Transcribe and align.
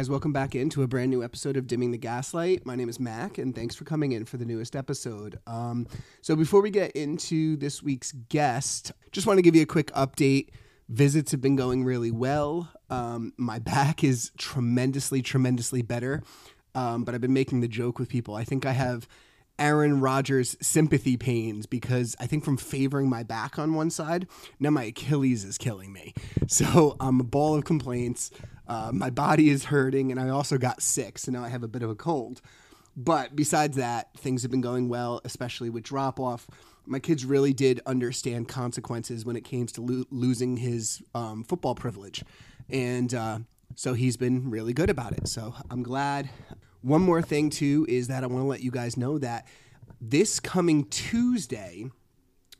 guys, 0.00 0.08
welcome 0.08 0.32
back 0.32 0.54
into 0.54 0.82
a 0.82 0.86
brand 0.86 1.10
new 1.10 1.22
episode 1.22 1.58
of 1.58 1.66
Dimming 1.66 1.90
the 1.90 1.98
Gaslight. 1.98 2.64
My 2.64 2.74
name 2.74 2.88
is 2.88 2.98
Mac, 2.98 3.36
and 3.36 3.54
thanks 3.54 3.76
for 3.76 3.84
coming 3.84 4.12
in 4.12 4.24
for 4.24 4.38
the 4.38 4.46
newest 4.46 4.74
episode. 4.74 5.38
Um, 5.46 5.86
so, 6.22 6.34
before 6.34 6.62
we 6.62 6.70
get 6.70 6.92
into 6.92 7.58
this 7.58 7.82
week's 7.82 8.12
guest, 8.12 8.92
just 9.12 9.26
want 9.26 9.36
to 9.36 9.42
give 9.42 9.54
you 9.54 9.60
a 9.60 9.66
quick 9.66 9.88
update. 9.88 10.52
Visits 10.88 11.32
have 11.32 11.42
been 11.42 11.54
going 11.54 11.84
really 11.84 12.10
well. 12.10 12.70
Um, 12.88 13.34
my 13.36 13.58
back 13.74 14.02
is 14.02 14.32
tremendously, 14.38 15.20
tremendously 15.20 15.82
better. 15.82 16.22
Um, 16.74 17.04
but 17.04 17.14
I've 17.14 17.20
been 17.20 17.34
making 17.34 17.60
the 17.60 17.68
joke 17.68 17.98
with 17.98 18.08
people. 18.08 18.34
I 18.34 18.44
think 18.44 18.64
I 18.64 18.72
have 18.72 19.06
Aaron 19.58 20.00
Rodgers 20.00 20.56
sympathy 20.62 21.18
pains 21.18 21.66
because 21.66 22.16
I 22.18 22.26
think 22.26 22.42
from 22.42 22.56
favoring 22.56 23.10
my 23.10 23.22
back 23.22 23.58
on 23.58 23.74
one 23.74 23.90
side, 23.90 24.26
now 24.58 24.70
my 24.70 24.84
Achilles 24.84 25.44
is 25.44 25.58
killing 25.58 25.92
me. 25.92 26.14
So 26.46 26.96
I'm 26.98 27.20
a 27.20 27.24
ball 27.24 27.54
of 27.54 27.64
complaints. 27.64 28.32
Uh, 28.70 28.92
my 28.92 29.10
body 29.10 29.50
is 29.50 29.64
hurting, 29.64 30.12
and 30.12 30.20
I 30.20 30.28
also 30.28 30.56
got 30.56 30.80
sick, 30.80 31.18
so 31.18 31.32
now 31.32 31.42
I 31.42 31.48
have 31.48 31.64
a 31.64 31.68
bit 31.68 31.82
of 31.82 31.90
a 31.90 31.96
cold. 31.96 32.40
But 32.96 33.34
besides 33.34 33.76
that, 33.78 34.14
things 34.16 34.42
have 34.42 34.50
been 34.52 34.60
going 34.60 34.88
well, 34.88 35.20
especially 35.24 35.70
with 35.70 35.82
drop 35.82 36.20
off. 36.20 36.46
My 36.86 37.00
kids 37.00 37.24
really 37.24 37.52
did 37.52 37.80
understand 37.84 38.46
consequences 38.46 39.24
when 39.24 39.34
it 39.34 39.42
came 39.42 39.66
to 39.66 39.80
lo- 39.80 40.04
losing 40.12 40.56
his 40.56 41.02
um, 41.16 41.42
football 41.42 41.74
privilege. 41.74 42.22
And 42.68 43.12
uh, 43.12 43.40
so 43.74 43.94
he's 43.94 44.16
been 44.16 44.48
really 44.50 44.72
good 44.72 44.88
about 44.88 45.14
it. 45.14 45.26
So 45.26 45.52
I'm 45.68 45.82
glad. 45.82 46.30
One 46.82 47.02
more 47.02 47.22
thing, 47.22 47.50
too, 47.50 47.86
is 47.88 48.06
that 48.06 48.22
I 48.22 48.28
want 48.28 48.44
to 48.44 48.48
let 48.48 48.62
you 48.62 48.70
guys 48.70 48.96
know 48.96 49.18
that 49.18 49.48
this 50.00 50.38
coming 50.38 50.84
Tuesday 50.84 51.86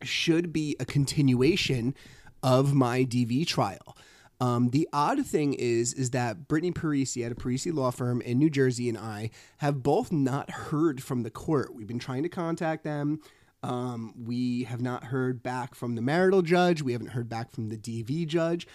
should 0.02 0.52
be 0.52 0.74
a 0.80 0.84
continuation 0.84 1.94
of 2.42 2.74
my 2.74 3.04
DV 3.04 3.46
trial. 3.46 3.96
Um, 4.41 4.70
the 4.70 4.88
odd 4.92 5.24
thing 5.27 5.52
is, 5.55 5.92
is 5.92 6.10
that 6.10 6.48
Brittany 6.48 6.72
Parisi 6.72 7.24
at 7.24 7.33
a 7.33 7.34
Parisi 7.34 7.72
law 7.72 7.91
firm 7.91 8.22
in 8.22 8.38
New 8.38 8.48
Jersey 8.48 8.88
and 8.88 8.97
I 8.97 9.30
have 9.58 9.82
both 9.82 10.10
not 10.10 10.50
heard 10.50 11.02
from 11.02 11.22
the 11.22 11.30
court. 11.30 11.74
We've 11.74 11.86
been 11.86 11.98
trying 11.98 12.22
to 12.22 12.30
contact 12.30 12.82
them. 12.82 13.20
Um, 13.62 14.14
we 14.24 14.64
have 14.64 14.80
not 14.80 15.05
heard 15.05 15.42
back 15.42 15.74
from 15.74 15.94
the 15.94 16.00
marital 16.00 16.41
judge. 16.41 16.80
We 16.80 16.92
haven't 16.92 17.08
heard 17.08 17.28
back 17.28 17.50
from 17.50 17.69
the 17.69 17.77
DV 17.77 18.27
judge. 18.27 18.66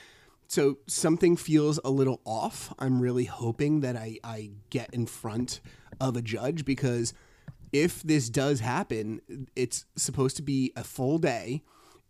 So 0.47 0.77
something 0.85 1.35
feels 1.35 1.79
a 1.83 1.89
little 1.89 2.21
off. 2.23 2.71
I'm 2.77 3.01
really 3.01 3.25
hoping 3.25 3.81
that 3.81 3.95
I, 3.95 4.19
I 4.23 4.51
get 4.69 4.93
in 4.93 5.07
front 5.07 5.59
of 5.99 6.15
a 6.15 6.21
judge 6.21 6.65
because 6.65 7.15
if 7.73 8.03
this 8.03 8.29
does 8.29 8.59
happen, 8.59 9.47
it's 9.55 9.85
supposed 9.95 10.37
to 10.37 10.43
be 10.43 10.71
a 10.75 10.83
full 10.83 11.17
day. 11.17 11.63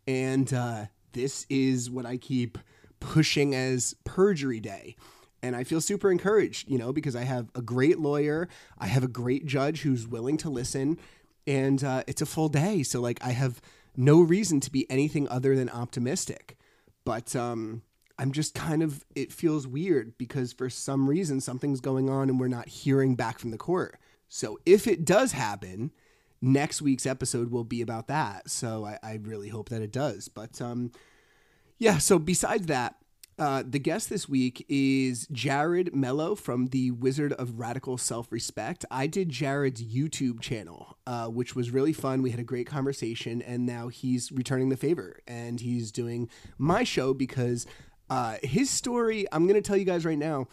And 0.05 0.53
uh, 0.53 0.85
this 1.13 1.45
is 1.49 1.89
what 1.89 2.05
I 2.05 2.17
keep 2.17 2.57
pushing 3.05 3.53
as 3.53 3.95
perjury 4.03 4.59
day. 4.59 4.95
And 5.43 5.55
I 5.55 5.63
feel 5.63 5.79
super 5.79 6.11
encouraged, 6.11 6.67
you 6.67 6.79
know, 6.79 6.91
because 6.91 7.15
I 7.15 7.21
have 7.23 7.51
a 7.53 7.61
great 7.61 7.99
lawyer, 7.99 8.49
I 8.79 8.87
have 8.87 9.03
a 9.03 9.07
great 9.07 9.45
judge 9.45 9.81
who's 9.81 10.07
willing 10.07 10.37
to 10.37 10.49
listen, 10.49 10.97
and 11.45 11.83
uh, 11.83 12.03
it's 12.07 12.23
a 12.23 12.25
full 12.25 12.49
day. 12.49 12.81
So, 12.81 12.99
like, 12.99 13.23
I 13.23 13.29
have 13.29 13.61
no 13.95 14.21
reason 14.21 14.59
to 14.61 14.71
be 14.71 14.89
anything 14.89 15.29
other 15.29 15.55
than 15.55 15.69
optimistic. 15.69 16.57
But 17.03 17.35
um, 17.35 17.83
I'm 18.17 18.31
just 18.31 18.55
kind 18.55 18.81
of, 18.81 19.05
it 19.15 19.31
feels 19.31 19.67
weird 19.67 20.17
because 20.17 20.51
for 20.51 20.67
some 20.71 21.07
reason 21.07 21.39
something's 21.39 21.81
going 21.81 22.09
on 22.09 22.29
and 22.29 22.39
we're 22.39 22.47
not 22.47 22.67
hearing 22.67 23.13
back 23.13 23.37
from 23.37 23.51
the 23.51 23.59
court. 23.59 23.99
So, 24.27 24.57
if 24.65 24.87
it 24.87 25.05
does 25.05 25.33
happen, 25.33 25.91
next 26.41 26.81
week's 26.81 27.05
episode 27.05 27.51
will 27.51 27.63
be 27.63 27.83
about 27.83 28.07
that. 28.07 28.49
So, 28.49 28.83
I, 28.83 28.97
I 29.03 29.19
really 29.21 29.49
hope 29.49 29.69
that 29.69 29.83
it 29.83 29.91
does. 29.91 30.27
But, 30.27 30.59
um, 30.59 30.91
yeah, 31.77 31.97
so 31.97 32.17
besides 32.17 32.67
that, 32.67 32.95
uh, 33.37 33.63
the 33.67 33.79
guest 33.79 34.09
this 34.09 34.29
week 34.29 34.65
is 34.69 35.27
Jared 35.31 35.93
Mello 35.93 36.35
from 36.35 36.67
the 36.67 36.91
Wizard 36.91 37.33
of 37.33 37.59
Radical 37.59 37.97
Self 37.97 38.31
Respect. 38.31 38.85
I 38.89 39.07
did 39.07 39.29
Jared's 39.29 39.83
YouTube 39.83 40.39
channel, 40.39 40.97
uh, 41.05 41.27
which 41.27 41.53
was 41.53 41.71
really 41.71 41.91
fun. 41.91 42.21
We 42.21 42.31
had 42.31 42.39
a 42.39 42.45
great 42.45 42.65
conversation, 42.65 43.41
and 43.41 43.65
now 43.65 43.89
he's 43.89 44.31
returning 44.31 44.69
the 44.69 44.77
favor 44.77 45.19
and 45.27 45.59
he's 45.59 45.91
doing 45.91 46.29
my 46.57 46.85
show 46.85 47.13
because 47.13 47.65
uh, 48.09 48.37
his 48.41 48.69
story, 48.69 49.25
I'm 49.33 49.47
going 49.47 49.61
to 49.61 49.67
tell 49.67 49.77
you 49.77 49.85
guys 49.85 50.05
right 50.05 50.17
now, 50.17 50.47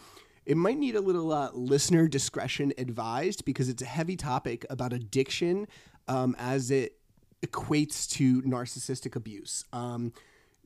it 0.45 0.57
might 0.57 0.77
need 0.77 0.95
a 0.95 1.01
little 1.01 1.31
uh, 1.31 1.51
listener 1.53 2.09
discretion 2.09 2.73
advised 2.77 3.45
because 3.45 3.69
it's 3.69 3.81
a 3.81 3.85
heavy 3.85 4.17
topic 4.17 4.65
about 4.69 4.91
addiction 4.91 5.67
um, 6.09 6.35
as 6.37 6.69
it 6.69 6.97
equates 7.45 8.09
to 8.09 8.41
narcissistic 8.41 9.15
abuse. 9.15 9.63
Um, 9.71 10.11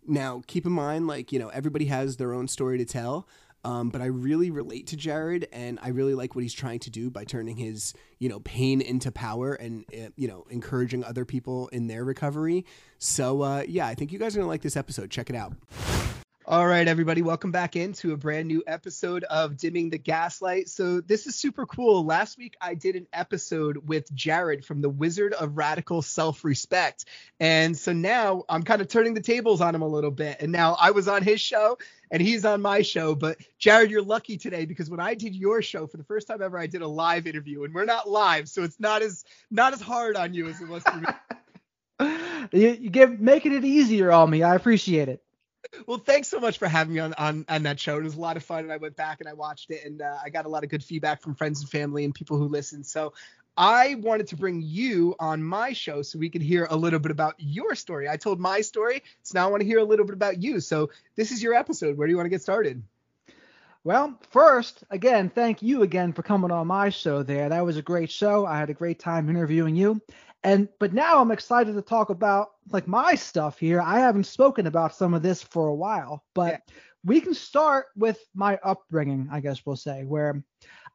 now, 0.08 0.42
keep 0.48 0.66
in 0.66 0.72
mind, 0.72 1.08
like, 1.08 1.32
you 1.32 1.40
know, 1.40 1.50
everybody 1.50 1.86
has 1.86 2.18
their 2.18 2.34
own 2.34 2.48
story 2.48 2.78
to 2.78 2.86
tell. 2.86 3.28
Um, 3.64 3.90
but 3.90 4.02
I 4.02 4.06
really 4.06 4.50
relate 4.50 4.88
to 4.88 4.96
Jared, 4.96 5.48
and 5.52 5.78
I 5.82 5.90
really 5.90 6.14
like 6.14 6.36
what 6.36 6.42
he's 6.44 6.54
trying 6.54 6.80
to 6.80 6.90
do 6.90 7.10
by 7.10 7.26
turning 7.26 7.58
his, 7.58 7.94
you 8.18 8.30
know, 8.30 8.40
pain 8.42 8.80
into 8.80 9.12
power 9.12 9.56
and, 9.56 9.84
uh, 9.94 10.10
you 10.16 10.28
know, 10.28 10.46
encouraging 10.50 11.04
other 11.04 11.26
people 11.26 11.68
in 11.70 11.88
their 11.88 12.06
recovery. 12.06 12.66
So, 12.98 13.42
uh, 13.42 13.64
yeah, 13.68 13.88
I 13.88 13.96
think 13.96 14.14
you 14.14 14.20
guys 14.20 14.38
are 14.38 14.42
to 14.42 14.46
like 14.46 14.62
this 14.62 14.78
episode. 14.78 15.12
Check 15.12 15.30
it 15.30 15.36
out. 15.36 15.54
All 16.50 16.66
right, 16.66 16.88
everybody, 16.88 17.22
welcome 17.22 17.52
back 17.52 17.76
into 17.76 18.14
a 18.14 18.18
brand 18.18 18.48
new 18.48 18.64
episode 18.68 19.26
of 19.26 19.58
Dimming 19.58 19.90
the 19.90 19.98
Gaslight. 19.98 20.70
So, 20.70 21.02
this 21.02 21.28
is 21.28 21.36
super 21.36 21.66
cool. 21.66 22.06
Last 22.06 22.38
week, 22.38 22.56
I 22.62 22.74
did 22.74 22.96
an 22.96 23.06
episode 23.12 23.86
with 23.86 24.10
Jared 24.16 24.64
from 24.64 24.80
the 24.80 24.88
Wizard 24.88 25.34
of 25.34 25.58
Radical 25.58 26.02
Self 26.02 26.46
Respect. 26.46 27.04
And 27.42 27.76
so 27.78 27.92
now 27.92 28.46
I'm 28.48 28.64
kind 28.64 28.80
of 28.80 28.88
turning 28.88 29.14
the 29.14 29.22
tables 29.22 29.60
on 29.60 29.76
him 29.76 29.82
a 29.82 29.88
little 29.88 30.10
bit. 30.10 30.38
And 30.40 30.54
now 30.54 30.78
I 30.80 30.92
was 30.92 31.10
on 31.10 31.22
his 31.22 31.42
show 31.42 31.80
and 32.12 32.22
he's 32.22 32.46
on 32.46 32.62
my 32.62 32.82
show. 32.82 33.14
But, 33.14 33.40
Jared, 33.60 33.92
you're 33.92 34.02
lucky 34.02 34.38
today 34.38 34.64
because 34.64 34.90
when 34.90 35.02
I 35.02 35.16
did 35.16 35.36
your 35.36 35.62
show 35.62 35.86
for 35.86 35.98
the 35.98 36.06
first 36.06 36.30
time 36.30 36.42
ever, 36.42 36.58
I 36.58 36.68
did 36.68 36.82
a 36.82 36.88
live 36.88 37.28
interview 37.28 37.66
and 37.66 37.74
we're 37.74 37.84
not 37.84 38.10
live. 38.10 38.48
So, 38.48 38.64
it's 38.64 38.80
not 38.80 39.02
as 39.02 39.26
not 39.52 39.74
as 39.74 39.82
hard 39.82 40.16
on 40.16 40.34
you 40.34 40.48
as 40.48 40.62
it 40.62 40.70
was 40.70 40.82
for 40.84 40.96
me. 40.96 41.08
you, 42.54 42.70
you 42.70 42.90
give 42.90 43.20
making 43.20 43.52
it 43.52 43.66
easier 43.66 44.14
on 44.14 44.30
me. 44.30 44.44
I 44.44 44.56
appreciate 44.56 45.10
it 45.10 45.22
well, 45.86 45.98
thanks 45.98 46.28
so 46.28 46.40
much 46.40 46.58
for 46.58 46.68
having 46.68 46.94
me 46.94 47.00
on, 47.00 47.14
on 47.14 47.46
on 47.50 47.64
that 47.64 47.80
show. 47.80 47.98
It 47.98 48.04
was 48.04 48.16
a 48.16 48.20
lot 48.20 48.38
of 48.38 48.44
fun, 48.44 48.60
and 48.60 48.72
I 48.72 48.78
went 48.78 48.96
back 48.96 49.20
and 49.20 49.30
I 49.30 49.34
watched 49.34 49.70
it, 49.72 49.86
and 49.86 50.02
uh, 50.02 50.18
I 50.24 50.30
got 50.30 50.46
a 50.46 50.50
lot 50.50 50.64
of 50.64 50.70
good 50.70 50.84
feedback 50.84 51.22
from 51.22 51.36
friends 51.36 51.62
and 51.62 51.70
family 51.70 52.04
and 52.06 52.14
people 52.14 52.38
who 52.38 52.48
listen. 52.48 52.84
So 52.84 53.14
I 53.58 53.96
wanted 53.96 54.28
to 54.28 54.36
bring 54.36 54.62
you 54.62 55.16
on 55.20 55.44
my 55.44 55.74
show 55.74 56.04
so 56.04 56.20
we 56.20 56.30
could 56.30 56.44
hear 56.44 56.68
a 56.70 56.76
little 56.76 57.00
bit 57.00 57.12
about 57.12 57.36
your 57.40 57.74
story. 57.74 58.08
I 58.08 58.18
told 58.18 58.40
my 58.40 58.62
story, 58.62 59.04
so 59.24 59.40
now 59.40 59.48
I 59.48 59.52
want 59.52 59.62
to 59.62 59.68
hear 59.68 59.80
a 59.80 59.84
little 59.84 60.06
bit 60.06 60.14
about 60.14 60.42
you. 60.42 60.60
So 60.60 60.92
this 61.16 61.32
is 61.32 61.42
your 61.42 61.56
episode. 61.56 61.98
Where 61.98 62.08
do 62.08 62.12
you 62.12 62.18
want 62.18 62.28
to 62.28 62.32
get 62.32 62.44
started? 62.44 62.84
Well, 63.84 64.20
first, 64.32 64.84
again, 64.92 65.30
thank 65.30 65.62
you 65.62 65.82
again 65.82 66.12
for 66.12 66.22
coming 66.22 66.52
on 66.52 66.68
my 66.68 66.90
show 66.90 67.24
there. 67.24 67.50
That 67.50 67.66
was 67.66 67.78
a 67.78 67.82
great 67.82 68.12
show. 68.12 68.46
I 68.46 68.58
had 68.58 68.70
a 68.70 68.74
great 68.74 69.00
time 69.00 69.30
interviewing 69.30 69.76
you. 69.76 70.02
And 70.44 70.70
but 70.80 70.94
now 70.94 71.20
I'm 71.20 71.32
excited 71.32 71.74
to 71.76 71.82
talk 71.82 72.10
about 72.10 72.50
like 72.72 72.88
my 72.88 73.16
stuff 73.16 73.60
here. 73.60 73.82
I 73.82 74.00
haven't 74.00 74.26
spoken 74.26 74.68
about 74.68 74.96
some 74.96 75.14
of 75.14 75.24
this 75.24 75.42
for 75.42 75.68
a 75.68 75.76
while, 75.76 76.24
but 76.34 76.52
yeah. 76.52 76.76
we 77.04 77.22
can 77.22 77.34
start 77.34 77.88
with 77.96 78.20
my 78.34 78.60
upbringing, 78.64 79.30
I 79.32 79.40
guess 79.40 79.66
we'll 79.66 79.76
say, 79.76 80.04
where 80.04 80.44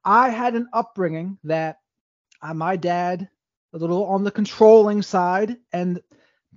I 0.05 0.31
had 0.31 0.55
an 0.55 0.69
upbringing 0.73 1.39
that 1.45 1.79
uh, 2.41 2.55
my 2.55 2.77
dad 2.77 3.29
a 3.73 3.79
little 3.79 4.05
on 4.07 4.25
the 4.25 4.31
controlling 4.31 5.03
side 5.03 5.57
and 5.73 6.01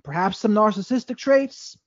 perhaps 0.02 0.38
some 0.38 0.52
narcissistic 0.52 1.16
traits, 1.16 1.78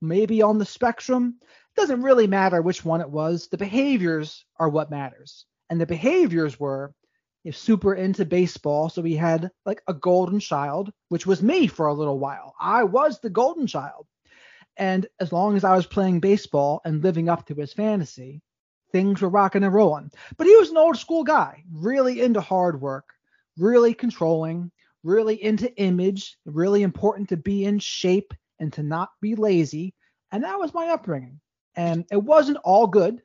maybe 0.00 0.42
on 0.42 0.58
the 0.58 0.64
spectrum. 0.64 1.36
It 1.42 1.80
doesn't 1.80 2.02
really 2.02 2.26
matter 2.26 2.60
which 2.60 2.84
one 2.84 3.00
it 3.00 3.10
was. 3.10 3.48
The 3.48 3.56
behaviors 3.56 4.44
are 4.58 4.68
what 4.68 4.90
matters. 4.90 5.46
And 5.70 5.80
the 5.80 5.86
behaviors 5.86 6.60
were 6.60 6.94
is 7.44 7.56
super 7.56 7.94
into 7.94 8.24
baseball. 8.24 8.88
So 8.88 9.02
he 9.02 9.16
had 9.16 9.50
like 9.66 9.82
a 9.86 9.94
golden 9.94 10.40
child, 10.40 10.92
which 11.08 11.26
was 11.26 11.42
me 11.42 11.66
for 11.66 11.86
a 11.86 11.94
little 11.94 12.18
while. 12.18 12.54
I 12.58 12.84
was 12.84 13.20
the 13.20 13.30
golden 13.30 13.66
child. 13.66 14.06
And 14.76 15.06
as 15.20 15.32
long 15.32 15.56
as 15.56 15.64
I 15.64 15.76
was 15.76 15.86
playing 15.86 16.20
baseball 16.20 16.80
and 16.84 17.02
living 17.02 17.28
up 17.28 17.46
to 17.46 17.54
his 17.54 17.72
fantasy, 17.72 18.42
things 18.90 19.20
were 19.20 19.28
rocking 19.28 19.62
and 19.62 19.72
rolling. 19.72 20.10
But 20.36 20.46
he 20.46 20.56
was 20.56 20.70
an 20.70 20.76
old 20.76 20.96
school 20.96 21.22
guy, 21.22 21.62
really 21.72 22.20
into 22.20 22.40
hard 22.40 22.80
work, 22.80 23.04
really 23.56 23.94
controlling, 23.94 24.72
really 25.04 25.42
into 25.42 25.72
image, 25.76 26.36
really 26.44 26.82
important 26.82 27.28
to 27.28 27.36
be 27.36 27.64
in 27.64 27.78
shape 27.78 28.34
and 28.58 28.72
to 28.72 28.82
not 28.82 29.10
be 29.20 29.36
lazy. 29.36 29.94
And 30.32 30.42
that 30.42 30.58
was 30.58 30.74
my 30.74 30.88
upbringing. 30.88 31.40
And 31.76 32.04
it 32.10 32.22
wasn't 32.22 32.58
all 32.64 32.86
good. 32.86 33.16
Do 33.16 33.22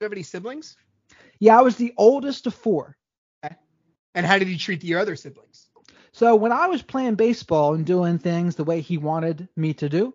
you 0.00 0.04
have 0.04 0.12
any 0.12 0.22
siblings? 0.22 0.76
Yeah, 1.38 1.58
I 1.58 1.62
was 1.62 1.76
the 1.76 1.94
oldest 1.96 2.46
of 2.46 2.54
four. 2.54 2.96
And 4.18 4.26
how 4.26 4.36
did 4.36 4.48
he 4.48 4.56
treat 4.56 4.82
your 4.82 4.98
other 4.98 5.14
siblings? 5.14 5.68
So 6.10 6.34
when 6.34 6.50
I 6.50 6.66
was 6.66 6.82
playing 6.82 7.14
baseball 7.14 7.74
and 7.74 7.86
doing 7.86 8.18
things 8.18 8.56
the 8.56 8.64
way 8.64 8.80
he 8.80 8.98
wanted 8.98 9.48
me 9.54 9.74
to 9.74 9.88
do, 9.88 10.12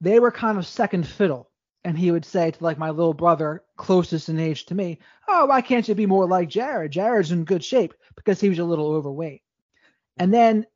they 0.00 0.18
were 0.18 0.32
kind 0.32 0.58
of 0.58 0.66
second 0.66 1.06
fiddle. 1.06 1.48
And 1.84 1.96
he 1.96 2.10
would 2.10 2.24
say 2.24 2.50
to 2.50 2.64
like 2.64 2.76
my 2.76 2.90
little 2.90 3.14
brother, 3.14 3.62
closest 3.76 4.28
in 4.28 4.40
age 4.40 4.66
to 4.66 4.74
me, 4.74 4.98
"Oh, 5.28 5.46
why 5.46 5.60
can't 5.60 5.86
you 5.86 5.94
be 5.94 6.06
more 6.06 6.26
like 6.26 6.48
Jared? 6.48 6.90
Jared's 6.90 7.30
in 7.30 7.44
good 7.44 7.62
shape 7.62 7.94
because 8.16 8.40
he 8.40 8.48
was 8.48 8.58
a 8.58 8.64
little 8.64 8.90
overweight." 8.90 9.42
And 10.16 10.34
then 10.34 10.66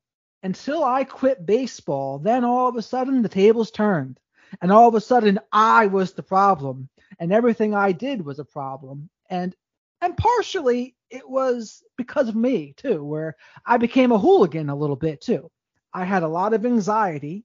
until 0.44 0.84
I 0.84 1.02
quit 1.02 1.44
baseball, 1.44 2.20
then 2.20 2.44
all 2.44 2.68
of 2.68 2.76
a 2.76 2.82
sudden 2.82 3.22
the 3.22 3.28
tables 3.28 3.72
turned. 3.72 4.20
And 4.62 4.70
all 4.70 4.88
of 4.88 4.94
a 4.94 5.00
sudden 5.00 5.40
I 5.50 5.88
was 5.88 6.12
the 6.12 6.22
problem 6.22 6.88
and 7.18 7.32
everything 7.32 7.74
I 7.74 7.90
did 7.90 8.24
was 8.24 8.38
a 8.38 8.44
problem. 8.44 9.10
And 9.28 9.56
and 10.00 10.16
partially 10.16 10.94
it 11.10 11.28
was 11.28 11.82
because 11.96 12.28
of 12.28 12.36
me 12.36 12.74
too, 12.76 13.04
where 13.04 13.36
I 13.66 13.76
became 13.76 14.12
a 14.12 14.18
hooligan 14.18 14.70
a 14.70 14.76
little 14.76 14.96
bit 14.96 15.20
too. 15.20 15.50
I 15.92 16.04
had 16.04 16.22
a 16.22 16.28
lot 16.28 16.54
of 16.54 16.64
anxiety 16.64 17.44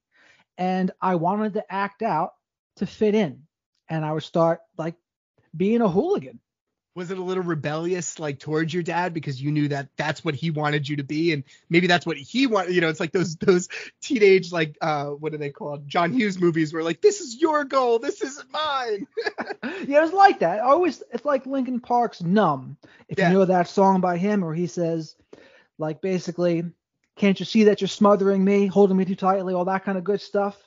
and 0.57 0.91
I 1.01 1.15
wanted 1.15 1.53
to 1.53 1.73
act 1.73 2.01
out 2.01 2.31
to 2.77 2.85
fit 2.85 3.15
in. 3.15 3.43
And 3.89 4.05
I 4.05 4.13
would 4.13 4.23
start 4.23 4.59
like 4.77 4.95
being 5.55 5.81
a 5.81 5.89
hooligan 5.89 6.39
was 6.95 7.11
it 7.11 7.17
a 7.17 7.23
little 7.23 7.43
rebellious 7.43 8.19
like 8.19 8.39
towards 8.39 8.73
your 8.73 8.81
dad 8.81 9.13
because 9.13 9.41
you 9.41 9.51
knew 9.51 9.67
that 9.67 9.89
that's 9.97 10.23
what 10.23 10.33
he 10.33 10.49
wanted 10.49 10.87
you 10.87 10.95
to 10.95 11.03
be 11.03 11.33
and 11.33 11.43
maybe 11.69 11.87
that's 11.87 12.05
what 12.05 12.15
he 12.17 12.47
wanted 12.47 12.73
you 12.73 12.81
know 12.81 12.87
it's 12.87 13.01
like 13.01 13.11
those 13.11 13.35
those 13.35 13.67
teenage 14.01 14.51
like 14.51 14.77
uh 14.81 15.07
what 15.07 15.33
are 15.33 15.37
they 15.37 15.49
called? 15.49 15.87
John 15.87 16.13
hughes 16.13 16.39
movies 16.39 16.73
where 16.73 16.83
like 16.83 17.01
this 17.01 17.19
is 17.19 17.39
your 17.39 17.65
goal. 17.65 17.99
This 17.99 18.21
isn't 18.21 18.51
mine. 18.51 19.07
Yeah 19.87 19.99
it 19.99 20.01
was 20.01 20.13
like 20.13 20.39
that. 20.39 20.59
I 20.59 20.61
always 20.61 21.03
it's 21.11 21.25
like 21.25 21.45
Linkin 21.45 21.79
Park's 21.79 22.21
numb. 22.21 22.77
If 23.09 23.17
yeah. 23.17 23.29
you 23.29 23.33
know 23.33 23.45
that 23.45 23.67
song 23.67 23.99
by 23.99 24.17
him 24.17 24.41
where 24.41 24.53
he 24.53 24.67
says 24.67 25.15
like 25.77 26.01
basically 26.01 26.63
can't 27.17 27.39
you 27.39 27.45
see 27.45 27.65
that 27.65 27.81
you're 27.81 27.87
smothering 27.87 28.43
me 28.43 28.67
holding 28.67 28.97
me 28.97 29.05
too 29.05 29.15
tightly 29.15 29.53
all 29.53 29.65
that 29.65 29.83
kind 29.83 29.97
of 29.97 30.03
good 30.03 30.21
stuff 30.21 30.57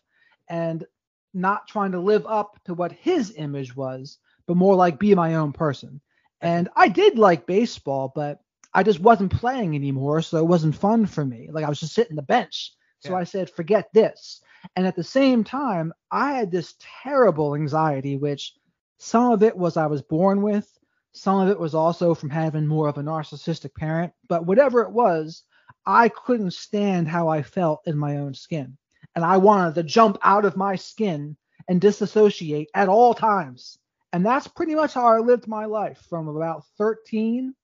and 0.49 0.85
not 1.33 1.69
trying 1.69 1.93
to 1.93 2.01
live 2.01 2.27
up 2.27 2.59
to 2.65 2.75
what 2.75 2.93
his 2.93 3.33
image 3.37 3.75
was 3.75 4.19
but 4.47 4.57
more 4.57 4.75
like 4.75 4.99
be 4.99 5.15
my 5.15 5.37
own 5.37 5.53
person 5.53 6.01
and 6.41 6.69
I 6.77 6.89
did 6.89 7.19
like 7.19 7.47
baseball, 7.47 8.13
but 8.15 8.41
I 8.73 8.83
just 8.83 9.01
wasn't 9.01 9.33
playing 9.33 9.75
anymore, 9.75 10.23
so 10.23 10.39
it 10.39 10.47
wasn't 10.47 10.77
fun 10.77 11.07
for 11.07 11.25
me. 11.25 11.49
Like 11.51 11.65
I 11.65 11.69
was 11.69 11.81
just 11.81 11.95
sitting 11.95 12.13
on 12.13 12.17
the 12.17 12.23
bench. 12.23 12.73
So 13.01 13.11
yeah. 13.11 13.17
I 13.19 13.25
said, 13.25 13.51
forget 13.51 13.89
this. 13.93 14.41
And 14.77 14.87
at 14.87 14.97
the 14.97 15.05
same 15.05 15.45
time, 15.45 15.93
I 16.11 16.33
had 16.33 16.51
this 16.51 16.75
terrible 17.03 17.55
anxiety, 17.55 18.17
which 18.17 18.55
some 18.99 19.33
of 19.33 19.43
it 19.43 19.57
was 19.57 19.77
I 19.77 19.87
was 19.87 20.03
born 20.03 20.43
with, 20.43 20.69
some 21.13 21.41
of 21.41 21.49
it 21.49 21.59
was 21.59 21.75
also 21.75 22.15
from 22.15 22.31
having 22.31 22.67
more 22.67 22.89
of 22.89 22.99
a 22.99 23.03
narcissistic 23.03 23.75
parent. 23.75 24.13
But 24.29 24.47
whatever 24.47 24.83
it 24.83 24.91
was, 24.91 25.45
I 25.87 26.09
couldn't 26.09 26.53
stand 26.53 27.09
how 27.09 27.29
I 27.29 27.43
felt 27.43 27.83
in 27.87 27.97
my 27.97 28.19
own 28.19 28.35
skin. 28.35 28.77
And 29.15 29.25
I 29.25 29.37
wanted 29.39 29.75
to 29.77 29.83
jump 29.83 30.19
out 30.23 30.45
of 30.45 30.57
my 30.57 30.77
skin 30.77 31.37
and 31.69 31.81
disassociate 31.81 32.69
at 32.75 32.89
all 32.89 33.15
times. 33.15 33.79
And 34.13 34.25
that's 34.25 34.49
pretty 34.49 34.75
much 34.75 34.95
how 34.95 35.07
I 35.07 35.19
lived 35.19 35.47
my 35.47 35.67
life 35.67 36.03
from 36.09 36.29
about 36.29 36.65
13 36.79 37.55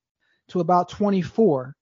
to 0.49 0.61
about 0.61 0.91
24. 0.91 1.75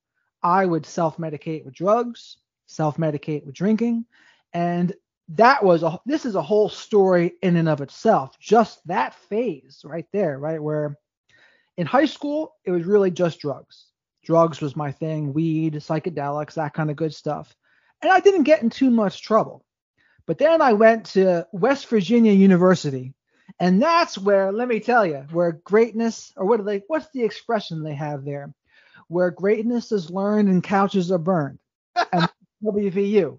I 0.43 0.64
would 0.67 0.87
self 0.87 1.17
medicate 1.17 1.64
with 1.64 1.75
drugs, 1.75 2.37
self 2.67 2.97
medicate 2.97 3.44
with 3.44 3.55
drinking. 3.55 4.06
And 4.53 4.93
that 5.31 5.64
was 5.64 5.82
a, 5.82 5.99
this 6.05 6.25
is 6.25 6.35
a 6.35 6.43
whole 6.43 6.69
story 6.69 7.35
in 7.43 7.56
and 7.56 7.69
of 7.69 7.81
itself. 7.81 8.38
Just 8.38 8.87
that 8.87 9.14
phase 9.14 9.81
right 9.85 10.06
there, 10.12 10.38
right? 10.38 10.62
Where 10.62 10.97
in 11.76 11.87
high 11.87 12.06
school, 12.06 12.55
it 12.64 12.70
was 12.70 12.85
really 12.85 13.11
just 13.11 13.41
drugs. 13.41 13.87
Drugs 14.25 14.61
was 14.61 14.76
my 14.76 14.93
thing, 14.93 15.32
weed, 15.32 15.75
psychedelics, 15.75 16.55
that 16.55 16.75
kind 16.75 16.91
of 16.91 16.97
good 16.97 17.14
stuff. 17.14 17.56
And 18.03 18.11
I 18.11 18.20
didn't 18.20 18.44
get 18.44 18.62
in 18.62 18.70
too 18.70 18.91
much 18.91 19.23
trouble. 19.23 19.64
But 20.26 20.38
then 20.38 20.62
I 20.62 20.75
went 20.75 21.06
to 21.06 21.47
West 21.53 21.88
Virginia 21.88 22.32
University 22.32 23.14
and 23.58 23.82
that's 23.82 24.19
where, 24.19 24.52
let 24.52 24.69
me 24.69 24.81
tell 24.81 25.06
you, 25.06 25.26
where 25.31 25.52
greatness, 25.52 26.32
or 26.37 26.46
what 26.46 26.64
they, 26.64 26.82
what's 26.87 27.08
the 27.10 27.25
expression 27.25 27.82
they 27.82 27.94
have 27.94 28.25
there? 28.25 28.52
Where 29.08 29.31
greatness 29.31 29.93
is 29.93 30.10
learned 30.10 30.49
and 30.49 30.62
couches 30.62 31.10
are 31.10 31.19
burned. 31.19 31.58
And 32.12 32.28
WVU. 32.64 33.38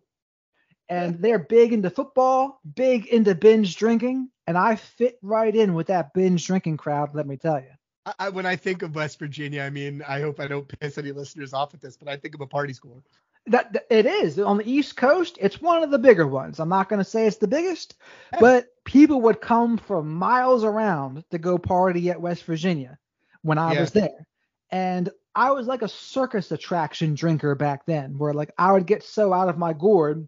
And 0.90 1.20
they're 1.20 1.40
big 1.40 1.74
into 1.74 1.90
football, 1.90 2.60
big 2.76 3.08
into 3.08 3.34
binge 3.36 3.78
drinking. 3.78 4.30
And 4.46 4.58
I 4.58 4.76
fit 4.76 5.18
right 5.22 5.56
in 5.56 5.74
with 5.74 5.88
that 5.88 6.14
binge 6.14 6.46
drinking 6.46 6.78
crowd, 6.78 7.16
let 7.16 7.26
me 7.26 7.38
tell 7.38 7.60
you. 7.60 7.72
I, 8.20 8.30
when 8.30 8.46
I 8.46 8.58
think 8.58 8.82
of 8.82 8.96
West 8.96 9.18
Virginia, 9.18 9.64
I 9.64 9.70
mean, 9.70 10.04
I 10.06 10.20
hope 10.20 10.42
I 10.42 10.48
don't 10.48 10.68
piss 10.80 10.98
any 10.98 11.14
listeners 11.14 11.54
off 11.54 11.72
with 11.72 11.80
this, 11.80 11.96
but 11.96 12.10
I 12.10 12.18
think 12.18 12.36
of 12.36 12.42
a 12.42 12.48
party 12.48 12.74
school. 12.74 13.02
That, 13.48 13.74
that, 13.74 13.88
it 13.90 14.06
is 14.06 14.40
on 14.40 14.58
the 14.58 14.72
East 14.72 14.96
Coast. 14.96 15.38
It's 15.42 15.62
one 15.62 15.84
of 15.84 15.92
the 15.92 16.00
bigger 16.00 16.28
ones. 16.28 16.60
I'm 16.60 16.70
not 16.70 16.88
going 16.88 17.04
to 17.04 17.10
say 17.10 17.28
it's 17.28 17.38
the 17.38 17.48
biggest, 17.48 17.96
but 18.40 18.68
people 18.86 19.22
would 19.22 19.42
come 19.42 19.78
from 19.78 20.14
miles 20.14 20.64
around 20.64 21.26
to 21.32 21.38
go 21.38 21.58
party 21.58 22.10
at 22.10 22.22
West 22.22 22.46
Virginia 22.46 22.98
when 23.42 23.58
I 23.58 23.74
yeah. 23.74 23.82
was 23.82 23.92
there, 23.92 24.28
and 24.72 25.10
I 25.36 25.52
was 25.52 25.68
like 25.68 25.82
a 25.82 25.88
circus 25.88 26.52
attraction 26.52 27.16
drinker 27.16 27.56
back 27.56 27.86
then, 27.86 28.18
where 28.18 28.34
like 28.34 28.52
I 28.58 28.72
would 28.72 28.88
get 28.88 29.04
so 29.04 29.34
out 29.34 29.50
of 29.50 29.58
my 29.58 29.74
gourd, 29.74 30.28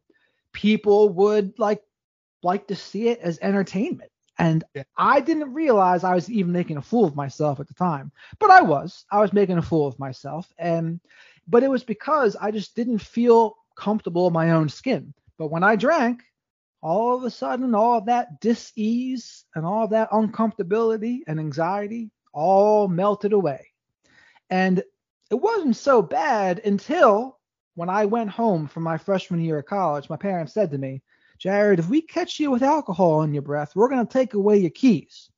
people 0.52 1.10
would 1.10 1.58
like 1.58 1.82
like 2.44 2.68
to 2.68 2.76
see 2.76 3.08
it 3.08 3.20
as 3.20 3.40
entertainment. 3.42 4.12
And 4.38 4.64
yeah. 4.74 4.84
I 4.98 5.22
didn't 5.22 5.54
realize 5.54 6.04
I 6.04 6.16
was 6.16 6.30
even 6.30 6.52
making 6.52 6.78
a 6.78 6.82
fool 6.82 7.06
of 7.06 7.16
myself 7.16 7.60
at 7.60 7.68
the 7.68 7.74
time, 7.74 8.12
but 8.40 8.50
I 8.52 8.62
was. 8.62 9.06
I 9.10 9.22
was 9.22 9.32
making 9.32 9.58
a 9.58 9.62
fool 9.62 9.88
of 9.88 9.98
myself, 9.98 10.52
and 10.58 11.00
but 11.48 11.64
it 11.64 11.70
was 11.70 11.84
because 11.84 12.36
I 12.36 12.52
just 12.52 12.76
didn't 12.76 13.00
feel 13.00 13.58
comfortable 13.76 14.28
in 14.28 14.34
my 14.34 14.52
own 14.52 14.70
skin. 14.70 15.14
But 15.38 15.52
when 15.52 15.64
I 15.64 15.76
drank, 15.76 16.24
all 16.82 17.16
of 17.16 17.24
a 17.24 17.32
sudden, 17.32 17.76
all 17.76 17.98
of 17.98 18.06
that 18.06 18.40
dis-ease 18.40 19.46
and 19.56 19.66
all 19.66 19.86
of 19.86 19.90
that 19.92 20.12
uncomfortability 20.12 21.20
and 21.28 21.40
anxiety 21.40 22.12
all 22.34 22.88
melted 22.88 23.34
away. 23.34 23.68
And 24.50 24.84
it 25.32 25.36
wasn't 25.36 25.76
so 25.76 26.02
bad 26.02 26.60
until 26.64 27.40
when 27.74 27.90
I 27.90 28.06
went 28.06 28.30
home 28.30 28.68
from 28.68 28.84
my 28.84 28.98
freshman 28.98 29.42
year 29.42 29.60
of 29.60 29.66
college, 29.66 30.10
my 30.10 30.18
parents 30.18 30.54
said 30.54 30.72
to 30.72 30.78
me, 30.78 31.02
Jared, 31.40 31.80
if 31.80 31.90
we 31.90 32.02
catch 32.02 32.40
you 32.40 32.52
with 32.52 32.64
alcohol 32.64 33.24
in 33.24 33.34
your 33.34 33.42
breath, 33.42 33.76
we're 33.76 33.90
going 33.90 34.06
to 34.06 34.14
take 34.14 34.34
away 34.34 34.58
your 34.58 34.70
keys. 34.70 35.30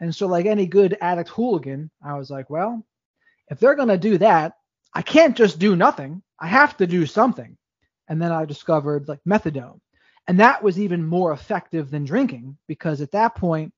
And 0.00 0.14
so, 0.14 0.26
like 0.26 0.46
any 0.46 0.66
good 0.66 0.96
addict 1.00 1.30
hooligan, 1.30 1.90
I 2.02 2.18
was 2.18 2.30
like, 2.30 2.50
well, 2.50 2.84
if 3.50 3.58
they're 3.58 3.74
going 3.74 3.88
to 3.88 3.98
do 3.98 4.18
that, 4.18 4.54
I 4.92 5.02
can't 5.02 5.36
just 5.36 5.58
do 5.58 5.76
nothing. 5.76 6.22
I 6.38 6.48
have 6.48 6.76
to 6.78 6.86
do 6.86 7.06
something. 7.06 7.56
And 8.08 8.20
then 8.20 8.32
I 8.32 8.44
discovered 8.44 9.08
like 9.08 9.20
methadone. 9.28 9.80
And 10.26 10.40
that 10.40 10.62
was 10.62 10.78
even 10.78 11.04
more 11.04 11.32
effective 11.32 11.90
than 11.90 12.04
drinking 12.04 12.56
because 12.66 13.00
at 13.00 13.12
that 13.12 13.34
point 13.34 13.72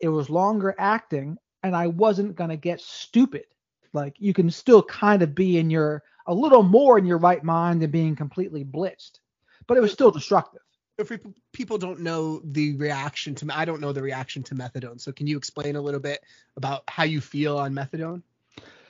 it 0.00 0.08
was 0.08 0.30
longer 0.30 0.74
acting 0.78 1.38
and 1.62 1.74
I 1.74 1.88
wasn't 1.88 2.36
going 2.36 2.50
to 2.50 2.56
get 2.56 2.80
stupid. 2.80 3.44
Like 3.92 4.14
you 4.18 4.32
can 4.32 4.50
still 4.50 4.82
kind 4.82 5.22
of 5.22 5.34
be 5.34 5.58
in 5.58 5.70
your 5.70 6.02
a 6.26 6.34
little 6.34 6.62
more 6.62 6.98
in 6.98 7.06
your 7.06 7.18
right 7.18 7.42
mind 7.42 7.80
than 7.80 7.90
being 7.90 8.14
completely 8.14 8.64
blitzed, 8.64 9.18
but 9.66 9.78
it 9.78 9.80
was 9.80 9.92
still 9.92 10.10
destructive. 10.10 10.60
If 10.98 11.12
people 11.52 11.78
don't 11.78 12.00
know 12.00 12.40
the 12.44 12.76
reaction 12.76 13.34
to, 13.36 13.48
I 13.54 13.64
don't 13.64 13.80
know 13.80 13.92
the 13.92 14.02
reaction 14.02 14.42
to 14.44 14.54
methadone. 14.54 15.00
So 15.00 15.12
can 15.12 15.26
you 15.26 15.38
explain 15.38 15.76
a 15.76 15.80
little 15.80 16.00
bit 16.00 16.22
about 16.56 16.82
how 16.88 17.04
you 17.04 17.20
feel 17.20 17.56
on 17.56 17.72
methadone? 17.72 18.22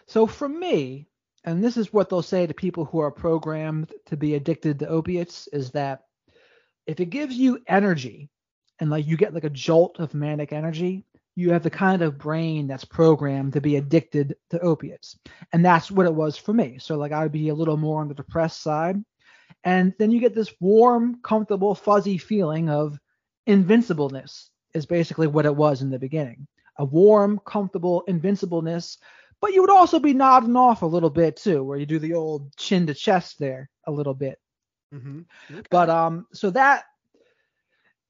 So 0.07 0.27
for 0.27 0.49
me, 0.49 1.07
and 1.49 1.65
this 1.65 1.77
is 1.77 1.93
what 1.93 2.11
they'll 2.11 2.23
say 2.23 2.47
to 2.47 2.55
people 2.55 2.85
who 2.85 2.99
are 2.99 3.11
programmed 3.11 3.93
to 4.07 4.17
be 4.17 4.35
addicted 4.35 4.79
to 4.79 4.89
opiates 4.89 5.49
is 5.49 5.71
that 5.73 6.03
if 6.87 7.01
it 7.01 7.07
gives 7.07 7.35
you 7.35 7.59
energy 7.67 8.31
and 8.81 8.91
like 8.91 9.07
you 9.07 9.17
get 9.17 9.35
like 9.35 9.45
a 9.45 9.51
jolt 9.51 9.99
of 9.99 10.15
manic 10.15 10.53
energy 10.53 11.05
you 11.39 11.53
have 11.53 11.63
the 11.63 11.71
kind 11.71 12.03
of 12.03 12.19
brain 12.19 12.67
that's 12.67 12.85
programmed 12.85 13.53
to 13.53 13.61
be 13.61 13.77
addicted 13.77 14.35
to 14.51 14.59
opiates. 14.59 15.17
And 15.53 15.65
that's 15.65 15.89
what 15.89 16.05
it 16.05 16.13
was 16.13 16.37
for 16.37 16.53
me. 16.53 16.79
So 16.81 16.97
like 16.97 17.13
i 17.13 17.23
would 17.23 17.31
be 17.31 17.51
a 17.51 17.55
little 17.55 17.77
more 17.77 18.01
on 18.01 18.09
the 18.09 18.15
depressed 18.15 18.61
side. 18.61 18.97
And 19.63 19.95
then 20.01 20.11
you 20.11 20.19
get 20.19 20.35
this 20.35 20.53
warm 20.59 21.21
comfortable 21.23 21.77
fuzzy 21.77 22.19
feeling 22.19 22.69
of 22.69 22.99
invincibleness 23.47 24.51
is 24.75 24.85
basically 24.85 25.29
what 25.29 25.47
it 25.47 25.55
was 25.55 25.81
in 25.81 25.91
the 25.91 25.99
beginning. 25.99 26.49
A 26.79 26.85
warm 26.85 27.41
comfortable 27.47 28.03
invincibleness 28.09 28.99
but 29.41 29.53
you 29.53 29.61
would 29.61 29.71
also 29.71 29.99
be 29.99 30.15
nodding 30.15 30.57
off 30.57 30.83
a 30.83 30.87
little 30.87 31.11
bit 31.11 31.37
too, 31.37 31.63
where 31.63 31.79
you 31.79 31.87
do 31.87 31.99
the 31.99 32.15
old 32.15 32.55
chin 32.57 32.87
to 32.87 32.95
chest 32.95 33.39
there 33.39 33.71
a 33.87 33.93
little 33.93 34.15
bit. 34.15 34.39
Mm-hmm. 34.95 35.21
Okay. 35.51 35.67
But 35.71 35.91
um, 35.91 36.27
so 36.33 36.51
that 36.51 36.85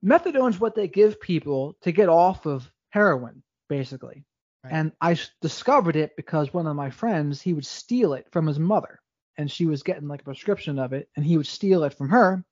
methadone 0.05 0.51
is 0.51 0.61
what 0.61 0.75
they 0.75 0.89
give 0.89 1.21
people 1.21 1.77
to 1.83 1.93
get 1.93 2.09
off 2.09 2.47
of 2.47 2.71
heroin, 2.91 3.43
basically. 3.69 4.25
Right. 4.65 4.73
And 4.73 4.93
I 5.01 5.19
discovered 5.41 5.97
it 5.97 6.17
because 6.17 6.53
one 6.53 6.67
of 6.67 6.77
my 6.77 6.91
friends 6.91 7.41
he 7.41 7.53
would 7.53 7.67
steal 7.67 8.15
it 8.15 8.27
from 8.31 8.47
his 8.47 8.59
mother, 8.59 9.01
and 9.37 9.51
she 9.51 9.67
was 9.67 9.83
getting 9.83 10.09
like 10.09 10.23
a 10.23 10.25
prescription 10.25 10.79
of 10.79 10.93
it, 10.93 11.09
and 11.17 11.25
he 11.25 11.37
would 11.37 11.47
steal 11.47 11.85
it 11.85 11.95
from 11.95 12.09
her, 12.09 12.45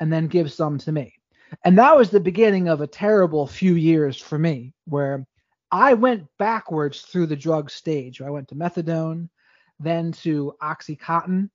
and 0.00 0.12
then 0.12 0.26
give 0.26 0.52
some 0.52 0.78
to 0.78 0.92
me. 0.92 1.14
And 1.64 1.78
that 1.78 1.96
was 1.96 2.10
the 2.10 2.20
beginning 2.20 2.68
of 2.68 2.80
a 2.80 2.86
terrible 2.86 3.46
few 3.46 3.74
years 3.74 4.16
for 4.16 4.38
me, 4.38 4.74
where 4.86 5.26
I 5.72 5.94
went 5.94 6.28
backwards 6.38 7.00
through 7.00 7.26
the 7.26 7.36
drug 7.36 7.70
stage. 7.70 8.20
I 8.20 8.28
went 8.28 8.48
to 8.48 8.54
methadone, 8.54 9.30
then 9.80 10.12
to 10.12 10.54
Oxycontin, 10.62 11.48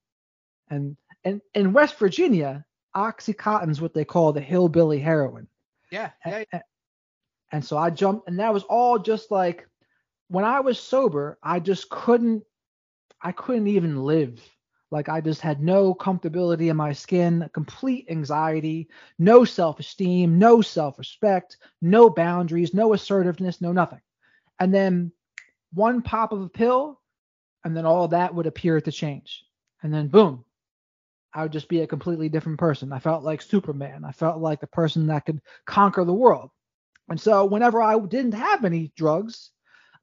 and 0.70 0.98
and 1.24 1.42
in 1.54 1.72
West 1.72 2.00
Virginia, 2.00 2.66
Oxycontin's 2.96 3.80
what 3.80 3.94
they 3.94 4.04
call 4.06 4.34
the 4.34 4.42
hillbilly 4.42 5.00
heroin. 5.00 5.48
Yeah, 5.92 6.10
yeah. 6.26 6.44
And, 6.52 6.64
and 7.52 7.66
so 7.66 7.78
I 7.78 7.92
jumped, 7.92 8.28
and 8.28 8.40
that 8.40 8.54
was 8.54 8.64
all 8.64 8.98
just 8.98 9.30
like 9.30 9.68
when 10.30 10.44
I 10.44 10.62
was 10.62 10.80
sober, 10.80 11.38
I 11.44 11.60
just 11.60 11.90
couldn't, 11.90 12.44
I 13.22 13.32
couldn't 13.32 13.68
even 13.68 14.04
live. 14.04 14.42
Like 14.90 15.10
I 15.10 15.22
just 15.22 15.42
had 15.42 15.62
no 15.62 15.94
comfortability 15.94 16.72
in 16.72 16.78
my 16.78 16.94
skin, 16.94 17.50
complete 17.54 18.08
anxiety, 18.10 18.90
no 19.20 19.44
self-esteem, 19.46 20.40
no 20.40 20.62
self-respect, 20.62 21.58
no 21.82 22.10
boundaries, 22.10 22.74
no 22.74 22.94
assertiveness, 22.94 23.62
no 23.62 23.72
nothing. 23.72 24.02
And 24.60 24.74
then 24.74 25.12
one 25.74 26.02
pop 26.02 26.32
of 26.32 26.42
a 26.42 26.50
pill, 26.50 27.00
and 27.64 27.76
then 27.76 27.86
all 27.86 28.08
that 28.10 28.34
would 28.34 28.48
appear 28.48 28.80
to 28.80 28.92
change. 28.92 29.44
And 29.84 29.94
then 29.94 30.08
boom, 30.08 30.46
I 31.34 31.44
would 31.44 31.52
just 31.52 31.70
be 31.70 31.82
a 31.82 31.88
completely 31.88 32.30
different 32.30 32.60
person. 32.60 32.92
I 32.92 33.00
felt 33.00 33.24
like 33.24 33.42
Superman. 33.42 34.04
I 34.06 34.12
felt 34.12 34.40
like 34.40 34.60
the 34.60 34.68
person 34.68 35.08
that 35.08 35.26
could 35.26 35.42
conquer 35.66 36.04
the 36.04 36.14
world. 36.14 36.50
And 37.10 37.20
so 37.20 37.46
whenever 37.46 37.82
I 37.82 38.00
didn't 38.00 38.34
have 38.34 38.66
any 38.66 38.92
drugs, 38.96 39.52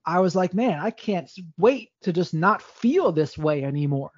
I 0.06 0.20
was 0.20 0.37
like, 0.37 0.54
man, 0.54 0.80
I 0.80 0.90
can't 0.90 1.30
wait 1.58 1.90
to 2.02 2.12
just 2.12 2.34
not 2.34 2.62
feel 2.62 3.12
this 3.12 3.37
way 3.38 3.64
anymore. 3.64 4.12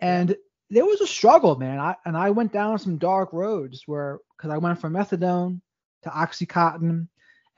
And 0.00 0.36
there 0.70 0.84
was 0.84 1.00
a 1.00 1.06
struggle, 1.06 1.56
man. 1.56 1.78
I 1.78 1.96
and 2.04 2.16
I 2.16 2.30
went 2.30 2.52
down 2.52 2.78
some 2.78 2.98
dark 2.98 3.32
roads 3.32 3.82
where 3.86 4.20
because 4.36 4.50
I 4.50 4.58
went 4.58 4.80
from 4.80 4.92
methadone 4.92 5.60
to 6.02 6.10
oxycontin, 6.10 7.08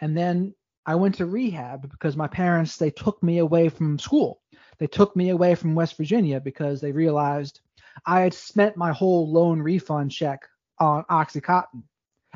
and 0.01 0.17
then 0.17 0.55
I 0.87 0.95
went 0.95 1.17
to 1.17 1.27
rehab 1.27 1.91
because 1.91 2.17
my 2.17 2.27
parents 2.27 2.77
they 2.77 2.91
took 2.91 3.23
me 3.23 3.39
away 3.39 3.69
from 3.69 3.99
school. 3.99 4.41
They 4.79 4.87
took 4.87 5.15
me 5.15 5.31
away 5.31 5.55
from 5.55 5.75
West 5.75 5.97
Virginia 5.97 6.41
because 6.41 6.81
they 6.81 6.93
realized 6.93 7.61
I 8.07 8.21
had 8.21 8.35
spent 8.35 8.77
my 8.77 8.93
whole 8.93 9.31
loan 9.31 9.61
refund 9.61 10.11
check 10.11 10.41
on 10.79 11.05
oxycontin, 11.05 11.83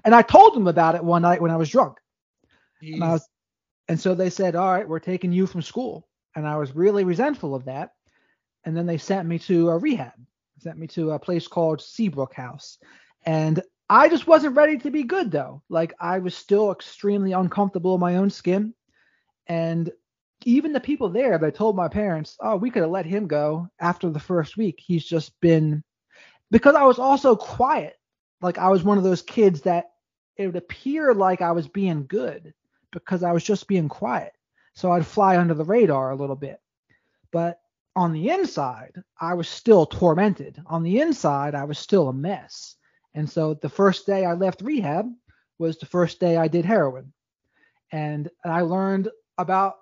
and 0.04 0.14
I 0.14 0.22
told 0.22 0.54
them 0.54 0.66
about 0.66 0.94
it 0.94 1.04
one 1.04 1.22
night 1.22 1.40
when 1.40 1.50
I 1.50 1.56
was 1.56 1.70
drunk. 1.70 1.96
And, 2.82 3.02
I 3.02 3.12
was, 3.12 3.26
and 3.88 3.98
so 3.98 4.14
they 4.14 4.30
said, 4.30 4.56
"All 4.56 4.70
right, 4.70 4.88
we're 4.88 4.98
taking 4.98 5.32
you 5.32 5.46
from 5.46 5.62
school," 5.62 6.06
and 6.36 6.46
I 6.46 6.56
was 6.56 6.76
really 6.76 7.04
resentful 7.04 7.54
of 7.54 7.64
that. 7.64 7.92
And 8.64 8.76
then 8.76 8.86
they 8.86 8.98
sent 8.98 9.28
me 9.28 9.38
to 9.40 9.70
a 9.70 9.78
rehab 9.78 10.12
sent 10.64 10.78
me 10.78 10.86
to 10.88 11.12
a 11.12 11.18
place 11.18 11.46
called 11.46 11.80
Seabrook 11.80 12.34
House. 12.34 12.78
And 13.26 13.62
I 13.94 14.08
just 14.08 14.26
wasn't 14.26 14.56
ready 14.56 14.76
to 14.78 14.90
be 14.90 15.04
good 15.04 15.30
though. 15.30 15.62
Like 15.68 15.94
I 16.00 16.18
was 16.18 16.34
still 16.34 16.72
extremely 16.72 17.30
uncomfortable 17.30 17.94
in 17.94 18.00
my 18.00 18.16
own 18.16 18.28
skin. 18.28 18.74
And 19.46 19.88
even 20.44 20.72
the 20.72 20.80
people 20.80 21.10
there, 21.10 21.38
they 21.38 21.52
told 21.52 21.76
my 21.76 21.86
parents, 21.86 22.36
oh, 22.40 22.56
we 22.56 22.70
could 22.70 22.82
have 22.82 22.90
let 22.90 23.06
him 23.06 23.28
go 23.28 23.68
after 23.78 24.10
the 24.10 24.18
first 24.18 24.56
week. 24.56 24.80
He's 24.84 25.04
just 25.04 25.40
been 25.40 25.84
because 26.50 26.74
I 26.74 26.82
was 26.82 26.98
also 26.98 27.36
quiet. 27.36 27.94
Like 28.40 28.58
I 28.58 28.68
was 28.68 28.82
one 28.82 28.98
of 28.98 29.04
those 29.04 29.22
kids 29.22 29.60
that 29.60 29.92
it 30.36 30.46
would 30.46 30.56
appear 30.56 31.14
like 31.14 31.40
I 31.40 31.52
was 31.52 31.68
being 31.68 32.06
good 32.08 32.52
because 32.90 33.22
I 33.22 33.30
was 33.30 33.44
just 33.44 33.68
being 33.68 33.88
quiet. 33.88 34.32
So 34.74 34.90
I'd 34.90 35.06
fly 35.06 35.38
under 35.38 35.54
the 35.54 35.64
radar 35.64 36.10
a 36.10 36.16
little 36.16 36.34
bit. 36.34 36.60
But 37.30 37.60
on 37.94 38.12
the 38.12 38.30
inside, 38.30 39.00
I 39.20 39.34
was 39.34 39.48
still 39.48 39.86
tormented. 39.86 40.60
On 40.66 40.82
the 40.82 40.98
inside, 41.00 41.54
I 41.54 41.62
was 41.62 41.78
still 41.78 42.08
a 42.08 42.12
mess. 42.12 42.74
And 43.14 43.30
so 43.30 43.54
the 43.54 43.68
first 43.68 44.06
day 44.06 44.25
I 44.25 44.33
left 44.35 44.62
rehab 44.62 45.06
was 45.59 45.78
the 45.78 45.87
first 45.87 46.21
day 46.21 46.37
I 46.37 46.49
did 46.49 46.64
heroin. 46.64 47.12
And 47.92 48.28
I 48.44 48.62
learned 48.62 49.09
about 49.38 49.75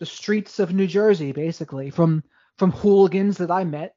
the 0.00 0.06
streets 0.06 0.58
of 0.58 0.74
New 0.74 0.86
Jersey 0.86 1.32
basically 1.32 1.90
from 1.90 2.22
from 2.56 2.72
hooligans 2.72 3.38
that 3.38 3.50
I 3.50 3.64
met 3.64 3.94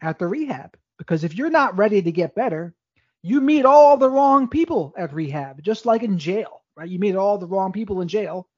at 0.00 0.18
the 0.18 0.26
rehab. 0.26 0.76
Because 0.98 1.24
if 1.24 1.34
you're 1.34 1.50
not 1.50 1.76
ready 1.76 2.00
to 2.00 2.12
get 2.12 2.34
better, 2.34 2.74
you 3.22 3.40
meet 3.40 3.64
all 3.64 3.96
the 3.96 4.10
wrong 4.10 4.48
people 4.48 4.94
at 4.96 5.12
rehab, 5.12 5.62
just 5.62 5.84
like 5.84 6.02
in 6.02 6.18
jail, 6.18 6.62
right? 6.76 6.88
You 6.88 6.98
meet 6.98 7.16
all 7.16 7.38
the 7.38 7.48
wrong 7.48 7.72
people 7.72 8.00
in 8.00 8.08
jail. 8.08 8.48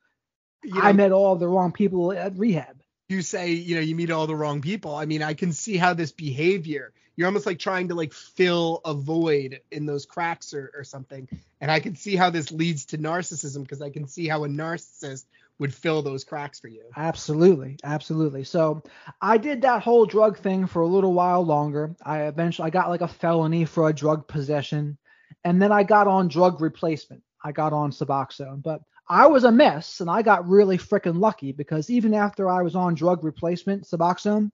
You 0.63 0.75
know, 0.75 0.81
I 0.81 0.93
met 0.93 1.13
all 1.13 1.37
the 1.37 1.49
wrong 1.49 1.73
people 1.73 2.13
at 2.13 2.37
rehab 2.37 2.77
you 3.09 3.23
say, 3.23 3.53
you 3.53 3.77
know, 3.77 3.81
you 3.81 3.95
meet 3.95 4.11
all 4.11 4.27
the 4.27 4.37
wrong 4.37 4.61
people. 4.61 4.95
I 4.95 5.07
mean, 5.07 5.23
I 5.23 5.35
can 5.35 5.53
see 5.53 5.77
how 5.77 5.95
this 5.95 6.13
behavior, 6.13 6.93
you're 7.17 7.27
almost 7.27 7.47
like 7.47 7.59
trying 7.59 7.89
to 7.89 7.95
like 7.95 8.13
fill 8.13 8.81
a 8.85 8.95
void 8.95 9.61
in 9.71 9.87
those 9.87 10.07
cracks 10.07 10.53
or, 10.53 10.71
or 10.77 10.85
something. 10.85 11.29
And 11.61 11.71
I 11.71 11.81
can 11.81 11.97
see 11.97 12.15
how 12.15 12.31
this 12.31 12.53
leads 12.53 12.87
to 12.87 12.99
narcissism 12.99 13.63
because 13.63 13.81
I 13.83 13.91
can 13.91 14.07
see 14.07 14.29
how 14.29 14.45
a 14.45 14.49
narcissist 14.49 15.25
would 15.59 15.75
fill 15.75 16.03
those 16.03 16.25
cracks 16.25 16.61
for 16.61 16.69
you. 16.69 16.83
Absolutely, 16.95 17.79
absolutely. 17.83 18.45
So 18.45 18.83
I 19.21 19.39
did 19.39 19.63
that 19.63 19.83
whole 19.83 20.05
drug 20.05 20.39
thing 20.39 20.67
for 20.67 20.83
a 20.83 20.87
little 20.87 21.15
while 21.15 21.45
longer. 21.45 21.97
I 22.05 22.25
eventually 22.25 22.67
I 22.67 22.71
got 22.71 22.91
like 22.91 23.01
a 23.01 23.09
felony 23.09 23.65
for 23.65 23.89
a 23.89 23.95
drug 23.95 24.29
possession, 24.29 24.99
and 25.45 25.61
then 25.61 25.73
I 25.73 25.83
got 25.83 26.09
on 26.09 26.29
drug 26.29 26.61
replacement. 26.61 27.23
I 27.43 27.53
got 27.53 27.73
on 27.73 27.91
Suboxone, 27.91 28.63
but 28.63 28.83
I 29.09 29.29
was 29.29 29.45
a 29.45 29.53
mess 29.53 30.01
and 30.01 30.11
I 30.11 30.23
got 30.23 30.49
really 30.49 30.79
freaking 30.79 31.21
lucky 31.21 31.53
because 31.53 31.91
even 31.91 32.13
after 32.13 32.51
I 32.51 32.63
was 32.63 32.75
on 32.75 32.95
drug 32.95 33.23
replacement, 33.25 33.85
Suboxone, 33.85 34.51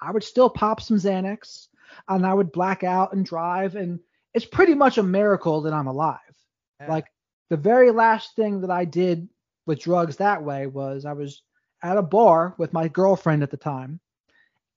I 0.00 0.10
would 0.10 0.24
still 0.24 0.50
pop 0.50 0.80
some 0.80 0.96
Xanax 0.96 1.68
and 2.08 2.26
I 2.26 2.34
would 2.34 2.52
black 2.52 2.84
out 2.84 3.12
and 3.12 3.24
drive. 3.24 3.76
And 3.76 4.00
it's 4.34 4.44
pretty 4.44 4.74
much 4.74 4.98
a 4.98 5.02
miracle 5.02 5.62
that 5.62 5.72
I'm 5.72 5.86
alive. 5.86 6.18
Yeah. 6.80 6.88
Like 6.88 7.06
the 7.48 7.56
very 7.56 7.90
last 7.90 8.36
thing 8.36 8.60
that 8.62 8.70
I 8.70 8.84
did 8.84 9.28
with 9.66 9.80
drugs 9.80 10.16
that 10.16 10.42
way 10.42 10.66
was 10.66 11.04
I 11.04 11.12
was 11.12 11.42
at 11.82 11.98
a 11.98 12.02
bar 12.02 12.54
with 12.58 12.72
my 12.72 12.88
girlfriend 12.88 13.42
at 13.42 13.50
the 13.50 13.56
time. 13.56 14.00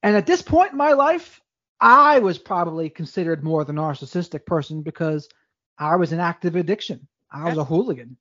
And 0.01 0.15
at 0.15 0.25
this 0.25 0.41
point 0.41 0.71
in 0.71 0.77
my 0.77 0.93
life, 0.93 1.41
I 1.81 2.19
was 2.19 2.37
probably 2.37 2.89
considered 2.89 3.43
more 3.43 3.63
the 3.63 3.73
narcissistic 3.73 4.45
person 4.45 4.81
because 4.81 5.29
I 5.77 5.95
was 5.95 6.11
in 6.11 6.19
active 6.19 6.55
addiction. 6.55 7.07
I 7.31 7.45
was 7.45 7.55
yeah. 7.55 7.61
a 7.61 7.65
hooligan. 7.65 8.17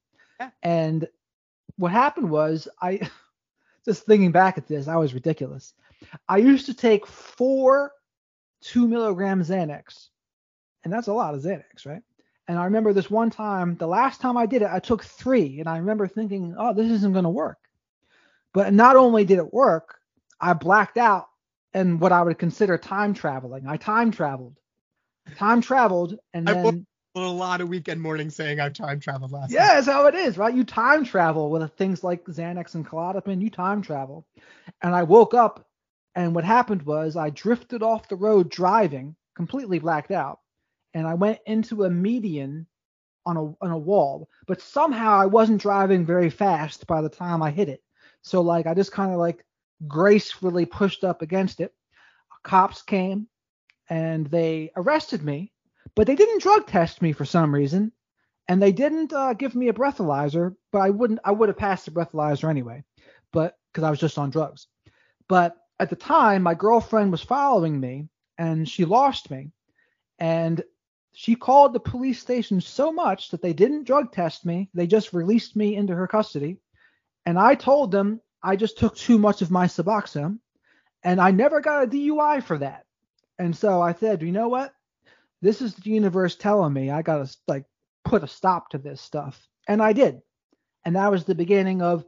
And 0.62 1.08
what 1.76 1.92
happened 1.92 2.30
was 2.30 2.68
I 2.80 3.08
just 3.84 4.04
thinking 4.04 4.32
back 4.32 4.58
at 4.58 4.66
this, 4.66 4.88
I 4.88 4.96
was 4.96 5.14
ridiculous. 5.14 5.74
I 6.28 6.38
used 6.38 6.66
to 6.66 6.74
take 6.74 7.06
four 7.06 7.92
two 8.60 8.88
milligram 8.88 9.42
Xanax, 9.42 10.08
and 10.84 10.92
that's 10.92 11.08
a 11.08 11.12
lot 11.12 11.34
of 11.34 11.42
Xanax, 11.42 11.86
right? 11.86 12.02
And 12.48 12.58
I 12.58 12.64
remember 12.64 12.92
this 12.92 13.10
one 13.10 13.30
time, 13.30 13.76
the 13.76 13.86
last 13.86 14.20
time 14.20 14.36
I 14.36 14.46
did 14.46 14.62
it, 14.62 14.68
I 14.70 14.78
took 14.78 15.04
three, 15.04 15.60
and 15.60 15.68
I 15.68 15.78
remember 15.78 16.08
thinking, 16.08 16.54
oh, 16.58 16.72
this 16.72 16.90
isn't 16.90 17.12
going 17.12 17.24
to 17.24 17.30
work. 17.30 17.58
But 18.54 18.72
not 18.72 18.96
only 18.96 19.24
did 19.26 19.38
it 19.38 19.52
work, 19.52 19.98
I 20.40 20.54
blacked 20.54 20.96
out 20.96 21.28
and 21.74 22.00
what 22.00 22.12
I 22.12 22.22
would 22.22 22.38
consider 22.38 22.78
time 22.78 23.12
traveling. 23.12 23.66
I 23.66 23.76
time 23.76 24.10
traveled, 24.10 24.56
time 25.36 25.60
traveled, 25.60 26.18
and 26.32 26.48
then 26.48 26.86
a 27.14 27.20
lot 27.20 27.60
of 27.60 27.68
weekend 27.68 28.00
mornings 28.00 28.34
saying 28.36 28.60
I've 28.60 28.72
time 28.72 29.00
traveled 29.00 29.32
last 29.32 29.50
yeah, 29.50 29.60
night. 29.60 29.74
that's 29.74 29.86
how 29.86 30.06
it 30.06 30.14
is, 30.14 30.38
right? 30.38 30.54
You 30.54 30.64
time 30.64 31.04
travel 31.04 31.50
with 31.50 31.70
things 31.74 32.04
like 32.04 32.24
Xanax 32.24 32.74
and 32.74 32.86
Klonopin. 32.86 33.42
You 33.42 33.50
time 33.50 33.82
travel. 33.82 34.26
And 34.82 34.94
I 34.94 35.02
woke 35.02 35.34
up, 35.34 35.67
and 36.14 36.34
what 36.34 36.44
happened 36.44 36.82
was 36.82 37.16
I 37.16 37.30
drifted 37.30 37.82
off 37.82 38.08
the 38.08 38.16
road 38.16 38.50
driving, 38.50 39.16
completely 39.36 39.78
blacked 39.78 40.10
out, 40.10 40.40
and 40.94 41.06
I 41.06 41.14
went 41.14 41.38
into 41.46 41.84
a 41.84 41.90
median 41.90 42.66
on 43.26 43.36
a 43.36 43.44
on 43.64 43.70
a 43.70 43.78
wall. 43.78 44.28
But 44.46 44.60
somehow 44.60 45.18
I 45.18 45.26
wasn't 45.26 45.62
driving 45.62 46.04
very 46.06 46.30
fast 46.30 46.86
by 46.86 47.02
the 47.02 47.08
time 47.08 47.42
I 47.42 47.50
hit 47.50 47.68
it. 47.68 47.82
So 48.22 48.40
like 48.40 48.66
I 48.66 48.74
just 48.74 48.92
kind 48.92 49.12
of 49.12 49.18
like 49.18 49.44
gracefully 49.86 50.66
pushed 50.66 51.04
up 51.04 51.22
against 51.22 51.60
it. 51.60 51.72
Cops 52.42 52.82
came 52.82 53.28
and 53.90 54.26
they 54.26 54.70
arrested 54.76 55.22
me 55.22 55.52
but 55.94 56.06
they 56.06 56.14
didn't 56.14 56.42
drug 56.42 56.66
test 56.66 57.02
me 57.02 57.12
for 57.12 57.24
some 57.24 57.52
reason, 57.52 57.90
and 58.46 58.62
they 58.62 58.70
didn't 58.70 59.12
uh, 59.12 59.34
give 59.34 59.56
me 59.56 59.68
a 59.68 59.72
breathalyzer. 59.72 60.54
But 60.70 60.80
I 60.80 60.90
wouldn't. 60.90 61.18
I 61.24 61.32
would 61.32 61.48
have 61.48 61.58
passed 61.58 61.86
the 61.86 61.90
breathalyzer 61.90 62.48
anyway, 62.48 62.84
but 63.32 63.58
because 63.72 63.84
I 63.84 63.90
was 63.90 63.98
just 63.98 64.16
on 64.16 64.30
drugs. 64.30 64.68
But 65.28 65.56
at 65.78 65.90
the 65.90 65.96
time, 65.96 66.42
my 66.42 66.54
girlfriend 66.54 67.10
was 67.10 67.22
following 67.22 67.78
me, 67.78 68.08
and 68.36 68.68
she 68.68 68.84
lost 68.84 69.30
me, 69.30 69.50
and 70.18 70.62
she 71.12 71.34
called 71.34 71.72
the 71.72 71.80
police 71.80 72.20
station 72.20 72.60
so 72.60 72.92
much 72.92 73.30
that 73.30 73.42
they 73.42 73.52
didn't 73.52 73.84
drug 73.84 74.12
test 74.12 74.46
me. 74.46 74.70
They 74.74 74.86
just 74.86 75.12
released 75.12 75.56
me 75.56 75.74
into 75.74 75.94
her 75.94 76.06
custody. 76.06 76.58
And 77.26 77.38
I 77.38 77.54
told 77.54 77.90
them 77.90 78.20
I 78.42 78.54
just 78.56 78.78
took 78.78 78.94
too 78.94 79.18
much 79.18 79.42
of 79.42 79.50
my 79.50 79.66
Suboxone 79.66 80.38
and 81.02 81.20
I 81.20 81.32
never 81.32 81.60
got 81.60 81.82
a 81.82 81.86
DUI 81.88 82.42
for 82.42 82.58
that. 82.58 82.84
And 83.38 83.56
so 83.56 83.82
I 83.82 83.94
said, 83.94 84.22
you 84.22 84.30
know 84.30 84.48
what? 84.48 84.72
this 85.40 85.62
is 85.62 85.74
the 85.74 85.90
universe 85.90 86.36
telling 86.36 86.72
me 86.72 86.90
I 86.90 87.02
gotta 87.02 87.30
like 87.46 87.64
put 88.04 88.24
a 88.24 88.28
stop 88.28 88.70
to 88.70 88.78
this 88.78 89.00
stuff, 89.00 89.48
and 89.66 89.82
I 89.82 89.92
did, 89.92 90.20
and 90.84 90.96
that 90.96 91.10
was 91.10 91.24
the 91.24 91.34
beginning 91.34 91.82
of 91.82 92.04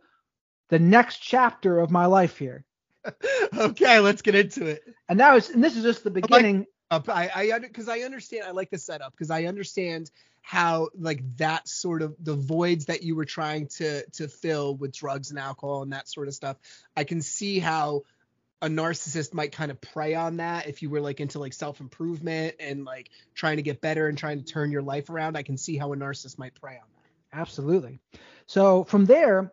the 0.68 0.78
next 0.78 1.18
chapter 1.18 1.78
of 1.78 1.90
my 1.90 2.06
life 2.06 2.38
here. 2.38 2.64
okay, 3.56 3.98
let's 4.00 4.22
get 4.22 4.34
into 4.34 4.66
it. 4.66 4.82
And 5.08 5.20
that 5.20 5.32
was, 5.32 5.50
and 5.50 5.62
this 5.62 5.76
is 5.76 5.82
just 5.82 6.04
the 6.04 6.10
beginning. 6.10 6.66
I, 6.90 7.30
I, 7.34 7.58
because 7.58 7.88
I, 7.88 7.98
I 7.98 8.00
understand. 8.00 8.44
I 8.46 8.50
like 8.50 8.70
the 8.70 8.78
setup 8.78 9.12
because 9.12 9.30
I 9.30 9.44
understand 9.44 10.10
how 10.42 10.88
like 10.98 11.22
that 11.36 11.68
sort 11.68 12.02
of 12.02 12.16
the 12.18 12.34
voids 12.34 12.86
that 12.86 13.02
you 13.02 13.14
were 13.14 13.24
trying 13.24 13.68
to 13.68 14.04
to 14.10 14.26
fill 14.26 14.74
with 14.74 14.92
drugs 14.92 15.30
and 15.30 15.38
alcohol 15.38 15.82
and 15.82 15.92
that 15.92 16.08
sort 16.08 16.26
of 16.26 16.34
stuff. 16.34 16.56
I 16.96 17.04
can 17.04 17.22
see 17.22 17.60
how 17.60 18.02
a 18.62 18.68
narcissist 18.68 19.32
might 19.32 19.52
kind 19.52 19.70
of 19.70 19.80
prey 19.80 20.14
on 20.14 20.36
that 20.38 20.68
if 20.68 20.82
you 20.82 20.90
were 20.90 21.00
like 21.00 21.20
into 21.20 21.38
like 21.38 21.52
self 21.52 21.80
improvement 21.80 22.56
and 22.60 22.84
like 22.84 23.10
trying 23.34 23.56
to 23.56 23.62
get 23.62 23.80
better 23.80 24.08
and 24.08 24.18
trying 24.18 24.38
to 24.38 24.44
turn 24.44 24.70
your 24.70 24.82
life 24.82 25.08
around 25.08 25.36
i 25.36 25.42
can 25.42 25.56
see 25.56 25.76
how 25.76 25.92
a 25.92 25.96
narcissist 25.96 26.38
might 26.38 26.54
prey 26.54 26.74
on 26.74 26.88
that 26.94 27.40
absolutely 27.40 28.00
so 28.46 28.84
from 28.84 29.06
there 29.06 29.52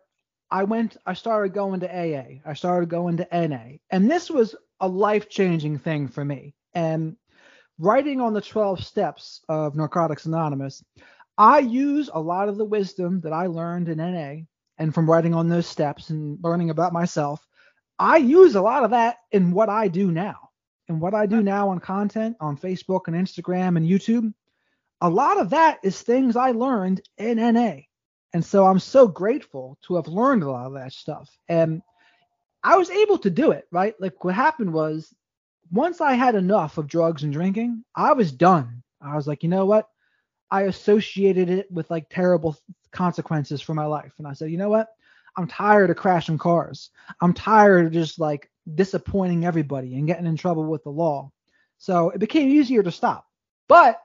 i 0.50 0.64
went 0.64 0.96
i 1.06 1.14
started 1.14 1.52
going 1.52 1.80
to 1.80 1.88
aa 1.88 2.40
i 2.44 2.54
started 2.54 2.88
going 2.88 3.16
to 3.16 3.48
na 3.48 3.60
and 3.90 4.10
this 4.10 4.30
was 4.30 4.54
a 4.80 4.88
life 4.88 5.28
changing 5.28 5.78
thing 5.78 6.08
for 6.08 6.24
me 6.24 6.54
and 6.74 7.16
writing 7.78 8.20
on 8.20 8.32
the 8.32 8.40
12 8.40 8.84
steps 8.84 9.40
of 9.48 9.76
narcotics 9.76 10.26
anonymous 10.26 10.84
i 11.36 11.58
use 11.58 12.10
a 12.12 12.20
lot 12.20 12.48
of 12.48 12.56
the 12.56 12.64
wisdom 12.64 13.20
that 13.20 13.32
i 13.32 13.46
learned 13.46 13.88
in 13.88 13.98
na 13.98 14.42
and 14.78 14.94
from 14.94 15.10
writing 15.10 15.34
on 15.34 15.48
those 15.48 15.66
steps 15.66 16.10
and 16.10 16.38
learning 16.42 16.70
about 16.70 16.92
myself, 16.92 17.46
I 17.98 18.18
use 18.18 18.54
a 18.54 18.62
lot 18.62 18.84
of 18.84 18.90
that 18.90 19.16
in 19.32 19.50
what 19.50 19.68
I 19.68 19.88
do 19.88 20.10
now. 20.10 20.50
And 20.88 21.00
what 21.00 21.14
I 21.14 21.26
do 21.26 21.42
now 21.42 21.68
on 21.68 21.80
content 21.80 22.36
on 22.40 22.56
Facebook 22.56 23.08
and 23.08 23.16
Instagram 23.16 23.76
and 23.76 23.86
YouTube, 23.86 24.32
a 25.00 25.10
lot 25.10 25.38
of 25.38 25.50
that 25.50 25.80
is 25.82 26.00
things 26.00 26.36
I 26.36 26.52
learned 26.52 27.02
in 27.18 27.36
NA. 27.36 27.80
And 28.34 28.44
so 28.44 28.66
I'm 28.66 28.78
so 28.78 29.08
grateful 29.08 29.78
to 29.82 29.96
have 29.96 30.08
learned 30.08 30.42
a 30.42 30.50
lot 30.50 30.66
of 30.66 30.74
that 30.74 30.92
stuff. 30.92 31.30
And 31.48 31.82
I 32.62 32.76
was 32.76 32.90
able 32.90 33.18
to 33.18 33.30
do 33.30 33.52
it, 33.52 33.66
right? 33.70 33.94
Like 34.00 34.24
what 34.24 34.34
happened 34.34 34.72
was 34.72 35.14
once 35.70 36.00
I 36.00 36.14
had 36.14 36.34
enough 36.34 36.78
of 36.78 36.86
drugs 36.86 37.22
and 37.22 37.32
drinking, 37.32 37.84
I 37.94 38.12
was 38.12 38.32
done. 38.32 38.82
I 39.00 39.16
was 39.16 39.26
like, 39.26 39.42
you 39.42 39.48
know 39.48 39.64
what? 39.64 39.88
I 40.50 40.62
associated 40.62 41.50
it 41.50 41.70
with 41.70 41.90
like 41.90 42.08
terrible 42.08 42.56
consequences 42.90 43.60
for 43.60 43.74
my 43.74 43.84
life. 43.84 44.12
And 44.18 44.26
I 44.26 44.32
said, 44.32 44.50
you 44.50 44.58
know 44.58 44.70
what? 44.70 44.88
I'm 45.36 45.46
tired 45.46 45.90
of 45.90 45.96
crashing 45.96 46.38
cars. 46.38 46.90
I'm 47.20 47.32
tired 47.32 47.86
of 47.86 47.92
just 47.92 48.18
like 48.18 48.50
disappointing 48.74 49.44
everybody 49.44 49.94
and 49.94 50.06
getting 50.06 50.26
in 50.26 50.36
trouble 50.36 50.64
with 50.64 50.82
the 50.84 50.90
law. 50.90 51.30
So 51.76 52.10
it 52.10 52.18
became 52.18 52.48
easier 52.48 52.82
to 52.82 52.90
stop. 52.90 53.26
But 53.68 54.02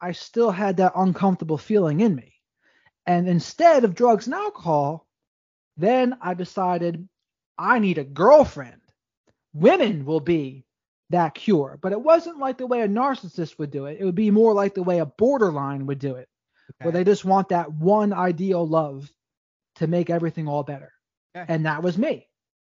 I 0.00 0.12
still 0.12 0.50
had 0.50 0.76
that 0.76 0.92
uncomfortable 0.96 1.56
feeling 1.56 2.00
in 2.00 2.14
me. 2.14 2.33
And 3.06 3.28
instead 3.28 3.84
of 3.84 3.94
drugs 3.94 4.26
and 4.26 4.34
alcohol, 4.34 5.06
then 5.76 6.16
I 6.20 6.34
decided 6.34 7.08
I 7.58 7.78
need 7.78 7.98
a 7.98 8.04
girlfriend. 8.04 8.80
Women 9.52 10.04
will 10.04 10.20
be 10.20 10.64
that 11.10 11.34
cure. 11.34 11.78
But 11.80 11.92
it 11.92 12.00
wasn't 12.00 12.38
like 12.38 12.58
the 12.58 12.66
way 12.66 12.82
a 12.82 12.88
narcissist 12.88 13.58
would 13.58 13.70
do 13.70 13.86
it. 13.86 13.98
It 14.00 14.04
would 14.04 14.14
be 14.14 14.30
more 14.30 14.54
like 14.54 14.74
the 14.74 14.82
way 14.82 14.98
a 14.98 15.06
borderline 15.06 15.86
would 15.86 15.98
do 15.98 16.16
it, 16.16 16.28
okay. 16.70 16.84
where 16.84 16.92
they 16.92 17.04
just 17.04 17.24
want 17.24 17.50
that 17.50 17.72
one 17.72 18.12
ideal 18.12 18.66
love 18.66 19.10
to 19.76 19.86
make 19.86 20.10
everything 20.10 20.48
all 20.48 20.62
better. 20.62 20.92
Okay. 21.36 21.52
And 21.52 21.66
that 21.66 21.82
was 21.82 21.98
me. 21.98 22.28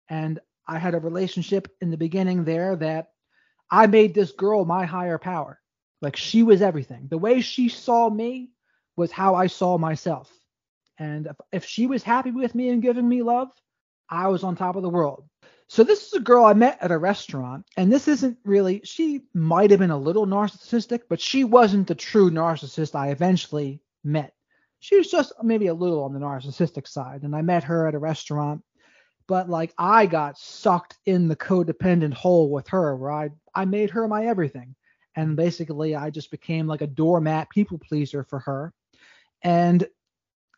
And 0.10 0.40
I 0.68 0.80
had 0.80 0.96
a 0.96 1.00
relationship 1.00 1.68
in 1.82 1.92
the 1.92 1.98
beginning 1.98 2.44
there 2.44 2.76
that 2.78 3.10
I 3.70 3.88
made 3.88 4.14
this 4.14 4.32
girl 4.32 4.66
my 4.66 4.86
higher 4.86 5.18
power. 5.18 5.60
Like 6.02 6.16
she 6.16 6.44
was 6.44 6.62
everything. 6.62 7.08
The 7.10 7.18
way 7.18 7.42
she 7.42 7.70
saw 7.70 8.10
me 8.10 8.50
was 8.96 9.12
how 9.12 9.36
I 9.36 9.48
saw 9.48 9.78
myself. 9.78 10.32
And 10.98 11.28
if, 11.28 11.36
if 11.52 11.66
she 11.66 11.88
was 11.88 12.04
happy 12.04 12.32
with 12.32 12.54
me 12.54 12.70
and 12.70 12.82
giving 12.82 13.08
me 13.08 13.24
love, 13.24 13.50
I 14.10 14.28
was 14.28 14.44
on 14.44 14.56
top 14.56 14.76
of 14.76 14.84
the 14.84 14.90
world. 14.90 15.24
So 15.68 15.86
this 15.86 16.06
is 16.06 16.14
a 16.14 16.20
girl 16.20 16.44
I 16.44 16.54
met 16.54 16.78
at 16.82 16.92
a 16.92 16.98
restaurant, 16.98 17.66
and 17.78 17.90
this 17.90 18.10
isn't 18.10 18.38
really. 18.44 18.82
She 18.84 19.22
might 19.34 19.72
have 19.72 19.80
been 19.80 19.90
a 19.90 19.98
little 19.98 20.28
narcissistic, 20.28 21.04
but 21.08 21.22
she 21.22 21.46
wasn't 21.46 21.88
the 21.88 21.96
true 21.96 22.30
narcissist 22.30 22.94
I 22.94 23.12
eventually 23.12 23.80
met. 24.04 24.34
She 24.82 24.98
was 24.98 25.10
just 25.10 25.32
maybe 25.42 25.68
a 25.68 25.74
little 25.74 26.04
on 26.04 26.12
the 26.12 26.20
narcissistic 26.20 26.90
side, 26.90 27.24
and 27.24 27.34
I 27.34 27.42
met 27.42 27.64
her 27.64 27.88
at 27.88 27.96
a 27.96 28.00
restaurant. 28.00 28.64
But 29.28 29.50
like 29.50 29.74
I 29.78 30.08
got 30.08 30.38
sucked 30.38 30.98
in 31.06 31.30
the 31.30 31.38
codependent 31.38 32.16
hole 32.16 32.52
with 32.52 32.68
her, 32.68 32.98
where 32.98 33.12
I 33.12 33.30
I 33.56 33.64
made 33.64 33.92
her 33.92 34.10
my 34.10 34.26
everything, 34.26 34.76
and 35.16 35.38
basically 35.38 35.96
I 35.96 36.10
just 36.10 36.32
became 36.32 36.68
like 36.68 36.82
a 36.82 36.88
doormat 36.88 37.50
people 37.50 37.80
pleaser 37.80 38.26
for 38.26 38.40
her. 38.40 38.74
And 39.44 39.88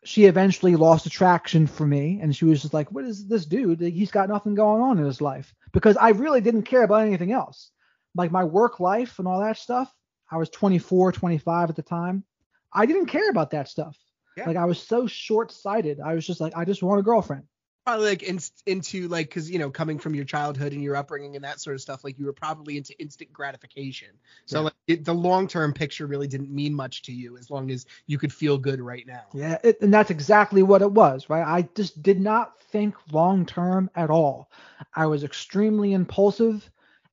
she 0.04 0.26
eventually 0.26 0.76
lost 0.76 1.06
attraction 1.06 1.66
for 1.66 1.86
me. 1.86 2.20
And 2.22 2.34
she 2.34 2.44
was 2.44 2.62
just 2.62 2.74
like 2.74 2.90
what 2.92 3.04
is 3.04 3.26
this 3.26 3.46
dude? 3.46 3.80
He's 3.80 4.10
got 4.10 4.28
nothing 4.28 4.54
going 4.54 4.82
on 4.82 4.98
in 4.98 5.04
his 5.04 5.20
life. 5.20 5.54
Because 5.72 5.96
i 5.96 6.10
really 6.10 6.40
didn't 6.40 6.64
care 6.64 6.82
about 6.82 7.06
anything 7.06 7.32
else. 7.32 7.70
Like 8.14 8.30
my 8.30 8.44
work 8.44 8.80
life 8.80 9.18
and 9.18 9.26
all 9.26 9.40
that 9.40 9.58
stuff 9.58 9.92
i 10.30 10.36
was 10.36 10.50
24 10.50 11.12
25 11.12 11.70
at 11.70 11.76
the 11.76 11.82
time. 11.82 12.24
I 12.72 12.86
didn't 12.86 13.06
care 13.06 13.30
about 13.30 13.50
that 13.52 13.68
stuff. 13.68 13.96
Yeah. 14.36 14.46
like 14.46 14.56
i 14.56 14.64
was 14.64 14.82
so 14.82 15.06
short-sighted. 15.06 16.00
I 16.00 16.14
was 16.14 16.26
just 16.26 16.40
like 16.40 16.56
i 16.56 16.64
just 16.64 16.82
want 16.82 17.00
a 17.00 17.04
girlfriend 17.04 17.44
probably 17.84 18.06
like 18.06 18.22
in, 18.22 18.40
into 18.66 19.08
like 19.08 19.28
because 19.28 19.50
you 19.50 19.58
know 19.58 19.70
coming 19.70 19.98
from 19.98 20.14
your 20.14 20.24
childhood 20.24 20.72
and 20.72 20.82
your 20.82 20.96
upbringing 20.96 21.36
and 21.36 21.44
that 21.44 21.60
sort 21.60 21.74
of 21.74 21.82
stuff 21.82 22.02
like 22.02 22.18
you 22.18 22.24
were 22.24 22.32
probably 22.32 22.76
into 22.76 22.98
instant 23.00 23.32
gratification. 23.32 24.08
So 24.46 24.58
yeah. 24.58 24.64
like 24.64 24.74
it, 24.86 25.04
the 25.04 25.14
long 25.14 25.46
term 25.46 25.72
picture 25.72 26.06
really 26.06 26.26
didn't 26.26 26.50
mean 26.50 26.74
much 26.74 27.02
to 27.02 27.12
you 27.12 27.36
as 27.36 27.50
long 27.50 27.70
as 27.70 27.86
you 28.06 28.18
could 28.18 28.32
feel 28.32 28.56
good 28.58 28.80
right 28.80 29.06
now. 29.06 29.24
Yeah 29.32 29.58
it, 29.62 29.80
and 29.82 29.92
that's 29.92 30.10
exactly 30.10 30.62
what 30.62 30.82
it 30.82 30.90
was 30.90 31.28
right? 31.28 31.46
I 31.46 31.68
just 31.74 32.02
did 32.02 32.20
not 32.20 32.60
think 32.70 32.94
long 33.12 33.46
term 33.46 33.90
at 33.94 34.10
all. 34.10 34.50
I 34.94 35.06
was 35.06 35.24
extremely 35.24 35.92
impulsive 35.92 36.68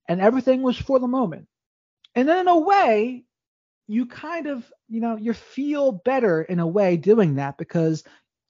and 0.08 0.20
everything 0.20 0.62
was 0.62 0.76
for 0.76 0.98
the 0.98 1.08
moment. 1.08 1.48
And 2.14 2.28
then 2.28 2.38
in 2.38 2.48
a 2.48 2.58
way 2.58 3.24
you 3.88 4.06
kind 4.06 4.46
of 4.46 4.64
you 4.88 5.00
know 5.00 5.16
you 5.16 5.34
feel 5.34 5.92
better 5.92 6.40
in 6.40 6.60
a 6.60 6.66
way 6.66 6.96
doing 6.96 7.34
that 7.34 7.58
because 7.58 8.04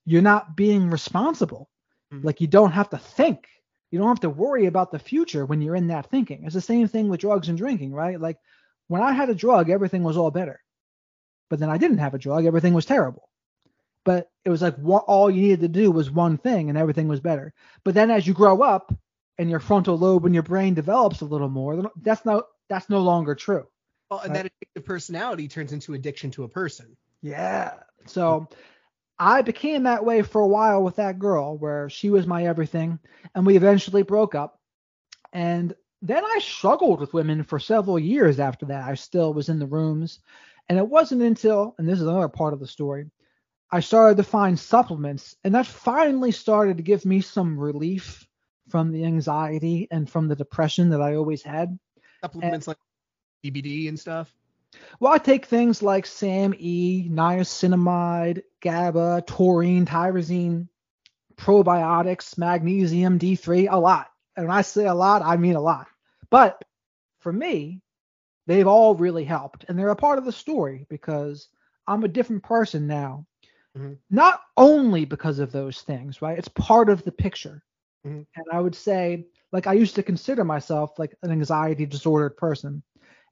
you're 0.05 0.23
not 0.23 0.57
being 0.57 0.91
responsible 0.91 1.69
Mm-hmm. 2.13 2.27
Like 2.27 2.41
you 2.41 2.47
don't 2.47 2.73
have 2.73 2.91
to 2.91 2.99
think. 2.99 3.47
You 3.91 3.99
don't 3.99 4.09
have 4.09 4.21
to 4.21 4.31
worry 4.31 4.67
about 4.67 4.91
the 4.91 4.99
future 4.99 5.45
when 5.45 5.61
you're 5.61 5.77
in 5.77 5.89
that 5.89 6.11
thinking. 6.11 6.45
It's 6.45 6.55
the 6.55 6.61
same 6.61 6.89
thing 6.89 7.09
with 7.09 7.21
drugs 7.21 7.49
and 7.49 7.59
drinking, 7.59 7.93
right? 7.93 8.21
Like 8.21 8.39
when 8.89 9.03
I 9.03 9.13
had 9.13 9.31
a 9.31 9.35
drug, 9.35 9.71
everything 9.71 10.03
was 10.03 10.17
all 10.17 10.31
better. 10.31 10.61
But 11.51 11.59
then 11.59 11.69
I 11.69 11.77
didn't 11.77 11.99
have 11.99 12.15
a 12.15 12.19
drug, 12.19 12.47
everything 12.47 12.75
was 12.75 12.87
terrible. 12.87 13.29
But 14.05 14.31
it 14.45 14.51
was 14.51 14.63
like 14.63 14.77
what, 14.77 15.05
all 15.07 15.31
you 15.31 15.43
needed 15.43 15.61
to 15.61 15.69
do 15.69 15.91
was 15.91 16.11
one 16.11 16.39
thing 16.39 16.69
and 16.69 16.79
everything 16.79 17.09
was 17.09 17.21
better. 17.21 17.53
But 17.85 17.95
then 17.95 18.11
as 18.11 18.27
you 18.27 18.35
grow 18.35 18.63
up 18.63 18.95
and 19.39 19.51
your 19.51 19.61
frontal 19.61 19.99
lobe 19.99 20.25
and 20.25 20.35
your 20.35 20.43
brain 20.43 20.75
develops 20.75 21.21
a 21.21 21.27
little 21.27 21.49
more, 21.49 21.91
that's 22.01 22.25
no 22.25 22.45
that's 22.69 22.89
no 22.89 23.01
longer 23.01 23.35
true. 23.35 23.67
Well, 24.11 24.21
and 24.21 24.35
right? 24.35 24.45
that 24.45 24.53
addictive 24.53 24.85
personality 24.85 25.49
turns 25.49 25.73
into 25.73 25.95
addiction 25.95 26.31
to 26.33 26.45
a 26.45 26.49
person. 26.49 26.97
Yeah. 27.23 27.75
So 28.07 28.49
I 29.19 29.43
became 29.43 29.85
that 29.85 30.05
way 30.05 30.23
for 30.23 30.41
a 30.41 30.49
while 30.49 30.83
with 30.83 30.97
that 30.97 31.19
girl 31.19 31.57
where 31.57 31.89
she 31.89 32.11
was 32.11 32.27
my 32.27 32.47
everything 32.47 32.99
and 33.35 33.47
we 33.47 33.57
eventually 33.57 34.03
broke 34.03 34.35
up. 34.35 34.59
And 35.33 35.75
then 36.01 36.25
I 36.25 36.41
struggled 36.41 37.01
with 37.01 37.15
women 37.15 37.45
for 37.45 37.59
several 37.59 37.99
years 37.99 38.41
after 38.41 38.67
that. 38.67 38.89
I 38.89 38.95
still 38.95 39.33
was 39.33 39.49
in 39.49 39.59
the 39.59 39.67
rooms. 39.67 40.21
And 40.69 40.79
it 40.79 40.89
wasn't 40.89 41.23
until, 41.23 41.75
and 41.79 41.89
this 41.89 42.01
is 42.01 42.07
another 42.07 42.29
part 42.29 42.53
of 42.53 42.61
the 42.61 42.67
story, 42.67 43.11
I 43.71 43.81
started 43.81 44.17
to 44.17 44.23
find 44.23 44.59
supplements. 44.59 45.37
And 45.45 45.55
that 45.55 45.67
finally 45.67 46.33
started 46.33 46.77
to 46.77 46.83
give 46.83 47.05
me 47.05 47.21
some 47.21 47.59
relief 47.59 48.27
from 48.69 48.93
the 48.93 49.05
anxiety 49.05 49.89
and 49.91 50.09
from 50.09 50.29
the 50.29 50.37
depression 50.37 50.91
that 50.91 51.01
I 51.01 51.15
always 51.15 51.43
had. 51.43 51.79
Supplements 52.21 52.67
and, 52.67 52.77
like 52.77 52.79
CBD 53.45 53.89
and 53.89 53.99
stuff? 53.99 54.35
Well, 55.01 55.13
I 55.13 55.19
take 55.19 55.47
things 55.47 55.83
like 55.83 56.07
SAMe, 56.07 57.09
niacinamide, 57.11 58.43
GABA, 58.61 59.25
taurine, 59.27 59.87
tyrosine, 59.87 60.69
probiotics, 61.37 62.39
magnesium, 62.39 63.19
D3, 63.19 63.69
a 63.71 63.77
lot. 63.77 64.09
And 64.37 64.49
when 64.49 64.57
I 64.57 64.63
say 64.63 64.87
a 64.87 64.95
lot, 64.95 65.23
I 65.23 65.37
mean 65.37 65.57
a 65.57 65.61
lot. 65.61 65.89
But 66.31 66.65
for 67.21 67.33
me, 67.33 67.83
they've 68.47 68.67
all 68.67 68.95
really 68.95 69.25
helped. 69.25 69.67
And 69.69 69.79
they're 69.79 69.89
a 69.91 69.97
part 69.97 70.19
of 70.19 70.25
the 70.25 70.33
story 70.33 70.87
because 70.89 71.49
I'm 71.87 72.05
a 72.05 72.09
different 72.09 72.43
person 72.43 72.87
now. 72.87 73.27
Mm-hmm. 73.77 73.95
Not 74.11 74.41
only 74.57 75.05
because 75.05 75.39
of 75.39 75.53
those 75.53 75.83
things, 75.83 76.23
right? 76.23 76.39
It's 76.39 76.49
part 76.49 76.89
of 76.89 77.03
the 77.05 77.13
picture. 77.13 77.63
Mm-hmm. 78.07 78.23
And 78.37 78.47
I 78.53 78.61
would 78.61 78.75
say, 78.75 79.27
like, 79.53 79.67
I 79.67 79.75
used 79.75 79.95
to 79.97 80.03
consider 80.03 80.45
myself 80.45 80.99
like 80.99 81.15
an 81.23 81.31
anxiety 81.31 81.87
disordered 81.87 82.37
person. 82.37 82.83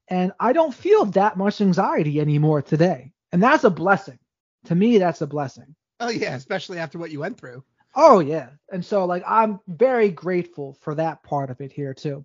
And 0.09 0.33
I 0.41 0.53
don't 0.53 0.75
feel 0.75 1.05
that 1.07 1.37
much 1.37 1.61
anxiety 1.61 2.21
anymore 2.21 2.63
today. 2.63 3.13
And 3.33 3.43
that's 3.43 3.65
a 3.65 3.71
blessing. 3.71 4.19
To 4.65 4.75
me, 4.75 4.99
that's 4.99 5.21
a 5.21 5.27
blessing. 5.27 5.75
Oh, 6.01 6.09
yeah, 6.09 6.35
especially 6.35 6.79
after 6.79 6.99
what 6.99 7.11
you 7.11 7.21
went 7.21 7.39
through. 7.39 7.63
Oh, 7.95 8.21
yeah. 8.21 8.51
And 8.73 8.85
so, 8.85 9.05
like, 9.05 9.23
I'm 9.27 9.61
very 9.69 10.11
grateful 10.11 10.77
for 10.81 10.95
that 10.97 11.23
part 11.23 11.51
of 11.51 11.61
it 11.61 11.73
here, 11.73 11.95
too. 11.95 12.25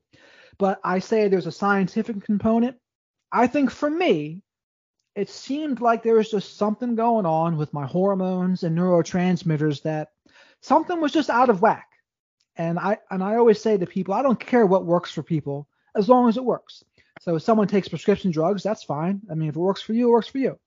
But 0.58 0.80
I 0.84 1.00
say 1.00 1.28
there's 1.28 1.48
a 1.48 1.52
scientific 1.52 2.24
component. 2.24 2.78
I 3.32 3.48
think 3.48 3.72
for 3.72 3.90
me, 3.90 4.44
it 5.16 5.30
seemed 5.30 5.82
like 5.82 6.04
there 6.04 6.16
was 6.16 6.30
just 6.30 6.58
something 6.58 6.96
going 6.96 7.26
on 7.26 7.58
with 7.58 7.74
my 7.74 7.86
hormones 7.86 8.64
and 8.64 8.78
neurotransmitters 8.78 9.82
that 9.84 10.10
something 10.62 11.00
was 11.00 11.12
just 11.12 11.30
out 11.30 11.50
of 11.50 11.62
whack. 11.62 11.88
And 12.58 12.80
I 12.80 13.00
and 13.10 13.24
I 13.24 13.36
always 13.36 13.62
say 13.62 13.78
to 13.78 13.86
people, 13.86 14.14
I 14.14 14.22
don't 14.22 14.40
care 14.40 14.66
what 14.66 14.86
works 14.86 15.12
for 15.12 15.24
people 15.24 15.68
as 15.96 16.08
long 16.08 16.30
as 16.30 16.38
it 16.38 16.46
works. 16.46 16.84
So 17.26 17.36
if 17.36 17.42
someone 17.42 17.68
takes 17.68 17.88
prescription 17.88 18.30
drugs, 18.30 18.62
that's 18.62 18.84
fine. 18.84 19.20
I 19.32 19.34
mean, 19.34 19.50
if 19.50 19.56
it 19.56 19.60
works 19.60 19.82
for 19.82 19.94
you, 19.94 20.10
it 20.10 20.12
works 20.12 20.28
for 20.28 20.38
you. 20.38 20.60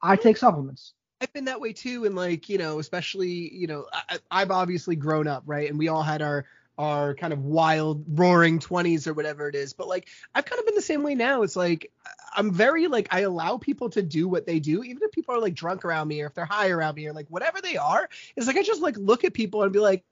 I 0.00 0.14
take 0.14 0.36
supplements. 0.36 0.92
I've 1.20 1.32
been 1.32 1.46
that 1.46 1.60
way 1.60 1.72
too, 1.72 2.04
and 2.04 2.14
like 2.14 2.48
you 2.48 2.56
know, 2.56 2.78
especially 2.78 3.52
you 3.52 3.66
know, 3.66 3.86
I, 4.30 4.38
have 4.38 4.52
obviously 4.52 4.94
grown 4.94 5.26
up, 5.26 5.42
right? 5.46 5.68
And 5.68 5.76
we 5.76 5.88
all 5.88 6.02
had 6.02 6.22
our 6.22 6.44
our 6.78 7.14
kind 7.14 7.32
of 7.32 7.40
wild, 7.40 8.04
roaring 8.08 8.60
twenties 8.60 9.08
or 9.08 9.14
whatever 9.14 9.48
it 9.48 9.56
is. 9.56 9.72
But 9.72 9.88
like, 9.88 10.06
I've 10.32 10.44
kind 10.44 10.60
of 10.60 10.66
been 10.66 10.76
the 10.76 10.82
same 10.82 11.02
way 11.02 11.16
now. 11.16 11.42
It's 11.42 11.56
like 11.56 11.90
I'm 12.36 12.52
very 12.52 12.86
like 12.86 13.08
I 13.10 13.20
allow 13.22 13.58
people 13.58 13.90
to 13.90 14.02
do 14.02 14.28
what 14.28 14.46
they 14.46 14.60
do, 14.60 14.84
even 14.84 15.02
if 15.02 15.10
people 15.10 15.34
are 15.34 15.40
like 15.40 15.54
drunk 15.54 15.84
around 15.84 16.06
me 16.06 16.22
or 16.22 16.26
if 16.26 16.34
they're 16.34 16.44
high 16.44 16.68
around 16.68 16.94
me 16.94 17.08
or 17.08 17.12
like 17.12 17.26
whatever 17.28 17.60
they 17.60 17.76
are. 17.76 18.08
It's 18.36 18.46
like 18.46 18.56
I 18.56 18.62
just 18.62 18.82
like 18.82 18.96
look 18.96 19.24
at 19.24 19.34
people 19.34 19.64
and 19.64 19.72
be 19.72 19.80
like, 19.80 20.04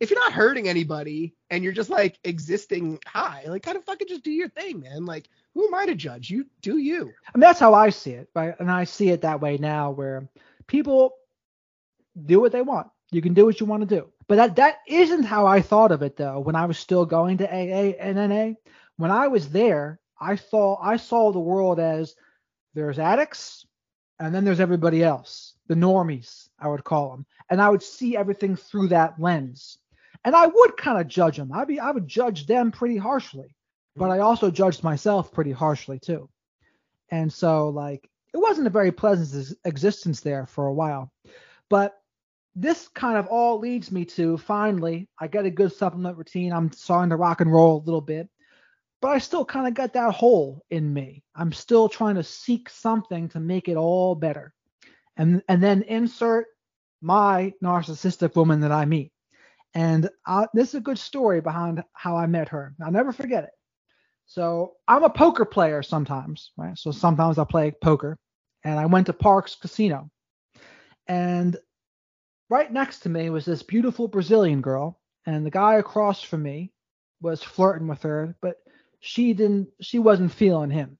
if 0.00 0.10
you're 0.10 0.18
not 0.18 0.32
hurting 0.32 0.68
anybody 0.68 1.34
and 1.50 1.62
you're 1.62 1.72
just 1.72 1.90
like 1.90 2.18
existing 2.24 2.98
high, 3.06 3.44
like 3.46 3.62
kind 3.62 3.76
of 3.76 3.84
fucking 3.84 4.08
just 4.08 4.24
do 4.24 4.30
your 4.30 4.48
thing, 4.48 4.80
man. 4.80 5.04
Like 5.06 5.28
who 5.54 5.66
am 5.66 5.74
I 5.74 5.86
to 5.86 5.94
judge? 5.94 6.30
You 6.30 6.46
do 6.60 6.78
you. 6.78 7.12
I 7.26 7.38
mean 7.38 7.40
that's 7.40 7.60
how 7.60 7.74
I 7.74 7.90
see 7.90 8.12
it, 8.12 8.28
right? 8.34 8.54
And 8.58 8.70
I 8.70 8.84
see 8.84 9.10
it 9.10 9.22
that 9.22 9.40
way 9.40 9.58
now 9.58 9.90
where 9.90 10.28
people 10.66 11.14
do 12.26 12.40
what 12.40 12.52
they 12.52 12.62
want. 12.62 12.88
You 13.10 13.22
can 13.22 13.34
do 13.34 13.44
what 13.44 13.60
you 13.60 13.66
want 13.66 13.88
to 13.88 13.96
do. 13.96 14.08
But 14.26 14.36
that 14.36 14.56
that 14.56 14.78
isn't 14.86 15.24
how 15.24 15.46
I 15.46 15.60
thought 15.60 15.92
of 15.92 16.02
it 16.02 16.16
though. 16.16 16.40
When 16.40 16.56
I 16.56 16.66
was 16.66 16.78
still 16.78 17.06
going 17.06 17.38
to 17.38 17.48
AA 17.48 17.94
and 18.00 18.16
NA, 18.16 18.54
when 18.96 19.10
I 19.10 19.28
was 19.28 19.50
there, 19.50 20.00
I 20.20 20.36
saw 20.36 20.80
I 20.80 20.96
saw 20.96 21.32
the 21.32 21.40
world 21.40 21.78
as 21.78 22.14
there's 22.74 22.98
addicts, 22.98 23.66
and 24.18 24.34
then 24.34 24.44
there's 24.44 24.60
everybody 24.60 25.02
else, 25.02 25.54
the 25.66 25.74
normies, 25.74 26.41
I 26.62 26.68
would 26.68 26.84
call 26.84 27.10
them, 27.10 27.26
and 27.50 27.60
I 27.60 27.68
would 27.68 27.82
see 27.82 28.16
everything 28.16 28.56
through 28.56 28.88
that 28.88 29.20
lens. 29.20 29.78
And 30.24 30.36
I 30.36 30.46
would 30.46 30.76
kind 30.76 31.00
of 31.00 31.08
judge 31.08 31.36
them. 31.36 31.52
I'd 31.52 31.68
be 31.68 31.80
I 31.80 31.90
would 31.90 32.06
judge 32.06 32.46
them 32.46 32.70
pretty 32.70 32.96
harshly, 32.96 33.54
but 33.96 34.10
I 34.10 34.20
also 34.20 34.50
judged 34.50 34.84
myself 34.84 35.32
pretty 35.32 35.52
harshly 35.52 35.98
too. 35.98 36.28
And 37.10 37.32
so 37.32 37.68
like 37.68 38.08
it 38.32 38.38
wasn't 38.38 38.66
a 38.66 38.70
very 38.70 38.92
pleasant 38.92 39.56
existence 39.64 40.20
there 40.20 40.46
for 40.46 40.66
a 40.66 40.72
while. 40.72 41.12
But 41.68 41.98
this 42.54 42.88
kind 42.88 43.16
of 43.16 43.26
all 43.26 43.58
leads 43.58 43.90
me 43.90 44.04
to 44.04 44.36
finally, 44.36 45.08
I 45.18 45.26
get 45.26 45.46
a 45.46 45.50
good 45.50 45.72
supplement 45.72 46.18
routine. 46.18 46.52
I'm 46.52 46.70
starting 46.72 47.10
to 47.10 47.16
rock 47.16 47.40
and 47.40 47.52
roll 47.52 47.78
a 47.78 47.84
little 47.84 48.00
bit, 48.00 48.28
but 49.00 49.08
I 49.08 49.18
still 49.18 49.44
kind 49.44 49.66
of 49.66 49.74
got 49.74 49.94
that 49.94 50.14
hole 50.14 50.62
in 50.70 50.92
me. 50.92 51.24
I'm 51.34 51.52
still 51.52 51.88
trying 51.88 52.16
to 52.16 52.22
seek 52.22 52.68
something 52.68 53.28
to 53.30 53.40
make 53.40 53.68
it 53.68 53.76
all 53.76 54.14
better. 54.14 54.54
And 55.16 55.42
and 55.48 55.62
then 55.62 55.82
insert 55.82 56.46
my 57.02 57.52
narcissistic 57.62 58.34
woman 58.36 58.60
that 58.60 58.72
I 58.72 58.84
meet. 58.84 59.12
And 59.74 60.08
uh, 60.26 60.46
this 60.54 60.68
is 60.68 60.74
a 60.76 60.80
good 60.80 60.98
story 60.98 61.40
behind 61.40 61.82
how 61.92 62.16
I 62.16 62.26
met 62.26 62.48
her. 62.50 62.74
I'll 62.82 62.92
never 62.92 63.12
forget 63.12 63.44
it. 63.44 63.50
So 64.26 64.74
I'm 64.88 65.04
a 65.04 65.10
poker 65.10 65.44
player 65.44 65.82
sometimes, 65.82 66.52
right? 66.56 66.78
So 66.78 66.90
sometimes 66.90 67.38
I 67.38 67.44
play 67.44 67.72
poker, 67.82 68.18
and 68.64 68.78
I 68.78 68.86
went 68.86 69.06
to 69.06 69.12
Parx 69.12 69.60
Casino, 69.60 70.10
and 71.06 71.56
right 72.48 72.72
next 72.72 73.00
to 73.00 73.08
me 73.08 73.30
was 73.30 73.44
this 73.44 73.62
beautiful 73.62 74.08
Brazilian 74.08 74.60
girl, 74.60 75.00
and 75.26 75.44
the 75.44 75.50
guy 75.50 75.74
across 75.74 76.22
from 76.22 76.42
me 76.42 76.72
was 77.20 77.42
flirting 77.42 77.88
with 77.88 78.02
her, 78.02 78.36
but 78.40 78.56
she 79.00 79.34
didn't 79.34 79.68
she 79.80 79.98
wasn't 79.98 80.32
feeling 80.32 80.70
him. 80.70 80.98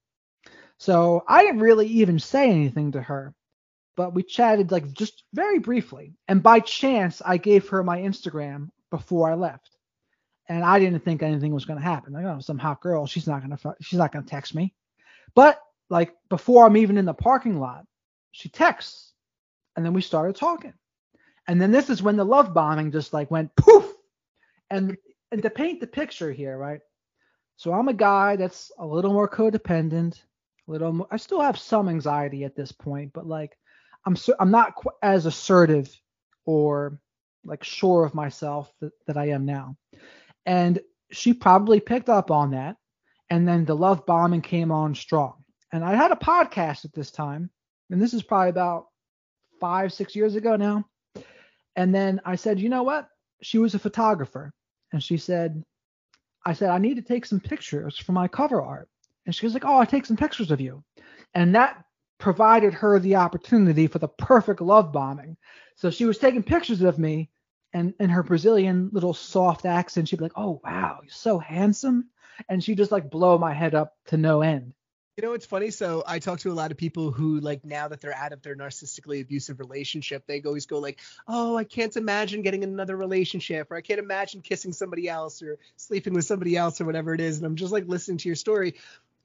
So 0.78 1.22
I 1.28 1.42
didn't 1.44 1.60
really 1.60 1.86
even 1.86 2.18
say 2.18 2.50
anything 2.50 2.92
to 2.92 3.02
her, 3.02 3.34
but 3.96 4.14
we 4.14 4.22
chatted 4.22 4.70
like 4.70 4.92
just 4.92 5.24
very 5.34 5.58
briefly. 5.58 6.14
And 6.28 6.42
by 6.42 6.60
chance, 6.60 7.20
I 7.24 7.36
gave 7.36 7.68
her 7.68 7.82
my 7.82 7.98
Instagram 7.98 8.70
before 8.90 9.30
I 9.30 9.34
left. 9.34 9.70
And 10.48 10.64
I 10.64 10.78
didn't 10.78 11.04
think 11.04 11.22
anything 11.22 11.54
was 11.54 11.64
going 11.64 11.78
to 11.78 11.84
happen. 11.84 12.12
Like, 12.12 12.24
oh, 12.24 12.40
some 12.40 12.58
hot 12.58 12.80
girl, 12.80 13.06
she's 13.06 13.26
not 13.26 13.42
to 13.42 13.76
she's 13.80 13.98
not 13.98 14.12
to 14.12 14.22
text 14.22 14.54
me. 14.54 14.74
But 15.34 15.60
like 15.88 16.14
before 16.28 16.66
I'm 16.66 16.76
even 16.76 16.98
in 16.98 17.04
the 17.04 17.14
parking 17.14 17.60
lot, 17.60 17.86
she 18.32 18.48
texts 18.48 19.12
and 19.76 19.84
then 19.84 19.92
we 19.92 20.02
started 20.02 20.36
talking. 20.36 20.74
And 21.48 21.60
then 21.60 21.70
this 21.70 21.90
is 21.90 22.02
when 22.02 22.16
the 22.16 22.24
love 22.24 22.54
bombing 22.54 22.92
just 22.92 23.12
like 23.12 23.30
went 23.30 23.54
poof. 23.56 23.90
And 24.70 24.96
and 25.30 25.42
to 25.42 25.50
paint 25.50 25.80
the 25.80 25.86
picture 25.86 26.32
here, 26.32 26.56
right? 26.56 26.80
So 27.56 27.72
I'm 27.72 27.88
a 27.88 27.94
guy 27.94 28.36
that's 28.36 28.70
a 28.78 28.86
little 28.86 29.12
more 29.12 29.28
codependent, 29.28 30.22
a 30.66 30.70
little 30.70 30.92
more, 30.92 31.06
I 31.10 31.16
still 31.16 31.40
have 31.40 31.58
some 31.58 31.88
anxiety 31.88 32.44
at 32.44 32.56
this 32.56 32.72
point, 32.72 33.12
but 33.12 33.26
like 33.26 33.56
I'm 34.06 34.16
I'm 34.40 34.50
not 34.50 34.74
qu- 34.74 34.90
as 35.02 35.26
assertive 35.26 35.90
or 36.44 36.98
like 37.44 37.64
sure 37.64 38.04
of 38.04 38.14
myself 38.14 38.72
that, 38.80 38.92
that 39.06 39.16
I 39.16 39.30
am 39.30 39.44
now. 39.44 39.76
And 40.46 40.80
she 41.10 41.32
probably 41.34 41.80
picked 41.80 42.08
up 42.08 42.30
on 42.30 42.50
that. 42.52 42.76
And 43.30 43.46
then 43.46 43.64
the 43.64 43.74
love 43.74 44.04
bombing 44.06 44.42
came 44.42 44.70
on 44.70 44.94
strong. 44.94 45.44
And 45.72 45.84
I 45.84 45.94
had 45.94 46.12
a 46.12 46.16
podcast 46.16 46.84
at 46.84 46.92
this 46.92 47.10
time, 47.10 47.48
and 47.90 48.00
this 48.00 48.12
is 48.12 48.22
probably 48.22 48.50
about 48.50 48.86
five, 49.58 49.92
six 49.92 50.14
years 50.14 50.34
ago 50.34 50.56
now. 50.56 50.84
And 51.76 51.94
then 51.94 52.20
I 52.24 52.36
said, 52.36 52.60
you 52.60 52.68
know 52.68 52.82
what? 52.82 53.08
She 53.42 53.58
was 53.58 53.74
a 53.74 53.78
photographer. 53.78 54.52
And 54.92 55.02
she 55.02 55.16
said, 55.16 55.62
I 56.44 56.52
said, 56.52 56.70
I 56.70 56.78
need 56.78 56.96
to 56.96 57.02
take 57.02 57.24
some 57.24 57.40
pictures 57.40 57.96
for 57.96 58.12
my 58.12 58.28
cover 58.28 58.60
art. 58.60 58.88
And 59.24 59.34
she 59.34 59.46
was 59.46 59.54
like, 59.54 59.64
Oh, 59.64 59.78
I 59.78 59.84
take 59.84 60.04
some 60.04 60.16
pictures 60.16 60.50
of 60.50 60.60
you. 60.60 60.82
And 61.34 61.54
that 61.54 61.84
provided 62.22 62.72
her 62.72 63.00
the 63.00 63.16
opportunity 63.16 63.88
for 63.88 63.98
the 63.98 64.06
perfect 64.06 64.60
love 64.60 64.92
bombing. 64.92 65.36
So 65.74 65.90
she 65.90 66.04
was 66.04 66.18
taking 66.18 66.44
pictures 66.44 66.80
of 66.80 66.96
me 66.96 67.30
and 67.72 67.94
in 67.98 68.10
her 68.10 68.22
Brazilian 68.22 68.90
little 68.92 69.12
soft 69.12 69.66
accent, 69.66 70.06
she'd 70.06 70.20
be 70.20 70.26
like, 70.26 70.38
Oh 70.38 70.60
wow, 70.62 71.00
you're 71.02 71.10
so 71.10 71.40
handsome. 71.40 72.10
And 72.48 72.62
she'd 72.62 72.78
just 72.78 72.92
like 72.92 73.10
blow 73.10 73.38
my 73.38 73.52
head 73.52 73.74
up 73.74 73.96
to 74.06 74.16
no 74.16 74.40
end. 74.40 74.72
You 75.16 75.24
know, 75.24 75.34
it's 75.34 75.44
funny. 75.44 75.70
So 75.70 76.02
I 76.06 76.20
talk 76.20 76.38
to 76.40 76.50
a 76.50 76.54
lot 76.54 76.70
of 76.70 76.78
people 76.78 77.10
who 77.10 77.38
like 77.40 77.66
now 77.66 77.88
that 77.88 78.00
they're 78.00 78.16
out 78.16 78.32
of 78.32 78.40
their 78.40 78.56
narcissistically 78.56 79.20
abusive 79.20 79.58
relationship, 79.58 80.24
they 80.26 80.40
always 80.40 80.64
go 80.64 80.78
like, 80.78 81.00
"Oh, 81.28 81.54
I 81.54 81.64
can't 81.64 81.94
imagine 81.98 82.40
getting 82.40 82.64
another 82.64 82.96
relationship, 82.96 83.70
or 83.70 83.76
I 83.76 83.82
can't 83.82 84.00
imagine 84.00 84.40
kissing 84.40 84.72
somebody 84.72 85.10
else, 85.10 85.42
or 85.42 85.58
sleeping 85.76 86.14
with 86.14 86.24
somebody 86.24 86.56
else, 86.56 86.80
or 86.80 86.86
whatever 86.86 87.12
it 87.12 87.20
is." 87.20 87.36
And 87.36 87.44
I'm 87.44 87.56
just 87.56 87.72
like 87.72 87.86
listening 87.88 88.16
to 88.18 88.28
your 88.30 88.36
story, 88.36 88.76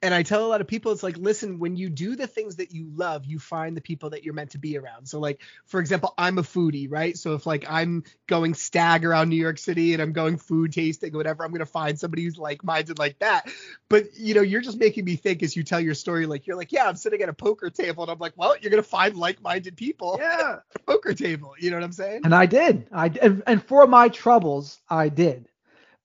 and 0.01 0.13
I 0.13 0.21
tell 0.21 0.45
a 0.45 0.47
lot 0.47 0.61
of 0.61 0.67
people, 0.67 0.91
it's 0.91 1.01
like, 1.01 1.17
listen, 1.17 1.57
when 1.57 1.75
you 1.75 1.89
do 1.89 2.15
the 2.15 2.27
things 2.27 2.57
that 2.57 2.71
you 2.71 2.87
love, 2.93 3.25
you 3.25 3.39
find 3.39 3.75
the 3.75 3.81
people 3.81 4.11
that 4.11 4.23
you're 4.23 4.33
meant 4.35 4.51
to 4.51 4.59
be 4.59 4.77
around. 4.77 5.07
So, 5.07 5.19
like, 5.19 5.41
for 5.65 5.79
example, 5.79 6.13
I'm 6.19 6.37
a 6.37 6.43
foodie, 6.43 6.87
right? 6.89 7.17
So, 7.17 7.33
if 7.33 7.47
like 7.47 7.65
I'm 7.67 8.03
going 8.27 8.53
stag 8.53 9.05
around 9.05 9.29
New 9.29 9.41
York 9.41 9.57
City 9.57 9.93
and 9.93 10.01
I'm 10.01 10.13
going 10.13 10.37
food 10.37 10.71
tasting 10.71 11.15
or 11.15 11.17
whatever, 11.17 11.43
I'm 11.43 11.49
going 11.49 11.59
to 11.59 11.65
find 11.65 11.99
somebody 11.99 12.25
who's 12.25 12.37
like 12.37 12.63
minded 12.63 12.99
like 12.99 13.17
that. 13.19 13.49
But, 13.89 14.15
you 14.15 14.35
know, 14.35 14.41
you're 14.41 14.61
just 14.61 14.77
making 14.77 15.03
me 15.03 15.15
think 15.15 15.41
as 15.41 15.55
you 15.55 15.63
tell 15.63 15.79
your 15.79 15.95
story, 15.95 16.27
like, 16.27 16.45
you're 16.45 16.57
like, 16.57 16.71
yeah, 16.71 16.87
I'm 16.87 16.95
sitting 16.95 17.21
at 17.23 17.29
a 17.29 17.33
poker 17.33 17.71
table. 17.71 18.03
And 18.03 18.11
I'm 18.11 18.19
like, 18.19 18.33
well, 18.35 18.55
you're 18.61 18.71
going 18.71 18.83
to 18.83 18.89
find 18.89 19.17
like 19.17 19.41
minded 19.41 19.75
people 19.77 20.17
yeah. 20.21 20.57
poker 20.85 21.15
table. 21.15 21.55
You 21.59 21.71
know 21.71 21.77
what 21.77 21.83
I'm 21.83 21.91
saying? 21.91 22.21
And 22.23 22.35
I 22.35 22.45
did. 22.45 22.87
I 22.91 23.09
did. 23.09 23.41
And 23.47 23.63
for 23.63 23.87
my 23.87 24.09
troubles, 24.09 24.79
I 24.89 25.09
did. 25.09 25.49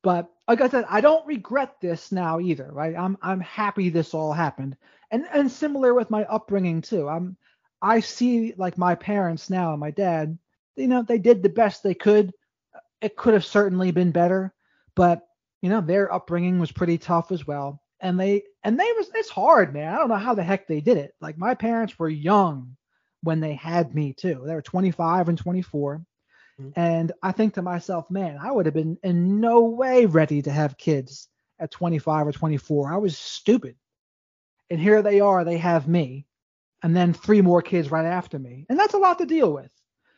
But 0.03 0.31
like 0.49 0.61
I 0.61 0.69
said, 0.69 0.85
I 0.89 1.01
don't 1.01 1.27
regret 1.27 1.77
this 1.81 2.13
now 2.13 2.41
either, 2.41 2.69
right? 2.73 2.95
I'm 2.97 3.17
I'm 3.23 3.41
happy 3.41 3.89
this 3.89 4.15
all 4.15 4.33
happened. 4.33 4.77
And 5.11 5.27
and 5.33 5.51
similar 5.51 5.95
with 5.95 6.11
my 6.11 6.25
upbringing 6.25 6.83
too. 6.83 7.09
I'm 7.09 7.37
I 7.81 8.01
see 8.01 8.55
like 8.57 8.79
my 8.79 8.95
parents 8.95 9.51
now 9.51 9.73
and 9.73 9.81
my 9.81 9.91
dad, 9.91 10.39
you 10.77 10.89
know, 10.89 11.03
they 11.03 11.19
did 11.19 11.43
the 11.43 11.49
best 11.49 11.83
they 11.83 11.95
could. 11.95 12.33
It 13.01 13.17
could 13.17 13.35
have 13.35 13.45
certainly 13.45 13.91
been 13.93 14.13
better, 14.13 14.55
but 14.95 15.27
you 15.63 15.71
know, 15.71 15.81
their 15.81 16.13
upbringing 16.13 16.59
was 16.59 16.73
pretty 16.73 16.99
tough 16.99 17.31
as 17.33 17.47
well. 17.47 17.81
And 18.01 18.19
they 18.19 18.43
and 18.65 18.79
they 18.79 18.91
was 18.97 19.09
it's 19.15 19.31
hard, 19.31 19.73
man. 19.73 19.95
I 19.95 19.99
don't 19.99 20.09
know 20.09 20.17
how 20.17 20.35
the 20.35 20.43
heck 20.43 20.67
they 20.67 20.81
did 20.81 20.97
it. 20.97 21.15
Like 21.21 21.39
my 21.39 21.55
parents 21.55 21.99
were 21.99 22.09
young 22.09 22.77
when 23.23 23.39
they 23.41 23.55
had 23.55 23.95
me 23.95 24.13
too. 24.13 24.43
They 24.45 24.55
were 24.55 24.63
25 24.63 25.29
and 25.29 25.39
24. 25.39 26.05
Mm-hmm. 26.61 26.79
And 26.79 27.13
I 27.23 27.33
think 27.33 27.55
to 27.55 27.63
myself, 27.63 28.11
man, 28.11 28.39
I 28.41 28.51
would 28.51 28.67
have 28.67 28.75
been 28.75 28.99
in 29.03 29.41
no 29.41 29.65
way 29.65 30.07
ready 30.07 30.43
to 30.43 30.51
have 30.51 30.79
kids 30.79 31.29
at 31.59 31.71
25 31.71 32.27
or 32.27 32.33
24. 32.33 32.93
I 32.93 32.97
was 32.97 33.17
stupid. 33.17 33.77
And 34.71 34.81
here 34.81 35.03
they 35.03 35.21
are, 35.21 35.45
they 35.45 35.59
have 35.59 35.87
me, 35.87 36.27
and 36.83 36.97
then 36.97 37.13
three 37.13 37.43
more 37.43 37.63
kids 37.63 37.91
right 37.91 38.07
after 38.07 38.39
me. 38.39 38.67
And 38.69 38.79
that's 38.79 38.95
a 38.95 38.99
lot 38.99 39.19
to 39.19 39.27
deal 39.27 39.53
with. 39.53 39.71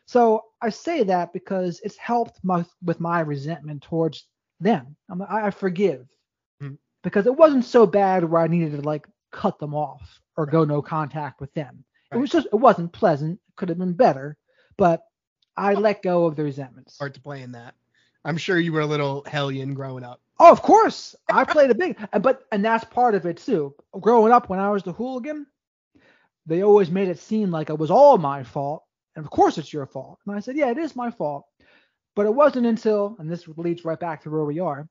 So 0.05 0.43
I 0.61 0.69
say 0.69 1.03
that 1.03 1.33
because 1.33 1.81
it's 1.83 1.97
helped 1.97 2.39
my, 2.43 2.65
with 2.83 2.99
my 2.99 3.21
resentment 3.21 3.83
towards 3.83 4.25
them. 4.59 4.95
I'm, 5.09 5.21
I 5.21 5.51
forgive 5.51 6.07
mm-hmm. 6.61 6.75
because 7.03 7.25
it 7.25 7.35
wasn't 7.35 7.65
so 7.65 7.85
bad 7.85 8.23
where 8.23 8.41
I 8.41 8.47
needed 8.47 8.71
to 8.73 8.81
like 8.81 9.07
cut 9.31 9.59
them 9.59 9.73
off 9.73 10.21
or 10.37 10.45
right. 10.45 10.51
go 10.51 10.63
no 10.63 10.81
contact 10.81 11.41
with 11.41 11.53
them. 11.53 11.83
Right. 12.11 12.17
It 12.17 12.21
was 12.21 12.29
just, 12.29 12.47
it 12.47 12.55
wasn't 12.55 12.93
pleasant. 12.93 13.39
It 13.49 13.55
could 13.55 13.69
have 13.69 13.79
been 13.79 13.93
better, 13.93 14.37
but 14.77 15.03
I 15.57 15.73
let 15.73 16.01
go 16.03 16.25
of 16.25 16.35
the 16.35 16.43
resentments. 16.43 16.97
Part 16.97 17.13
to 17.13 17.21
play 17.21 17.41
in 17.41 17.53
that. 17.53 17.75
I'm 18.23 18.37
sure 18.37 18.59
you 18.59 18.73
were 18.73 18.81
a 18.81 18.85
little 18.85 19.23
hellion 19.25 19.73
growing 19.73 20.03
up. 20.03 20.19
Oh, 20.39 20.51
of 20.51 20.61
course. 20.61 21.15
I 21.29 21.45
played 21.45 21.71
a 21.71 21.75
big, 21.75 21.97
but 22.21 22.43
and 22.51 22.65
that's 22.65 22.83
part 22.83 23.15
of 23.15 23.25
it 23.25 23.37
too. 23.37 23.73
Growing 23.99 24.33
up, 24.33 24.49
when 24.49 24.59
I 24.59 24.69
was 24.69 24.83
the 24.83 24.93
hooligan, 24.93 25.45
they 26.45 26.63
always 26.63 26.91
made 26.91 27.07
it 27.07 27.19
seem 27.19 27.51
like 27.51 27.69
it 27.69 27.77
was 27.77 27.91
all 27.91 28.17
my 28.17 28.43
fault, 28.43 28.83
and 29.15 29.23
of 29.23 29.31
course 29.31 29.57
it's 29.57 29.71
your 29.71 29.85
fault. 29.85 30.19
And 30.25 30.35
I 30.35 30.39
said, 30.39 30.57
yeah, 30.57 30.69
it 30.71 30.77
is 30.77 30.95
my 30.95 31.11
fault. 31.11 31.45
But 32.15 32.25
it 32.25 32.33
wasn't 32.33 32.65
until, 32.65 33.15
and 33.19 33.29
this 33.29 33.47
leads 33.57 33.85
right 33.85 33.99
back 33.99 34.23
to 34.23 34.29
where 34.29 34.45
we 34.45 34.59
are, 34.59 34.87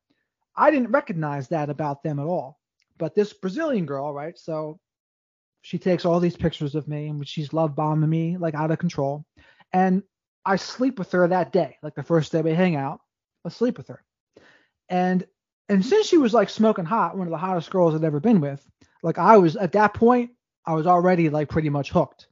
I 0.56 0.70
didn't 0.70 0.92
recognize 0.92 1.48
that 1.48 1.70
about 1.70 2.02
them 2.02 2.18
at 2.18 2.26
all. 2.26 2.58
But 2.98 3.14
this 3.14 3.32
Brazilian 3.32 3.86
girl, 3.86 4.12
right? 4.12 4.38
So 4.38 4.78
she 5.62 5.78
takes 5.78 6.04
all 6.04 6.20
these 6.20 6.36
pictures 6.36 6.74
of 6.74 6.86
me, 6.86 7.08
and 7.08 7.26
she's 7.26 7.52
love 7.52 7.74
bombing 7.74 8.10
me 8.10 8.36
like 8.36 8.54
out 8.54 8.70
of 8.70 8.78
control. 8.78 9.24
And 9.72 10.02
I 10.46 10.56
sleep 10.56 10.98
with 10.98 11.10
her 11.12 11.26
that 11.28 11.52
day, 11.52 11.78
like 11.82 11.94
the 11.94 12.02
first 12.02 12.32
day 12.32 12.42
we 12.42 12.52
hang 12.52 12.76
out. 12.76 13.00
I 13.44 13.48
sleep 13.48 13.78
with 13.78 13.88
her, 13.88 14.02
and 14.88 15.26
and 15.68 15.84
since 15.84 16.06
she 16.06 16.18
was 16.18 16.34
like 16.34 16.50
smoking 16.50 16.84
hot, 16.84 17.16
one 17.16 17.26
of 17.26 17.30
the 17.30 17.38
hottest 17.38 17.70
girls 17.70 17.94
I'd 17.94 18.04
ever 18.04 18.20
been 18.20 18.40
with, 18.40 18.66
like 19.02 19.18
I 19.18 19.36
was 19.36 19.56
at 19.56 19.72
that 19.72 19.94
point, 19.94 20.32
I 20.66 20.74
was 20.74 20.86
already 20.86 21.28
like 21.30 21.48
pretty 21.48 21.70
much 21.70 21.90
hooked. 21.90 22.28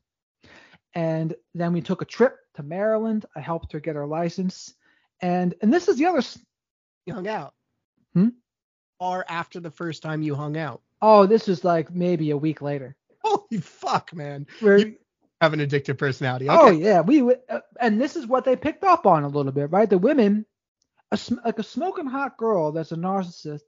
And 0.95 1.35
then 1.55 1.73
we 1.73 1.81
took 1.81 2.03
a 2.03 2.07
trip 2.07 2.37
to 2.55 2.63
Maryland. 2.63 3.25
I 3.35 3.41
helped 3.41 3.73
her 3.73 3.81
get 3.81 3.97
her 3.97 4.07
license, 4.07 4.75
and 5.21 5.55
and 5.63 5.73
this 5.73 5.89
is 5.89 5.97
the 5.97 6.07
other. 6.07 6.23
You 7.07 7.15
hung 7.15 7.29
out. 7.29 7.55
Hmm. 8.15 8.29
Or 9.01 9.25
after 9.29 9.59
the 9.59 9.71
first 9.71 10.03
time 10.03 10.23
you 10.23 10.35
hung 10.35 10.57
out. 10.57 10.83
Oh, 11.01 11.27
this 11.27 11.49
is 11.49 11.65
like 11.65 11.93
maybe 11.93 12.31
a 12.31 12.37
week 12.37 12.63
later. 12.63 12.97
Holy 13.25 13.61
fuck, 13.61 14.15
man! 14.15 14.47
Where, 14.61 14.79
you, 14.79 14.97
have 15.43 15.53
an 15.53 15.61
addictive 15.61 15.99
personality. 15.99 16.47
Oh 16.49 16.71
yeah, 16.71 17.01
we 17.01 17.21
uh, 17.49 17.61
and 17.81 18.01
this 18.01 18.15
is 18.15 18.29
what 18.29 18.45
they 18.45 18.55
picked 18.55 18.85
up 18.85 19.07
on 19.07 19.25
a 19.25 19.29
little 19.29 19.51
bit, 19.51 19.73
right? 19.73 19.91
The 19.91 19.99
women, 19.99 20.47
a 21.11 21.17
sm- 21.17 21.41
like 21.45 21.59
a 21.59 21.65
smoking 21.65 22.07
hot 22.07 22.37
girl 22.37 22.71
that's 22.71 22.93
a 22.93 22.97
narcissist, 22.97 23.63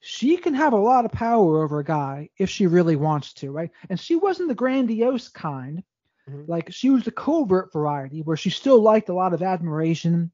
she 0.00 0.36
can 0.36 0.54
have 0.54 0.72
a 0.72 0.76
lot 0.76 1.04
of 1.04 1.12
power 1.12 1.62
over 1.62 1.78
a 1.78 1.84
guy 1.84 2.30
if 2.36 2.50
she 2.50 2.66
really 2.66 2.96
wants 2.96 3.32
to, 3.34 3.52
right? 3.52 3.70
And 3.88 3.98
she 3.98 4.16
wasn't 4.16 4.48
the 4.48 4.56
grandiose 4.56 5.28
kind. 5.28 5.84
Mhm. 6.28 6.48
Like 6.48 6.72
she 6.72 6.90
was 6.90 7.04
the 7.04 7.12
covert 7.12 7.72
variety 7.72 8.22
where 8.22 8.36
she 8.36 8.50
still 8.50 8.82
liked 8.82 9.08
a 9.08 9.14
lot 9.14 9.34
of 9.34 9.42
admiration. 9.42 10.32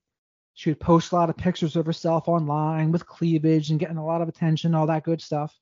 She 0.55 0.71
would 0.71 0.81
post 0.81 1.13
a 1.13 1.17
lot 1.17 1.29
of 1.29 1.37
pictures 1.37 1.77
of 1.77 1.85
herself 1.85 2.27
online 2.27 2.91
with 2.91 3.07
cleavage 3.07 3.71
and 3.71 3.79
getting 3.79 3.99
a 3.99 4.07
lot 4.07 4.23
of 4.23 4.29
attention, 4.29 4.75
all 4.75 4.87
that 4.87 5.05
good 5.05 5.21
stuff. 5.21 5.55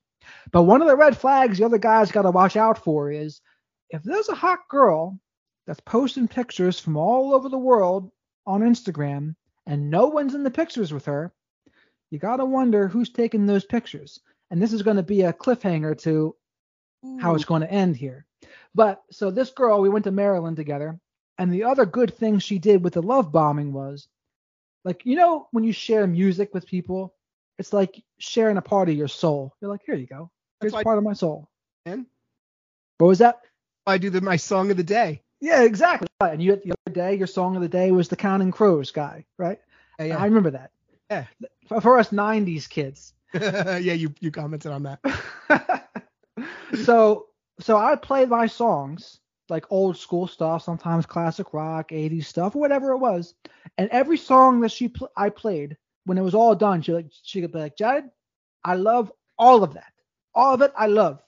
But 0.53 0.63
one 0.63 0.81
of 0.81 0.87
the 0.87 0.95
red 0.95 1.17
flags 1.17 1.57
the 1.57 1.65
other 1.65 1.77
guys 1.77 2.09
got 2.09 2.21
to 2.21 2.31
watch 2.31 2.55
out 2.55 2.77
for 2.81 3.11
is 3.11 3.41
if 3.93 4.01
there's 4.03 4.29
a 4.29 4.35
hot 4.35 4.67
girl 4.67 5.19
that's 5.67 5.79
posting 5.81 6.27
pictures 6.27 6.79
from 6.79 6.97
all 6.97 7.33
over 7.33 7.47
the 7.47 7.57
world 7.57 8.11
on 8.45 8.61
Instagram 8.61 9.35
and 9.67 9.89
no 9.89 10.07
one's 10.07 10.33
in 10.33 10.43
the 10.43 10.51
pictures 10.51 10.91
with 10.91 11.05
her, 11.05 11.31
you 12.09 12.19
got 12.19 12.37
to 12.37 12.45
wonder 12.45 12.87
who's 12.87 13.09
taking 13.09 13.45
those 13.45 13.63
pictures. 13.63 14.19
And 14.51 14.61
this 14.61 14.73
is 14.73 14.81
going 14.81 14.97
to 14.97 15.03
be 15.03 15.21
a 15.21 15.31
cliffhanger 15.31 15.97
to 16.01 16.35
how 17.19 17.35
it's 17.35 17.45
going 17.45 17.61
to 17.61 17.71
end 17.71 17.95
here. 17.95 18.25
But 18.75 19.01
so 19.11 19.31
this 19.31 19.51
girl, 19.51 19.79
we 19.79 19.89
went 19.89 20.05
to 20.05 20.11
Maryland 20.11 20.57
together, 20.57 20.99
and 21.37 21.51
the 21.51 21.63
other 21.63 21.85
good 21.85 22.15
thing 22.15 22.39
she 22.39 22.59
did 22.59 22.83
with 22.83 22.93
the 22.93 23.01
love 23.01 23.31
bombing 23.31 23.73
was 23.73 24.07
like, 24.83 25.05
you 25.05 25.15
know, 25.15 25.47
when 25.51 25.63
you 25.63 25.71
share 25.71 26.07
music 26.07 26.53
with 26.53 26.67
people, 26.67 27.13
it's 27.59 27.73
like 27.73 28.03
sharing 28.17 28.57
a 28.57 28.61
part 28.61 28.89
of 28.89 28.95
your 28.95 29.07
soul. 29.07 29.53
You're 29.61 29.71
like, 29.71 29.81
here 29.85 29.95
you 29.95 30.07
go. 30.07 30.31
Here's 30.61 30.73
That's 30.73 30.83
part 30.83 30.97
of 30.97 31.03
my 31.03 31.13
soul. 31.13 31.49
Man. 31.85 32.07
What 32.97 33.07
was 33.07 33.19
that? 33.19 33.39
I 33.85 33.97
do 33.97 34.09
the 34.09 34.21
my 34.21 34.35
song 34.35 34.71
of 34.71 34.77
the 34.77 34.83
day. 34.83 35.21
Yeah, 35.41 35.63
exactly. 35.63 36.07
And 36.21 36.41
you 36.41 36.55
the 36.55 36.73
other 36.85 36.93
day, 36.93 37.15
your 37.15 37.27
song 37.27 37.55
of 37.55 37.61
the 37.61 37.67
day 37.67 37.91
was 37.91 38.07
the 38.07 38.15
Counting 38.15 38.51
Crows 38.51 38.91
guy, 38.91 39.25
right? 39.37 39.59
Yeah, 39.99 40.17
I 40.17 40.25
remember 40.25 40.51
that. 40.51 40.71
Yeah. 41.11 41.25
For, 41.67 41.81
for 41.81 41.99
us 41.99 42.09
'90s 42.09 42.69
kids. 42.69 43.13
yeah. 43.33 43.77
yeah, 43.77 43.93
you 43.93 44.13
you 44.19 44.31
commented 44.31 44.71
on 44.71 44.83
that. 44.83 45.89
so 46.83 47.27
so 47.59 47.77
I 47.77 47.95
played 47.95 48.29
my 48.29 48.47
songs 48.47 49.19
like 49.49 49.65
old 49.69 49.97
school 49.97 50.27
stuff, 50.27 50.63
sometimes 50.63 51.05
classic 51.05 51.53
rock, 51.53 51.89
80s 51.89 52.25
stuff, 52.25 52.55
whatever 52.55 52.91
it 52.91 52.97
was. 52.97 53.35
And 53.77 53.89
every 53.89 54.17
song 54.17 54.61
that 54.61 54.71
she 54.71 54.87
pl- 54.87 55.11
I 55.15 55.29
played, 55.29 55.77
when 56.05 56.17
it 56.17 56.21
was 56.21 56.33
all 56.33 56.55
done, 56.55 56.81
she 56.81 56.93
like 56.93 57.07
she 57.23 57.41
could 57.41 57.51
be 57.51 57.59
like, 57.59 57.77
Jared, 57.77 58.05
I 58.63 58.75
love 58.75 59.11
all 59.37 59.63
of 59.63 59.73
that, 59.73 59.91
all 60.33 60.53
of 60.53 60.61
it, 60.61 60.71
I 60.77 60.87
love. 60.87 61.21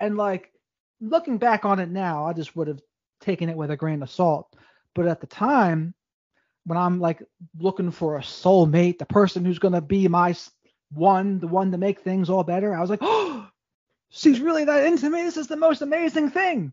And 0.00 0.16
like 0.16 0.52
looking 1.00 1.38
back 1.38 1.64
on 1.64 1.78
it 1.78 1.88
now, 1.90 2.24
I 2.26 2.32
just 2.32 2.54
would 2.56 2.68
have 2.68 2.80
taken 3.20 3.48
it 3.48 3.56
with 3.56 3.70
a 3.70 3.76
grain 3.76 4.02
of 4.02 4.10
salt. 4.10 4.54
But 4.94 5.06
at 5.06 5.20
the 5.20 5.26
time, 5.26 5.94
when 6.64 6.78
I'm 6.78 7.00
like 7.00 7.22
looking 7.58 7.90
for 7.90 8.16
a 8.16 8.20
soulmate, 8.22 8.98
the 8.98 9.06
person 9.06 9.44
who's 9.44 9.58
gonna 9.58 9.80
be 9.80 10.08
my 10.08 10.34
one, 10.92 11.38
the 11.40 11.48
one 11.48 11.70
to 11.72 11.78
make 11.78 12.00
things 12.00 12.30
all 12.30 12.44
better, 12.44 12.74
I 12.74 12.80
was 12.80 12.90
like, 12.90 13.00
oh, 13.02 13.48
she's 14.10 14.40
really 14.40 14.64
that 14.64 14.86
into 14.86 15.08
me. 15.10 15.22
This 15.22 15.36
is 15.36 15.46
the 15.48 15.56
most 15.56 15.82
amazing 15.82 16.30
thing. 16.30 16.72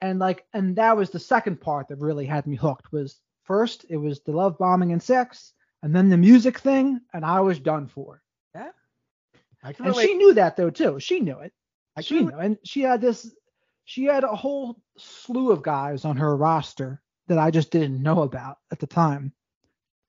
And 0.00 0.18
like, 0.18 0.44
and 0.52 0.76
that 0.76 0.96
was 0.96 1.10
the 1.10 1.20
second 1.20 1.60
part 1.60 1.88
that 1.88 1.96
really 1.98 2.26
had 2.26 2.46
me 2.46 2.56
hooked. 2.56 2.92
Was 2.92 3.20
first 3.44 3.84
it 3.88 3.96
was 3.96 4.20
the 4.20 4.32
love 4.32 4.58
bombing 4.58 4.92
and 4.92 5.02
sex, 5.02 5.52
and 5.82 5.94
then 5.94 6.08
the 6.08 6.16
music 6.16 6.58
thing, 6.58 7.00
and 7.12 7.24
I 7.24 7.40
was 7.40 7.58
done 7.60 7.86
for. 7.86 8.20
Yeah, 8.54 8.70
I 9.62 9.72
can 9.72 9.86
And 9.86 9.94
relate. 9.94 10.06
she 10.08 10.14
knew 10.14 10.34
that 10.34 10.56
though 10.56 10.70
too. 10.70 10.98
She 10.98 11.20
knew 11.20 11.38
it. 11.38 11.52
I 11.96 12.00
She 12.00 12.20
knew, 12.20 12.36
and 12.36 12.58
she 12.64 12.80
had 12.82 13.00
this. 13.00 13.32
She 13.84 14.04
had 14.04 14.24
a 14.24 14.34
whole 14.34 14.80
slew 14.96 15.50
of 15.52 15.62
guys 15.62 16.04
on 16.04 16.16
her 16.16 16.36
roster 16.36 17.00
that 17.28 17.38
I 17.38 17.50
just 17.50 17.70
didn't 17.70 18.02
know 18.02 18.22
about 18.22 18.58
at 18.70 18.78
the 18.78 18.86
time. 18.86 19.32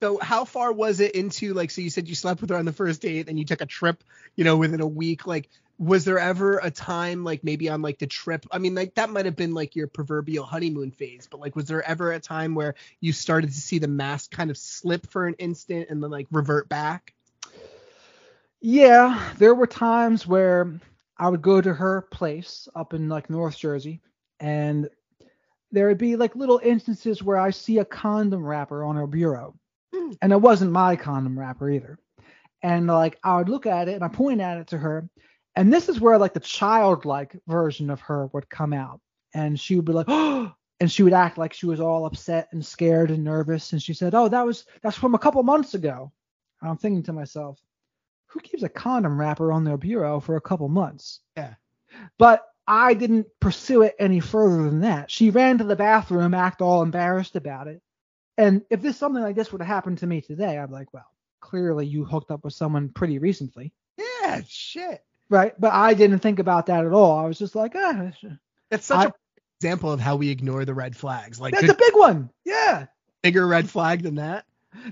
So 0.02 0.20
how 0.20 0.44
far 0.44 0.74
was 0.74 1.00
it 1.00 1.16
into 1.16 1.54
like 1.54 1.72
so 1.72 1.82
you 1.82 1.90
said 1.90 2.10
you 2.10 2.16
slept 2.16 2.42
with 2.42 2.50
her 2.50 2.58
on 2.58 2.66
the 2.66 2.74
first 2.74 3.02
date 3.02 3.30
and 3.30 3.40
you 3.40 3.46
took 3.46 3.62
a 3.62 3.66
trip, 3.66 4.04
you 4.36 4.44
know, 4.44 4.58
within 4.58 4.82
a 4.82 4.88
week 4.88 5.26
like 5.26 5.50
was 5.80 6.06
there 6.06 6.20
ever 6.20 6.60
a 6.62 6.70
time 6.70 7.24
like 7.24 7.44
maybe 7.44 7.70
on 7.70 7.82
like 7.82 8.00
the 8.00 8.08
trip 8.08 8.46
I 8.52 8.58
mean 8.58 8.76
like 8.76 8.96
that 8.96 9.10
might 9.10 9.26
have 9.26 9.36
been 9.36 9.54
like 9.54 9.76
your 9.76 9.88
proverbial 9.88 10.46
honeymoon 10.46 10.92
phase 10.92 11.28
but 11.30 11.40
like 11.40 11.56
was 11.56 11.66
there 11.66 11.82
ever 11.82 12.12
a 12.12 12.20
time 12.20 12.54
where 12.54 12.76
you 13.00 13.12
started 13.12 13.52
to 13.52 13.60
see 13.60 13.80
the 13.80 13.88
mask 13.88 14.32
kind 14.32 14.52
of 14.52 14.58
slip 14.58 15.08
for 15.10 15.26
an 15.26 15.36
instant 15.40 15.88
and 15.90 16.04
then 16.04 16.12
like 16.12 16.28
revert 16.32 16.70
back? 16.70 17.14
Yeah, 18.60 19.22
there 19.40 19.56
were 19.56 19.68
times 19.68 20.28
where 20.28 20.80
I 21.24 21.30
would 21.30 21.42
go 21.42 21.62
to 21.62 21.74
her 21.74 22.02
place 22.12 22.68
up 22.76 22.94
in 22.94 23.08
like 23.08 23.30
North 23.30 23.58
Jersey, 23.58 24.02
and 24.42 24.90
there 25.72 25.88
would 25.88 25.98
be 25.98 26.18
like 26.18 26.36
little 26.36 26.60
instances 26.62 27.24
where 27.24 27.38
I 27.38 27.50
see 27.50 27.78
a 27.78 27.86
condom 27.86 28.46
wrapper 28.46 28.84
on 28.84 28.98
her 28.98 29.08
bureau, 29.08 29.56
Hmm. 29.96 30.12
and 30.22 30.34
it 30.34 30.42
wasn't 30.42 30.74
my 30.74 30.98
condom 30.98 31.40
wrapper 31.40 31.70
either. 31.70 31.98
And 32.62 32.88
like 32.88 33.20
I 33.24 33.38
would 33.38 33.48
look 33.48 33.66
at 33.66 33.88
it 33.88 33.94
and 33.94 34.04
I 34.04 34.10
point 34.10 34.42
at 34.42 34.58
it 34.58 34.68
to 34.68 34.78
her, 34.78 35.08
and 35.56 35.72
this 35.72 35.88
is 35.88 36.02
where 36.02 36.18
like 36.18 36.34
the 36.34 36.42
childlike 36.42 37.40
version 37.48 37.90
of 37.90 38.02
her 38.02 38.28
would 38.34 38.50
come 38.50 38.74
out, 38.74 39.00
and 39.34 39.58
she 39.58 39.78
would 39.78 39.86
be 39.86 39.94
like, 39.94 40.08
oh, 40.10 40.52
and 40.82 40.92
she 40.92 41.04
would 41.04 41.14
act 41.14 41.38
like 41.38 41.54
she 41.54 41.68
was 41.68 41.80
all 41.80 42.06
upset 42.06 42.50
and 42.52 42.66
scared 42.66 43.12
and 43.12 43.24
nervous, 43.24 43.72
and 43.72 43.82
she 43.82 43.94
said, 43.94 44.14
oh, 44.14 44.28
that 44.28 44.46
was 44.46 44.66
that's 44.82 44.98
from 44.98 45.16
a 45.16 45.20
couple 45.20 45.42
months 45.42 45.74
ago. 45.74 46.12
And 46.62 46.70
I'm 46.70 46.78
thinking 46.78 47.04
to 47.04 47.14
myself 47.14 47.62
who 48.34 48.40
keeps 48.40 48.64
a 48.64 48.70
condom 48.70 49.20
wrapper 49.20 49.52
on 49.52 49.64
their 49.64 49.78
bureau 49.78 50.20
for 50.20 50.36
a 50.36 50.42
couple 50.42 50.68
months? 50.68 51.20
Yeah. 51.38 51.54
But 52.18 52.44
I 52.68 52.94
didn't 52.96 53.28
pursue 53.40 53.84
it 53.84 53.96
any 54.00 54.20
further 54.20 54.64
than 54.64 54.82
that. 54.82 55.12
She 55.12 55.30
ran 55.30 55.60
to 55.60 55.64
the 55.64 55.76
bathroom, 55.76 56.34
act 56.34 56.62
all 56.62 56.82
embarrassed 56.82 57.36
about 57.36 57.68
it. 57.68 57.82
And 58.38 58.64
if 58.72 58.82
this 58.82 58.98
something 58.98 59.22
like 59.22 59.36
this 59.36 59.52
would 59.52 59.62
have 59.62 59.68
happened 59.68 60.00
to 60.00 60.08
me 60.08 60.22
today, 60.22 60.58
I'm 60.58 60.72
like, 60.72 60.92
well, 60.94 61.06
clearly 61.40 61.86
you 61.86 62.04
hooked 62.06 62.32
up 62.32 62.44
with 62.44 62.54
someone 62.54 62.90
pretty 62.90 63.20
recently, 63.20 63.72
Yeah, 63.98 64.42
shit. 64.48 65.04
right? 65.30 65.54
But 65.60 65.74
I 65.74 65.94
didn't 65.94 66.20
think 66.20 66.40
about 66.40 66.66
that 66.68 66.86
at 66.86 66.94
all. 66.94 67.20
I 67.20 67.26
was 67.28 67.38
just 67.38 67.54
like, 67.54 67.74
ah, 67.76 68.12
That's 68.72 68.88
such 68.88 68.98
I- 68.98 69.10
a 69.10 69.12
example 69.60 69.92
of 69.92 70.00
how 70.00 70.16
we 70.16 70.30
ignore 70.30 70.66
the 70.66 70.74
red 70.74 70.96
flags. 70.98 71.40
Like 71.40 71.54
that's 71.54 71.70
a 71.72 71.76
big 71.76 71.94
one. 71.96 72.30
Yeah. 72.44 72.88
bigger 73.22 73.46
red 73.48 73.70
flag 73.70 74.02
than 74.02 74.16
that. 74.16 74.46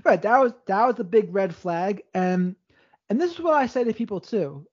Right. 0.04 0.22
That 0.22 0.40
was 0.40 0.52
that 0.66 0.86
was 0.86 1.00
a 1.00 1.04
big 1.04 1.34
red 1.34 1.52
flag. 1.54 2.02
And 2.14 2.54
and 3.12 3.20
this 3.20 3.32
is 3.32 3.40
what 3.40 3.52
I 3.52 3.66
say 3.66 3.84
to 3.84 3.92
people 3.92 4.20
too. 4.22 4.66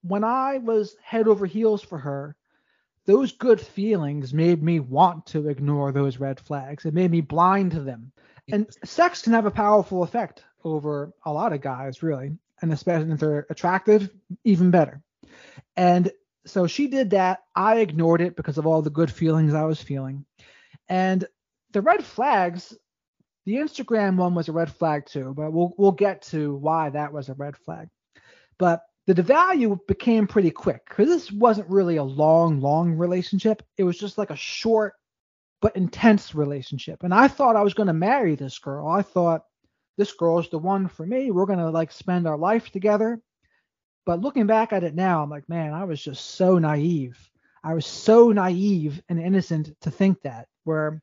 When 0.00 0.24
I 0.24 0.56
was 0.56 0.96
head 1.02 1.28
over 1.28 1.44
heels 1.44 1.82
for 1.82 1.98
her, 1.98 2.34
those 3.04 3.32
good 3.32 3.60
feelings 3.60 4.32
made 4.32 4.62
me 4.62 4.80
want 4.80 5.26
to 5.26 5.50
ignore 5.50 5.92
those 5.92 6.16
red 6.16 6.40
flags. 6.40 6.86
It 6.86 6.94
made 6.94 7.10
me 7.10 7.20
blind 7.20 7.72
to 7.72 7.80
them. 7.80 8.12
And 8.50 8.66
sex 8.86 9.20
can 9.20 9.34
have 9.34 9.44
a 9.44 9.50
powerful 9.50 10.02
effect 10.02 10.44
over 10.64 11.12
a 11.26 11.30
lot 11.30 11.52
of 11.52 11.60
guys, 11.60 12.02
really. 12.02 12.38
And 12.62 12.72
especially 12.72 13.12
if 13.12 13.20
they're 13.20 13.46
attractive, 13.50 14.08
even 14.44 14.70
better. 14.70 15.02
And 15.76 16.10
so 16.46 16.66
she 16.66 16.86
did 16.86 17.10
that. 17.10 17.40
I 17.54 17.80
ignored 17.80 18.22
it 18.22 18.34
because 18.34 18.56
of 18.56 18.66
all 18.66 18.80
the 18.80 18.88
good 18.88 19.12
feelings 19.12 19.52
I 19.52 19.64
was 19.64 19.82
feeling. 19.82 20.24
And 20.88 21.26
the 21.72 21.82
red 21.82 22.02
flags, 22.02 22.74
the 23.48 23.54
Instagram 23.54 24.16
one 24.16 24.34
was 24.34 24.50
a 24.50 24.52
red 24.52 24.70
flag 24.70 25.06
too, 25.06 25.32
but 25.34 25.54
we'll 25.54 25.72
we'll 25.78 25.90
get 25.90 26.20
to 26.20 26.54
why 26.56 26.90
that 26.90 27.14
was 27.14 27.30
a 27.30 27.34
red 27.34 27.56
flag. 27.56 27.88
But 28.58 28.82
the 29.06 29.14
devalue 29.14 29.78
became 29.86 30.26
pretty 30.26 30.50
quick 30.50 30.82
because 30.86 31.08
this 31.08 31.32
wasn't 31.32 31.70
really 31.70 31.96
a 31.96 32.04
long, 32.04 32.60
long 32.60 32.92
relationship. 32.92 33.62
It 33.78 33.84
was 33.84 33.98
just 33.98 34.18
like 34.18 34.28
a 34.28 34.36
short 34.36 34.92
but 35.62 35.76
intense 35.76 36.34
relationship. 36.34 37.02
And 37.04 37.14
I 37.14 37.26
thought 37.26 37.56
I 37.56 37.62
was 37.62 37.72
going 37.72 37.86
to 37.86 37.94
marry 37.94 38.34
this 38.34 38.58
girl. 38.58 38.86
I 38.86 39.00
thought 39.00 39.44
this 39.96 40.12
girl 40.12 40.38
is 40.40 40.50
the 40.50 40.58
one 40.58 40.86
for 40.86 41.06
me. 41.06 41.30
We're 41.30 41.46
going 41.46 41.58
to 41.58 41.70
like 41.70 41.90
spend 41.90 42.28
our 42.28 42.36
life 42.36 42.70
together. 42.70 43.18
But 44.04 44.20
looking 44.20 44.46
back 44.46 44.74
at 44.74 44.84
it 44.84 44.94
now, 44.94 45.22
I'm 45.22 45.30
like, 45.30 45.48
man, 45.48 45.72
I 45.72 45.84
was 45.84 46.02
just 46.02 46.32
so 46.32 46.58
naive. 46.58 47.18
I 47.64 47.72
was 47.72 47.86
so 47.86 48.30
naive 48.30 49.00
and 49.08 49.18
innocent 49.18 49.70
to 49.80 49.90
think 49.90 50.20
that, 50.20 50.48
where 50.64 51.00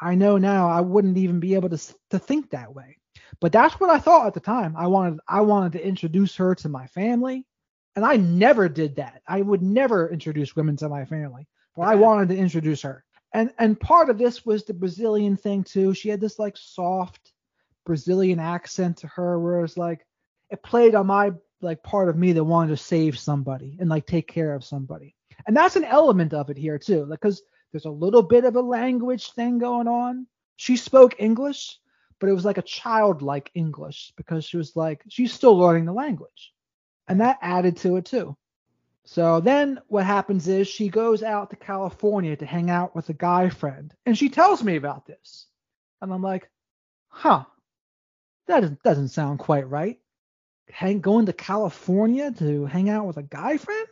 I 0.00 0.14
know 0.14 0.36
now 0.36 0.68
I 0.68 0.80
wouldn't 0.80 1.16
even 1.16 1.40
be 1.40 1.54
able 1.54 1.70
to 1.70 1.94
to 2.10 2.18
think 2.18 2.50
that 2.50 2.74
way. 2.74 2.98
But 3.40 3.52
that's 3.52 3.78
what 3.80 3.90
I 3.90 3.98
thought 3.98 4.26
at 4.26 4.34
the 4.34 4.40
time. 4.40 4.74
I 4.76 4.86
wanted 4.86 5.20
I 5.28 5.40
wanted 5.40 5.72
to 5.72 5.86
introduce 5.86 6.36
her 6.36 6.54
to 6.56 6.68
my 6.68 6.86
family, 6.86 7.44
and 7.94 8.04
I 8.04 8.16
never 8.16 8.68
did 8.68 8.96
that. 8.96 9.22
I 9.26 9.42
would 9.42 9.62
never 9.62 10.10
introduce 10.10 10.56
women 10.56 10.76
to 10.76 10.88
my 10.88 11.04
family, 11.04 11.46
but 11.74 11.82
I 11.82 11.94
wanted 11.94 12.28
to 12.30 12.36
introduce 12.36 12.82
her. 12.82 13.04
And 13.32 13.52
and 13.58 13.78
part 13.78 14.10
of 14.10 14.18
this 14.18 14.46
was 14.46 14.64
the 14.64 14.74
Brazilian 14.74 15.36
thing 15.36 15.64
too. 15.64 15.94
She 15.94 16.08
had 16.08 16.20
this 16.20 16.38
like 16.38 16.56
soft 16.56 17.32
Brazilian 17.84 18.38
accent 18.38 18.98
to 18.98 19.06
her, 19.08 19.38
where 19.40 19.64
it's 19.64 19.76
like 19.76 20.06
it 20.50 20.62
played 20.62 20.94
on 20.94 21.06
my 21.06 21.32
like 21.60 21.82
part 21.82 22.08
of 22.08 22.16
me 22.16 22.32
that 22.32 22.44
wanted 22.44 22.70
to 22.70 22.76
save 22.76 23.18
somebody 23.18 23.76
and 23.80 23.88
like 23.88 24.06
take 24.06 24.28
care 24.28 24.54
of 24.54 24.64
somebody. 24.64 25.14
And 25.46 25.56
that's 25.56 25.76
an 25.76 25.84
element 25.84 26.32
of 26.34 26.50
it 26.50 26.56
here 26.56 26.78
too, 26.78 27.06
because 27.10 27.42
there's 27.76 27.84
a 27.84 27.90
little 27.90 28.22
bit 28.22 28.46
of 28.46 28.56
a 28.56 28.60
language 28.62 29.32
thing 29.32 29.58
going 29.58 29.86
on. 29.86 30.26
She 30.56 30.78
spoke 30.78 31.16
English, 31.18 31.78
but 32.18 32.30
it 32.30 32.32
was 32.32 32.46
like 32.46 32.56
a 32.56 32.62
childlike 32.62 33.50
English 33.54 34.14
because 34.16 34.46
she 34.46 34.56
was 34.56 34.74
like 34.74 35.02
she's 35.08 35.34
still 35.34 35.58
learning 35.58 35.84
the 35.84 35.92
language. 35.92 36.54
And 37.06 37.20
that 37.20 37.36
added 37.42 37.76
to 37.78 37.96
it 37.96 38.06
too. 38.06 38.34
So 39.04 39.40
then 39.40 39.78
what 39.88 40.06
happens 40.06 40.48
is 40.48 40.66
she 40.66 40.88
goes 40.88 41.22
out 41.22 41.50
to 41.50 41.56
California 41.56 42.34
to 42.34 42.46
hang 42.46 42.70
out 42.70 42.96
with 42.96 43.10
a 43.10 43.12
guy 43.12 43.50
friend, 43.50 43.92
and 44.06 44.16
she 44.16 44.30
tells 44.30 44.64
me 44.64 44.76
about 44.76 45.04
this. 45.04 45.46
And 46.00 46.10
I'm 46.10 46.22
like, 46.22 46.48
huh, 47.08 47.44
that 48.46 48.60
doesn't, 48.60 48.82
doesn't 48.84 49.08
sound 49.08 49.38
quite 49.38 49.68
right. 49.68 50.00
Hang, 50.70 51.02
going 51.02 51.26
to 51.26 51.34
California 51.34 52.32
to 52.38 52.64
hang 52.64 52.88
out 52.88 53.06
with 53.06 53.18
a 53.18 53.22
guy 53.22 53.58
friend? 53.58 53.86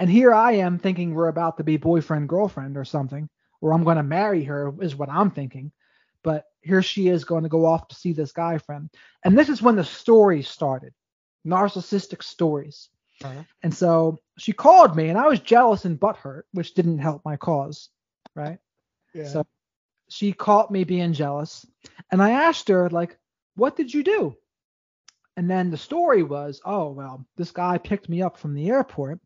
And 0.00 0.08
here 0.08 0.32
I 0.32 0.52
am 0.52 0.78
thinking 0.78 1.14
we're 1.14 1.28
about 1.28 1.58
to 1.58 1.62
be 1.62 1.76
boyfriend, 1.76 2.26
girlfriend 2.26 2.78
or 2.78 2.86
something, 2.86 3.28
or 3.60 3.74
I'm 3.74 3.84
going 3.84 3.98
to 3.98 4.02
marry 4.02 4.42
her, 4.44 4.72
is 4.80 4.96
what 4.96 5.10
I'm 5.10 5.30
thinking. 5.30 5.72
But 6.22 6.46
here 6.62 6.80
she 6.80 7.08
is 7.08 7.24
going 7.24 7.42
to 7.42 7.50
go 7.50 7.66
off 7.66 7.86
to 7.88 7.94
see 7.94 8.14
this 8.14 8.32
guy 8.32 8.56
friend. 8.56 8.88
And 9.26 9.36
this 9.36 9.50
is 9.50 9.60
when 9.60 9.76
the 9.76 9.84
story 9.84 10.42
started 10.42 10.94
narcissistic 11.46 12.22
stories. 12.22 12.88
Uh-huh. 13.22 13.42
And 13.62 13.74
so 13.74 14.18
she 14.38 14.54
called 14.54 14.96
me, 14.96 15.10
and 15.10 15.18
I 15.18 15.28
was 15.28 15.40
jealous 15.40 15.84
and 15.84 16.00
butthurt, 16.00 16.44
which 16.52 16.72
didn't 16.72 16.98
help 16.98 17.22
my 17.26 17.36
cause, 17.36 17.90
right? 18.34 18.58
Yeah. 19.12 19.28
So 19.28 19.46
she 20.08 20.32
caught 20.32 20.70
me 20.70 20.84
being 20.84 21.12
jealous, 21.12 21.66
and 22.10 22.22
I 22.22 22.30
asked 22.30 22.68
her 22.68 22.88
like, 22.88 23.18
"What 23.54 23.76
did 23.76 23.92
you 23.92 24.02
do?" 24.02 24.34
And 25.36 25.50
then 25.50 25.70
the 25.70 25.76
story 25.76 26.22
was, 26.22 26.62
"Oh 26.64 26.90
well, 26.90 27.26
this 27.36 27.50
guy 27.50 27.76
picked 27.76 28.08
me 28.08 28.22
up 28.22 28.38
from 28.38 28.54
the 28.54 28.70
airport, 28.70 29.20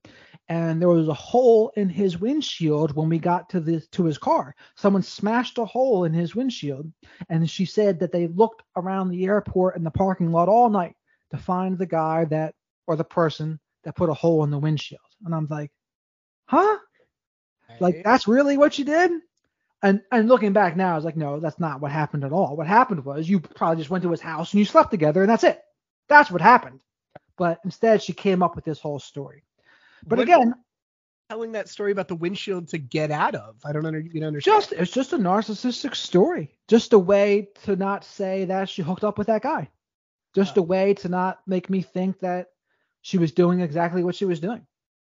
and 0.48 0.80
there 0.80 0.88
was 0.88 1.08
a 1.08 1.14
hole 1.14 1.72
in 1.76 1.88
his 1.88 2.20
windshield 2.20 2.94
when 2.94 3.08
we 3.08 3.18
got 3.18 3.48
to 3.50 3.60
the 3.60 3.80
to 3.92 4.04
his 4.04 4.18
car. 4.18 4.54
Someone 4.74 5.02
smashed 5.02 5.58
a 5.58 5.64
hole 5.64 6.04
in 6.04 6.12
his 6.12 6.34
windshield, 6.34 6.92
and 7.30 7.48
she 7.48 7.64
said 7.64 7.98
that 8.00 8.12
they 8.12 8.26
looked 8.26 8.62
around 8.76 9.08
the 9.08 9.24
airport 9.24 9.76
and 9.76 9.86
the 9.86 9.90
parking 9.90 10.30
lot 10.30 10.48
all 10.48 10.68
night 10.68 10.96
to 11.30 11.38
find 11.38 11.78
the 11.78 11.86
guy 11.86 12.24
that 12.26 12.54
or 12.86 12.96
the 12.96 13.04
person 13.04 13.58
that 13.84 13.96
put 13.96 14.10
a 14.10 14.14
hole 14.14 14.44
in 14.44 14.50
the 14.50 14.58
windshield." 14.58 15.00
And 15.24 15.34
I'm 15.34 15.46
like, 15.48 15.70
"Huh? 16.46 16.78
Like 17.80 18.02
that's 18.04 18.28
really 18.28 18.58
what 18.58 18.78
you 18.78 18.84
did?" 18.84 19.12
And 19.82 20.02
and 20.12 20.28
looking 20.28 20.52
back 20.52 20.76
now, 20.76 20.92
I 20.92 20.96
was 20.96 21.04
like, 21.04 21.16
"No, 21.16 21.40
that's 21.40 21.58
not 21.58 21.80
what 21.80 21.90
happened 21.90 22.24
at 22.24 22.32
all. 22.32 22.56
What 22.56 22.66
happened 22.66 23.04
was 23.04 23.28
you 23.28 23.40
probably 23.40 23.78
just 23.78 23.90
went 23.90 24.02
to 24.02 24.10
his 24.10 24.20
house 24.20 24.52
and 24.52 24.58
you 24.58 24.66
slept 24.66 24.90
together, 24.90 25.22
and 25.22 25.30
that's 25.30 25.44
it. 25.44 25.62
That's 26.08 26.30
what 26.30 26.42
happened." 26.42 26.80
But 27.36 27.60
instead, 27.64 28.02
she 28.02 28.12
came 28.12 28.42
up 28.42 28.56
with 28.56 28.64
this 28.64 28.78
whole 28.78 28.98
story. 29.00 29.42
But 30.06 30.18
What- 30.18 30.24
again, 30.24 30.54
telling 31.30 31.52
that 31.52 31.68
story 31.68 31.90
about 31.92 32.08
the 32.08 32.14
windshield 32.14 32.68
to 32.68 32.78
get 32.78 33.10
out 33.10 33.34
of. 33.34 33.56
I 33.64 33.72
don't 33.72 33.86
under, 33.86 34.00
you 34.00 34.24
understand. 34.24 34.60
just 34.60 34.72
it's 34.72 34.90
just 34.92 35.12
a 35.12 35.18
narcissistic 35.18 35.94
story. 35.94 36.56
Just 36.68 36.92
a 36.92 36.98
way 36.98 37.48
to 37.64 37.76
not 37.76 38.04
say 38.04 38.44
that 38.46 38.68
she 38.68 38.82
hooked 38.82 39.04
up 39.04 39.18
with 39.18 39.28
that 39.28 39.42
guy. 39.42 39.70
Just 40.34 40.56
a 40.56 40.62
way 40.62 40.94
to 40.94 41.08
not 41.08 41.40
make 41.46 41.70
me 41.70 41.80
think 41.80 42.20
that 42.20 42.50
she 43.02 43.18
was 43.18 43.32
doing 43.32 43.60
exactly 43.60 44.02
what 44.02 44.14
she 44.14 44.24
was 44.24 44.40
doing. 44.40 44.66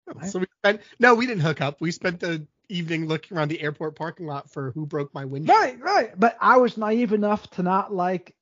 Oh, 0.08 0.26
so 0.26 0.38
we 0.40 0.46
spent 0.62 0.80
no, 0.98 1.14
we 1.14 1.26
didn't 1.26 1.42
hook 1.42 1.60
up. 1.60 1.80
We 1.80 1.92
spent 1.92 2.20
the 2.20 2.46
evening 2.68 3.06
looking 3.06 3.36
around 3.36 3.48
the 3.48 3.60
airport 3.60 3.96
parking 3.96 4.26
lot 4.26 4.50
for 4.50 4.72
who 4.72 4.86
broke 4.86 5.12
my 5.14 5.24
windshield. 5.24 5.58
Right, 5.58 5.80
right. 5.80 6.18
But 6.18 6.36
I 6.40 6.56
was 6.56 6.76
naive 6.76 7.12
enough 7.12 7.48
to 7.50 7.62
not 7.62 7.92
like 7.94 8.34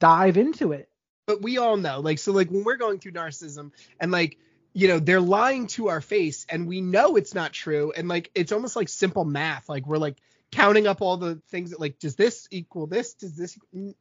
dive 0.00 0.36
into 0.36 0.72
it. 0.72 0.88
But 1.26 1.42
we 1.42 1.58
all 1.58 1.76
know, 1.76 2.00
like, 2.00 2.18
so 2.18 2.32
like 2.32 2.50
when 2.50 2.64
we're 2.64 2.76
going 2.76 2.98
through 2.98 3.12
narcissism 3.12 3.70
and 4.00 4.10
like, 4.12 4.38
you 4.72 4.88
know, 4.88 4.98
they're 4.98 5.20
lying 5.20 5.66
to 5.68 5.88
our 5.88 6.00
face 6.00 6.46
and 6.48 6.66
we 6.66 6.80
know 6.80 7.16
it's 7.16 7.34
not 7.34 7.52
true. 7.52 7.92
And 7.96 8.08
like 8.08 8.30
it's 8.34 8.52
almost 8.52 8.76
like 8.76 8.88
simple 8.88 9.24
math. 9.24 9.68
Like 9.68 9.86
we're 9.86 9.98
like 9.98 10.16
counting 10.50 10.86
up 10.86 11.00
all 11.00 11.16
the 11.16 11.40
things 11.48 11.70
that 11.70 11.80
like, 11.80 11.98
does 11.98 12.16
this 12.16 12.48
equal 12.50 12.86
this? 12.86 13.14
Does 13.14 13.36
this 13.36 13.58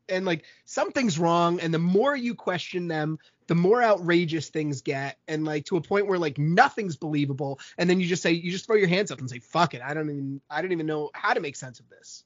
and 0.08 0.26
like 0.26 0.44
something's 0.66 1.20
wrong. 1.20 1.60
And 1.60 1.74
the 1.74 1.80
more 1.80 2.16
you 2.16 2.36
question 2.36 2.88
them, 2.88 3.20
the 3.48 3.56
more 3.56 3.84
outrageous 3.84 4.50
things 4.50 4.82
get. 4.82 5.18
And 5.28 5.44
like 5.44 5.66
to 5.66 5.78
a 5.78 5.82
point 5.82 6.08
where 6.08 6.20
like 6.20 6.38
nothing's 6.38 6.96
believable. 6.96 7.60
And 7.78 7.90
then 7.90 8.00
you 8.00 8.08
just 8.08 8.24
say, 8.24 8.32
you 8.32 8.52
just 8.52 8.66
throw 8.66 8.78
your 8.78 8.88
hands 8.88 9.12
up 9.12 9.20
and 9.20 9.30
say, 9.30 9.40
fuck 9.40 9.74
it. 9.74 9.82
I 9.82 9.94
don't 9.94 10.10
even 10.10 10.42
I 10.50 10.62
don't 10.62 10.72
even 10.72 10.86
know 10.86 11.10
how 11.14 11.34
to 11.34 11.42
make 11.42 11.56
sense 11.56 11.80
of 11.80 11.90
this. 11.90 12.24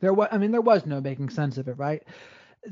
There 0.00 0.14
was, 0.14 0.28
I 0.32 0.38
mean, 0.38 0.50
there 0.50 0.60
was 0.60 0.86
no 0.86 1.00
making 1.00 1.30
sense 1.30 1.58
of 1.58 1.68
it, 1.68 1.78
right? 1.78 2.02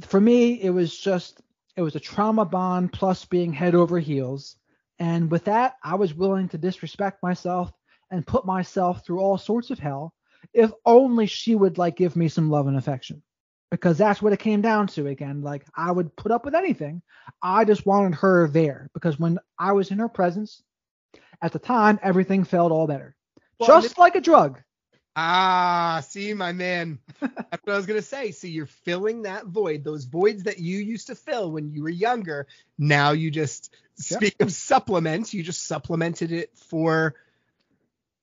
For 0.02 0.20
me, 0.20 0.54
it 0.54 0.70
was 0.70 0.96
just, 0.96 1.40
it 1.76 1.82
was 1.82 1.94
a 1.94 2.00
trauma 2.00 2.44
bond 2.44 2.92
plus 2.92 3.24
being 3.26 3.52
head 3.52 3.74
over 3.74 3.98
heels. 3.98 4.56
And 4.98 5.30
with 5.30 5.44
that, 5.44 5.74
I 5.82 5.94
was 5.94 6.14
willing 6.14 6.48
to 6.48 6.58
disrespect 6.58 7.22
myself 7.22 7.72
and 8.10 8.26
put 8.26 8.46
myself 8.46 9.04
through 9.04 9.20
all 9.20 9.38
sorts 9.38 9.70
of 9.70 9.78
hell 9.78 10.14
if 10.54 10.72
only 10.86 11.26
she 11.26 11.54
would 11.54 11.78
like 11.78 11.96
give 11.96 12.16
me 12.16 12.28
some 12.28 12.50
love 12.50 12.66
and 12.66 12.76
affection. 12.76 13.22
Because 13.70 13.98
that's 13.98 14.22
what 14.22 14.32
it 14.32 14.38
came 14.38 14.62
down 14.62 14.86
to 14.88 15.08
again. 15.08 15.42
Like 15.42 15.66
I 15.76 15.90
would 15.90 16.16
put 16.16 16.32
up 16.32 16.44
with 16.44 16.54
anything. 16.54 17.02
I 17.42 17.64
just 17.64 17.84
wanted 17.84 18.14
her 18.16 18.48
there 18.48 18.88
because 18.94 19.18
when 19.18 19.38
I 19.58 19.72
was 19.72 19.90
in 19.90 19.98
her 19.98 20.08
presence, 20.08 20.62
at 21.42 21.52
the 21.52 21.58
time, 21.58 22.00
everything 22.02 22.44
felt 22.44 22.72
all 22.72 22.86
better. 22.86 23.14
Well, 23.60 23.68
just 23.68 23.96
and 23.96 23.98
like 23.98 24.16
a 24.16 24.20
drug. 24.20 24.60
Ah, 25.20 26.00
see, 26.06 26.32
my 26.32 26.52
man. 26.52 27.00
That's 27.20 27.64
what 27.64 27.72
I 27.72 27.76
was 27.76 27.86
gonna 27.86 28.02
say. 28.02 28.30
See, 28.30 28.50
you're 28.50 28.66
filling 28.66 29.22
that 29.22 29.46
void, 29.46 29.82
those 29.82 30.04
voids 30.04 30.44
that 30.44 30.60
you 30.60 30.78
used 30.78 31.08
to 31.08 31.16
fill 31.16 31.50
when 31.50 31.72
you 31.72 31.82
were 31.82 31.88
younger. 31.88 32.46
Now 32.78 33.10
you 33.10 33.32
just 33.32 33.74
Yep. 34.10 34.18
speak 34.20 34.40
of 34.40 34.52
supplements, 34.52 35.34
you 35.34 35.42
just 35.42 35.66
supplemented 35.66 36.30
it 36.30 36.56
for 36.56 37.16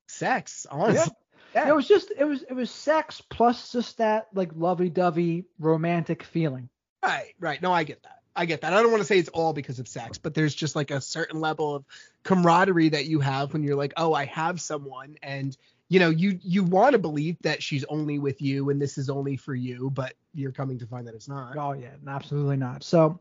sex, 0.07 0.65
honestly. 0.71 1.13
Yeah. 1.53 1.67
It 1.67 1.75
was 1.75 1.85
just 1.85 2.13
it 2.17 2.23
was 2.23 2.43
it 2.43 2.53
was 2.53 2.71
sex 2.71 3.19
plus 3.19 3.73
just 3.73 3.97
that 3.97 4.27
like 4.33 4.51
lovey-dovey 4.55 5.43
romantic 5.59 6.23
feeling. 6.23 6.69
Right, 7.03 7.33
right. 7.41 7.61
No, 7.61 7.73
I 7.73 7.83
get 7.83 8.03
that. 8.03 8.19
I 8.37 8.45
get 8.45 8.61
that. 8.61 8.71
I 8.71 8.81
don't 8.81 8.91
want 8.91 9.01
to 9.01 9.05
say 9.05 9.19
it's 9.19 9.29
all 9.29 9.51
because 9.51 9.79
of 9.79 9.87
sex, 9.89 10.17
but 10.17 10.33
there's 10.33 10.55
just 10.55 10.77
like 10.77 10.91
a 10.91 11.01
certain 11.01 11.41
level 11.41 11.75
of 11.75 11.85
camaraderie 12.23 12.89
that 12.89 13.05
you 13.05 13.19
have 13.19 13.51
when 13.51 13.63
you're 13.63 13.75
like, 13.75 13.93
oh, 13.97 14.13
I 14.13 14.25
have 14.25 14.61
someone, 14.61 15.17
and 15.21 15.55
you 15.89 15.99
know, 15.99 16.09
you 16.09 16.39
you 16.41 16.63
want 16.63 16.93
to 16.93 16.99
believe 16.99 17.37
that 17.41 17.61
she's 17.61 17.83
only 17.85 18.17
with 18.19 18.41
you 18.41 18.69
and 18.69 18.81
this 18.81 18.97
is 18.97 19.09
only 19.09 19.37
for 19.37 19.53
you, 19.53 19.89
but 19.91 20.13
you're 20.33 20.51
coming 20.51 20.79
to 20.79 20.87
find 20.87 21.07
that 21.07 21.15
it's 21.15 21.27
not. 21.27 21.55
Oh 21.57 21.73
yeah, 21.73 21.95
absolutely 22.07 22.57
not. 22.57 22.83
So 22.83 23.19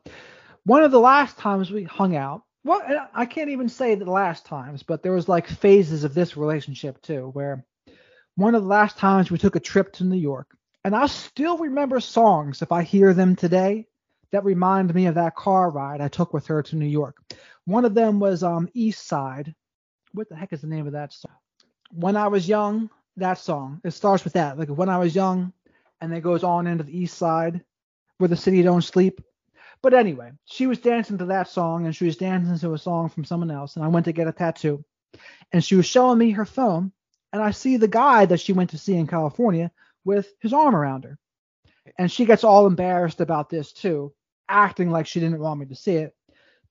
one 0.65 0.83
of 0.83 0.91
the 0.91 1.01
last 1.01 1.37
times 1.37 1.71
we 1.71 1.85
hung 1.85 2.17
out, 2.17 2.43
well, 2.65 2.83
I 3.15 3.27
can't 3.27 3.51
even 3.51 3.69
say 3.69 3.95
the 3.95 4.11
last 4.11 4.47
times, 4.47 4.83
but 4.83 5.03
there 5.03 5.13
was 5.13 5.29
like 5.29 5.47
phases 5.47 6.05
of 6.05 6.15
this 6.15 6.37
relationship 6.37 7.03
too, 7.03 7.31
where 7.35 7.67
one 8.37 8.55
of 8.55 8.63
the 8.63 8.69
last 8.69 8.97
times 8.97 9.31
we 9.31 9.39
took 9.39 9.57
a 9.57 9.61
trip 9.61 9.93
to 9.95 10.05
New 10.05 10.17
York, 10.17 10.57
and 10.85 10.97
I 10.97 11.07
still 11.07 11.59
remember 11.59 12.01
songs 12.01 12.63
if 12.63 12.73
I 12.73 12.83
hear 12.83 13.13
them 13.13 13.37
today 13.37 13.87
that 14.31 14.45
remind 14.45 14.93
me 14.95 15.07
of 15.07 15.17
that 15.17 15.37
car 15.37 15.71
ride 15.71 16.01
I 16.01 16.09
took 16.09 16.33
with 16.33 16.47
her 16.47 16.63
to 16.63 16.77
New 16.77 16.87
York. 16.87 17.17
One 17.67 17.85
of 17.85 17.95
them 17.95 18.21
was 18.21 18.43
um 18.43 18.71
East 18.73 19.07
Side. 19.07 19.55
What 20.13 20.31
the 20.31 20.37
heck 20.37 20.55
is 20.55 20.63
the 20.63 20.67
name 20.67 20.87
of 20.87 20.95
that 20.95 21.13
song? 21.13 21.33
When 21.95 22.17
I 22.17 22.29
was 22.29 22.49
young, 22.49 22.91
that 23.17 23.39
song. 23.39 23.81
It 23.85 23.93
starts 23.93 24.25
with 24.25 24.33
that. 24.35 24.59
Like 24.59 24.69
when 24.69 24.89
I 24.89 24.99
was 24.99 25.15
young, 25.15 25.53
and 26.01 26.13
then 26.13 26.21
goes 26.21 26.45
on 26.45 26.67
into 26.67 26.85
the 26.85 26.97
East 26.97 27.17
Side, 27.17 27.65
where 28.19 28.29
the 28.29 28.37
city 28.37 28.63
don't 28.63 28.83
sleep. 28.83 29.21
But 29.83 29.95
anyway, 29.95 30.33
she 30.45 30.67
was 30.67 30.79
dancing 30.79 31.19
to 31.19 31.27
that 31.27 31.49
song, 31.49 31.87
and 31.87 31.95
she 31.95 32.07
was 32.07 32.17
dancing 32.17 32.59
to 32.59 32.75
a 32.75 32.79
song 32.79 33.09
from 33.09 33.25
someone 33.25 33.51
else, 33.51 33.77
and 33.77 33.85
I 33.85 33.89
went 33.89 34.07
to 34.07 34.13
get 34.13 34.29
a 34.29 34.33
tattoo, 34.33 34.85
and 35.53 35.65
she 35.65 35.77
was 35.77 35.87
showing 35.87 36.19
me 36.19 36.31
her 36.33 36.45
phone, 36.45 36.93
and 37.33 37.43
I 37.43 37.51
see 37.51 37.77
the 37.77 37.89
guy 37.89 38.27
that 38.27 38.41
she 38.41 38.53
went 38.53 38.71
to 38.71 38.79
see 38.79 38.95
in 38.95 39.07
California 39.07 39.71
with 40.05 40.33
his 40.41 40.53
arm 40.53 40.75
around 40.75 41.05
her, 41.05 41.19
and 41.99 42.11
she 42.11 42.25
gets 42.25 42.45
all 42.45 42.67
embarrassed 42.67 43.21
about 43.21 43.51
this 43.51 43.73
too, 43.73 44.13
acting 44.49 44.91
like 44.91 45.07
she 45.07 45.21
didn't 45.21 45.39
want 45.39 45.61
me 45.61 45.67
to 45.67 45.77
see 45.77 45.97
it. 45.97 46.17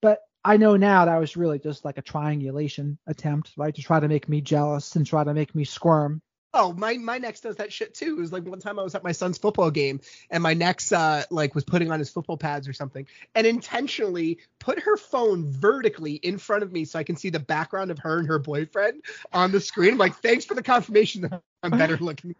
But 0.00 0.20
I 0.44 0.58
know 0.58 0.76
now 0.76 1.06
that 1.06 1.16
was 1.16 1.36
really 1.36 1.58
just 1.58 1.84
like 1.84 1.96
a 1.96 2.02
triangulation 2.02 2.98
attempt, 3.06 3.52
right, 3.56 3.74
to 3.74 3.82
try 3.82 4.00
to 4.00 4.08
make 4.08 4.28
me 4.28 4.42
jealous 4.42 4.94
and 4.94 5.06
try 5.06 5.24
to 5.24 5.32
make 5.32 5.54
me 5.54 5.64
squirm. 5.64 6.20
Oh, 6.56 6.72
my 6.72 6.94
my 6.94 7.18
next 7.18 7.40
does 7.40 7.56
that 7.56 7.72
shit 7.72 7.94
too. 7.94 8.16
It 8.16 8.20
was 8.20 8.32
like 8.32 8.44
one 8.44 8.60
time 8.60 8.78
I 8.78 8.84
was 8.84 8.94
at 8.94 9.02
my 9.02 9.10
son's 9.10 9.38
football 9.38 9.72
game 9.72 10.00
and 10.30 10.40
my 10.40 10.54
next 10.54 10.92
uh 10.92 11.24
like 11.28 11.52
was 11.52 11.64
putting 11.64 11.90
on 11.90 11.98
his 11.98 12.10
football 12.10 12.36
pads 12.36 12.68
or 12.68 12.72
something 12.72 13.06
and 13.34 13.44
intentionally 13.44 14.38
put 14.60 14.78
her 14.78 14.96
phone 14.96 15.50
vertically 15.50 16.12
in 16.14 16.38
front 16.38 16.62
of 16.62 16.70
me 16.70 16.84
so 16.84 16.96
I 16.98 17.02
can 17.02 17.16
see 17.16 17.30
the 17.30 17.40
background 17.40 17.90
of 17.90 17.98
her 17.98 18.18
and 18.18 18.28
her 18.28 18.38
boyfriend 18.38 19.02
on 19.32 19.50
the 19.50 19.60
screen. 19.60 19.92
I'm 19.92 19.98
like, 19.98 20.14
thanks 20.16 20.44
for 20.44 20.54
the 20.54 20.62
confirmation 20.62 21.22
that 21.22 21.42
I'm 21.64 21.72
better 21.72 21.96
looking. 21.96 22.36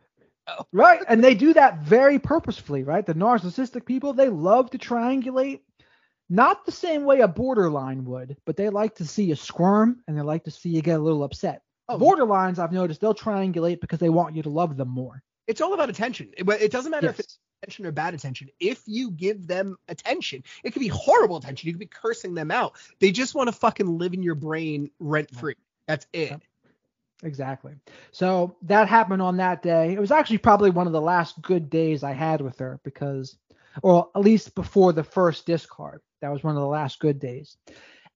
Right. 0.73 1.01
And 1.09 1.25
they 1.25 1.35
do 1.35 1.55
that 1.55 1.83
very 1.83 2.19
purposefully, 2.19 2.85
right? 2.85 3.05
The 3.05 3.15
narcissistic 3.15 3.87
people, 3.87 4.13
they 4.13 4.29
love 4.29 4.71
to 4.71 4.79
triangulate, 4.79 5.61
not 6.35 6.67
the 6.67 6.73
same 6.73 7.05
way 7.05 7.21
a 7.21 7.29
borderline 7.29 8.05
would, 8.05 8.37
but 8.45 8.57
they 8.57 8.69
like 8.69 8.95
to 8.97 9.07
see 9.07 9.25
you 9.25 9.37
squirm 9.37 10.01
and 10.07 10.17
they 10.19 10.23
like 10.23 10.45
to 10.45 10.51
see 10.51 10.69
you 10.71 10.83
get 10.83 10.99
a 10.99 11.03
little 11.03 11.23
upset. 11.23 11.63
Oh, 11.89 11.99
Borderlines, 11.99 12.59
I've 12.59 12.73
noticed, 12.73 13.01
they'll 13.01 13.15
triangulate 13.15 13.81
because 13.81 13.99
they 13.99 14.09
want 14.09 14.35
you 14.35 14.43
to 14.43 14.49
love 14.51 14.77
them 14.77 14.89
more. 14.89 15.23
it's 15.47 15.61
all 15.61 15.75
about 15.75 15.91
attention. 15.91 16.31
It, 16.37 16.49
it 16.49 16.73
doesn't 16.73 16.91
matter 16.91 17.09
if 17.09 17.21
it's 17.21 17.39
attention 17.63 17.87
or 17.87 17.93
bad 17.93 18.15
attention. 18.15 18.49
If 18.61 18.83
you 18.87 19.11
give 19.11 19.47
them 19.47 19.77
attention, 19.89 20.43
it 20.63 20.73
could 20.73 20.81
be 20.81 20.89
horrible 20.89 21.37
attention. 21.37 21.67
You 21.67 21.75
could 21.75 21.81
be 21.81 21.87
cursing 21.87 22.35
them 22.35 22.51
out. 22.51 22.73
They 23.01 23.13
just 23.13 23.35
want 23.35 23.49
to 23.49 23.53
fucking 23.53 23.99
live 23.99 24.15
in 24.15 24.23
your 24.23 24.35
brain 24.35 24.91
rent 24.99 25.31
free. 25.35 25.57
That's 25.87 26.07
it. 26.13 26.41
Exactly. 27.23 27.75
So 28.11 28.57
that 28.63 28.89
happened 28.89 29.23
on 29.23 29.37
that 29.39 29.63
day. 29.63 29.93
It 29.93 30.01
was 30.01 30.11
actually 30.11 30.39
probably 30.39 30.71
one 30.71 30.87
of 30.87 30.93
the 30.93 31.01
last 31.01 31.41
good 31.43 31.71
days 31.71 32.03
I 32.03 32.13
had 32.13 32.41
with 32.41 32.59
her 32.59 32.81
because, 32.85 33.37
or 33.83 34.11
at 34.15 34.23
least 34.23 34.55
before 34.55 34.93
the 34.93 35.05
first 35.05 35.47
discard, 35.47 36.01
that 36.25 36.33
was 36.33 36.43
one 36.43 36.57
of 36.57 36.63
the 36.63 36.67
last 36.67 36.99
good 37.01 37.21
days. 37.21 37.57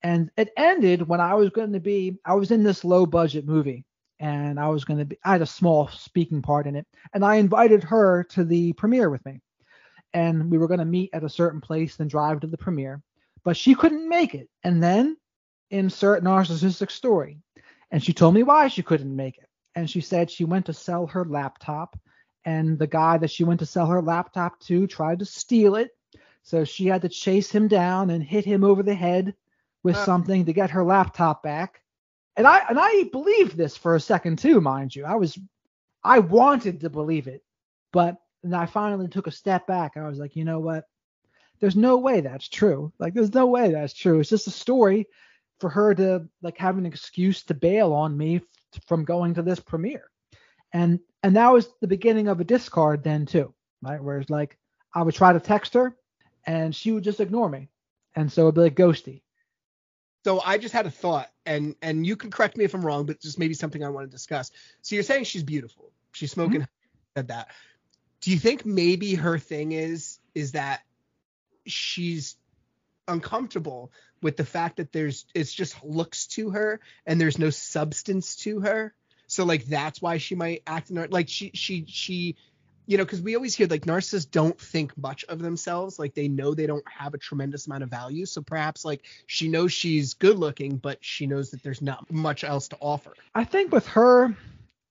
And 0.02 0.30
it 0.36 0.52
ended 0.56 1.06
when 1.06 1.20
I 1.20 1.34
was 1.34 1.50
going 1.50 1.72
to 1.74 1.80
be, 1.80 2.16
I 2.24 2.34
was 2.34 2.50
in 2.50 2.62
this 2.62 2.84
low 2.84 3.04
budget 3.04 3.46
movie 3.46 3.84
and 4.18 4.58
I 4.58 4.68
was 4.68 4.84
going 4.84 4.98
to 4.98 5.04
be, 5.04 5.18
I 5.24 5.32
had 5.32 5.42
a 5.42 5.46
small 5.46 5.88
speaking 5.88 6.40
part 6.40 6.66
in 6.66 6.74
it. 6.74 6.86
And 7.12 7.22
I 7.24 7.36
invited 7.36 7.84
her 7.84 8.24
to 8.30 8.44
the 8.44 8.72
premiere 8.72 9.10
with 9.10 9.24
me. 9.26 9.40
And 10.14 10.50
we 10.50 10.56
were 10.56 10.68
going 10.68 10.80
to 10.80 10.86
meet 10.86 11.10
at 11.12 11.22
a 11.22 11.28
certain 11.28 11.60
place, 11.60 11.96
then 11.96 12.08
drive 12.08 12.40
to 12.40 12.46
the 12.46 12.56
premiere. 12.56 13.02
But 13.44 13.58
she 13.58 13.74
couldn't 13.74 14.08
make 14.08 14.34
it. 14.34 14.48
And 14.64 14.82
then 14.82 15.18
insert 15.70 16.24
narcissistic 16.24 16.90
story. 16.90 17.38
And 17.90 18.02
she 18.02 18.14
told 18.14 18.34
me 18.34 18.42
why 18.42 18.68
she 18.68 18.82
couldn't 18.82 19.14
make 19.14 19.36
it. 19.36 19.48
And 19.74 19.88
she 19.88 20.00
said 20.00 20.30
she 20.30 20.44
went 20.44 20.66
to 20.66 20.72
sell 20.72 21.06
her 21.08 21.24
laptop, 21.24 21.98
and 22.44 22.78
the 22.78 22.86
guy 22.86 23.18
that 23.18 23.30
she 23.30 23.44
went 23.44 23.60
to 23.60 23.66
sell 23.66 23.86
her 23.86 24.00
laptop 24.00 24.58
to 24.60 24.86
tried 24.86 25.18
to 25.18 25.24
steal 25.24 25.76
it. 25.76 25.90
So 26.48 26.64
she 26.64 26.86
had 26.86 27.02
to 27.02 27.10
chase 27.10 27.50
him 27.50 27.68
down 27.68 28.08
and 28.08 28.22
hit 28.22 28.42
him 28.46 28.64
over 28.64 28.82
the 28.82 28.94
head 28.94 29.34
with 29.82 29.96
Uh. 29.96 30.04
something 30.06 30.46
to 30.46 30.54
get 30.54 30.70
her 30.70 30.82
laptop 30.82 31.42
back. 31.42 31.82
And 32.38 32.46
I 32.46 32.64
and 32.70 32.78
I 32.80 33.02
believed 33.12 33.54
this 33.54 33.76
for 33.76 33.94
a 33.94 34.00
second 34.00 34.38
too, 34.38 34.58
mind 34.62 34.96
you. 34.96 35.04
I 35.04 35.16
was 35.16 35.38
I 36.02 36.20
wanted 36.20 36.80
to 36.80 36.88
believe 36.88 37.26
it, 37.26 37.44
but 37.92 38.16
then 38.42 38.54
I 38.54 38.64
finally 38.64 39.08
took 39.08 39.26
a 39.26 39.30
step 39.30 39.66
back. 39.66 39.98
I 39.98 40.08
was 40.08 40.18
like, 40.18 40.36
you 40.36 40.46
know 40.46 40.58
what? 40.58 40.88
There's 41.60 41.76
no 41.76 41.98
way 41.98 42.22
that's 42.22 42.48
true. 42.48 42.94
Like, 42.98 43.12
there's 43.12 43.34
no 43.34 43.44
way 43.48 43.70
that's 43.70 43.92
true. 43.92 44.20
It's 44.20 44.30
just 44.30 44.46
a 44.46 44.50
story 44.50 45.06
for 45.60 45.68
her 45.68 45.94
to 45.96 46.26
like 46.40 46.56
have 46.56 46.78
an 46.78 46.86
excuse 46.86 47.42
to 47.42 47.52
bail 47.54 47.92
on 47.92 48.16
me 48.16 48.36
f- 48.36 48.82
from 48.86 49.04
going 49.04 49.34
to 49.34 49.42
this 49.42 49.60
premiere. 49.60 50.08
And 50.72 50.98
and 51.22 51.36
that 51.36 51.52
was 51.52 51.68
the 51.82 51.88
beginning 51.88 52.28
of 52.28 52.40
a 52.40 52.44
discard 52.44 53.04
then 53.04 53.26
too, 53.26 53.52
right? 53.82 54.02
Whereas 54.02 54.30
like 54.30 54.56
I 54.94 55.02
would 55.02 55.14
try 55.14 55.34
to 55.34 55.40
text 55.40 55.74
her 55.74 55.94
and 56.48 56.74
she 56.74 56.90
would 56.90 57.04
just 57.04 57.20
ignore 57.20 57.48
me. 57.48 57.68
And 58.16 58.32
so 58.32 58.42
it'd 58.42 58.54
be 58.54 58.62
like 58.62 58.74
ghosty. 58.74 59.20
So 60.24 60.40
I 60.40 60.56
just 60.58 60.74
had 60.74 60.86
a 60.86 60.90
thought, 60.90 61.30
and 61.46 61.76
and 61.82 62.04
you 62.06 62.16
can 62.16 62.30
correct 62.30 62.56
me 62.56 62.64
if 62.64 62.74
I'm 62.74 62.84
wrong, 62.84 63.06
but 63.06 63.20
just 63.20 63.38
maybe 63.38 63.54
something 63.54 63.84
I 63.84 63.90
want 63.90 64.10
to 64.10 64.10
discuss. 64.10 64.50
So 64.82 64.94
you're 64.94 65.04
saying 65.04 65.24
she's 65.24 65.44
beautiful. 65.44 65.92
She's 66.12 66.32
mm-hmm. 66.32 66.40
smoking. 66.40 66.68
Said 67.16 67.28
that. 67.28 67.48
Do 68.20 68.30
you 68.32 68.38
think 68.38 68.66
maybe 68.66 69.14
her 69.14 69.38
thing 69.38 69.72
is 69.72 70.18
is 70.34 70.52
that 70.52 70.80
she's 71.66 72.36
uncomfortable 73.06 73.92
with 74.22 74.36
the 74.36 74.44
fact 74.44 74.78
that 74.78 74.90
there's 74.90 75.26
it's 75.34 75.52
just 75.52 75.84
looks 75.84 76.26
to 76.28 76.50
her 76.50 76.80
and 77.06 77.20
there's 77.20 77.38
no 77.38 77.50
substance 77.50 78.36
to 78.36 78.60
her? 78.60 78.94
So 79.26 79.44
like 79.44 79.66
that's 79.66 80.00
why 80.00 80.16
she 80.16 80.34
might 80.34 80.62
act 80.66 80.90
in 80.90 80.96
her, 80.96 81.08
like 81.08 81.28
she 81.28 81.52
she 81.54 81.84
she 81.86 82.36
you 82.88 82.98
know 82.98 83.04
because 83.04 83.22
we 83.22 83.36
always 83.36 83.54
hear 83.54 83.68
like 83.68 83.86
narcissists 83.86 84.28
don't 84.28 84.60
think 84.60 84.96
much 84.98 85.24
of 85.28 85.38
themselves 85.38 86.00
like 86.00 86.14
they 86.14 86.26
know 86.26 86.54
they 86.54 86.66
don't 86.66 86.84
have 86.88 87.14
a 87.14 87.18
tremendous 87.18 87.66
amount 87.66 87.84
of 87.84 87.90
value 87.90 88.26
so 88.26 88.42
perhaps 88.42 88.84
like 88.84 89.04
she 89.26 89.46
knows 89.46 89.72
she's 89.72 90.14
good 90.14 90.38
looking 90.38 90.76
but 90.76 90.98
she 91.00 91.26
knows 91.26 91.50
that 91.50 91.62
there's 91.62 91.80
not 91.80 92.10
much 92.10 92.42
else 92.42 92.66
to 92.66 92.76
offer 92.80 93.12
I 93.38 93.44
think 93.44 93.70
with 93.70 93.86
her, 93.86 94.36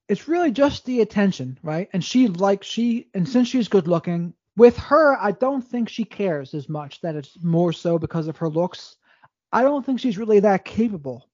it's 0.08 0.30
really 0.30 0.52
just 0.52 0.86
the 0.86 1.02
attention, 1.02 1.60
right? 1.64 1.90
And 1.92 2.02
she 2.02 2.30
like 2.30 2.64
she 2.64 3.10
and 3.14 3.28
since 3.28 3.50
she's 3.50 3.68
good 3.68 3.88
looking, 3.88 4.34
with 4.56 4.78
her, 4.78 5.18
I 5.22 5.32
don't 5.32 5.62
think 5.62 5.90
she 5.90 6.06
cares 6.06 6.54
as 6.54 6.70
much 6.70 7.02
that 7.02 7.16
it's 7.16 7.38
more 7.44 7.74
so 7.74 8.00
because 8.00 8.28
of 8.28 8.38
her 8.38 8.48
looks. 8.48 8.96
I 9.52 9.64
don't 9.64 9.86
think 9.86 10.00
she's 10.00 10.18
really 10.18 10.40
that 10.40 10.64
capable 10.64 11.28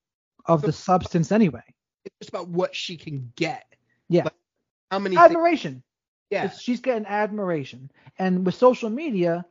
of 0.45 0.63
the 0.63 0.73
substance 0.73 1.31
anyway. 1.31 1.63
it's 2.03 2.15
just 2.19 2.29
about 2.29 2.49
what 2.49 2.75
she 2.75 2.97
can 2.97 3.31
get 3.35 3.65
Yeah. 4.09 4.23
Like, 4.23 4.33
how 4.91 4.99
many 4.99 5.15
things, 5.15 5.25
Admiration. 5.25 5.83
Yeah 6.33 6.45
It's, 6.45 6.59
she's 6.59 6.81
getting 6.81 7.05
admiration. 7.05 7.89
And 8.19 8.45
with 8.45 8.55
social 8.55 8.89
media, 8.89 9.45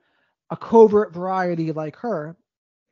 a 0.51 0.57
covert 0.57 1.13
variety 1.15 1.73
like 1.73 1.97
her, 1.97 2.37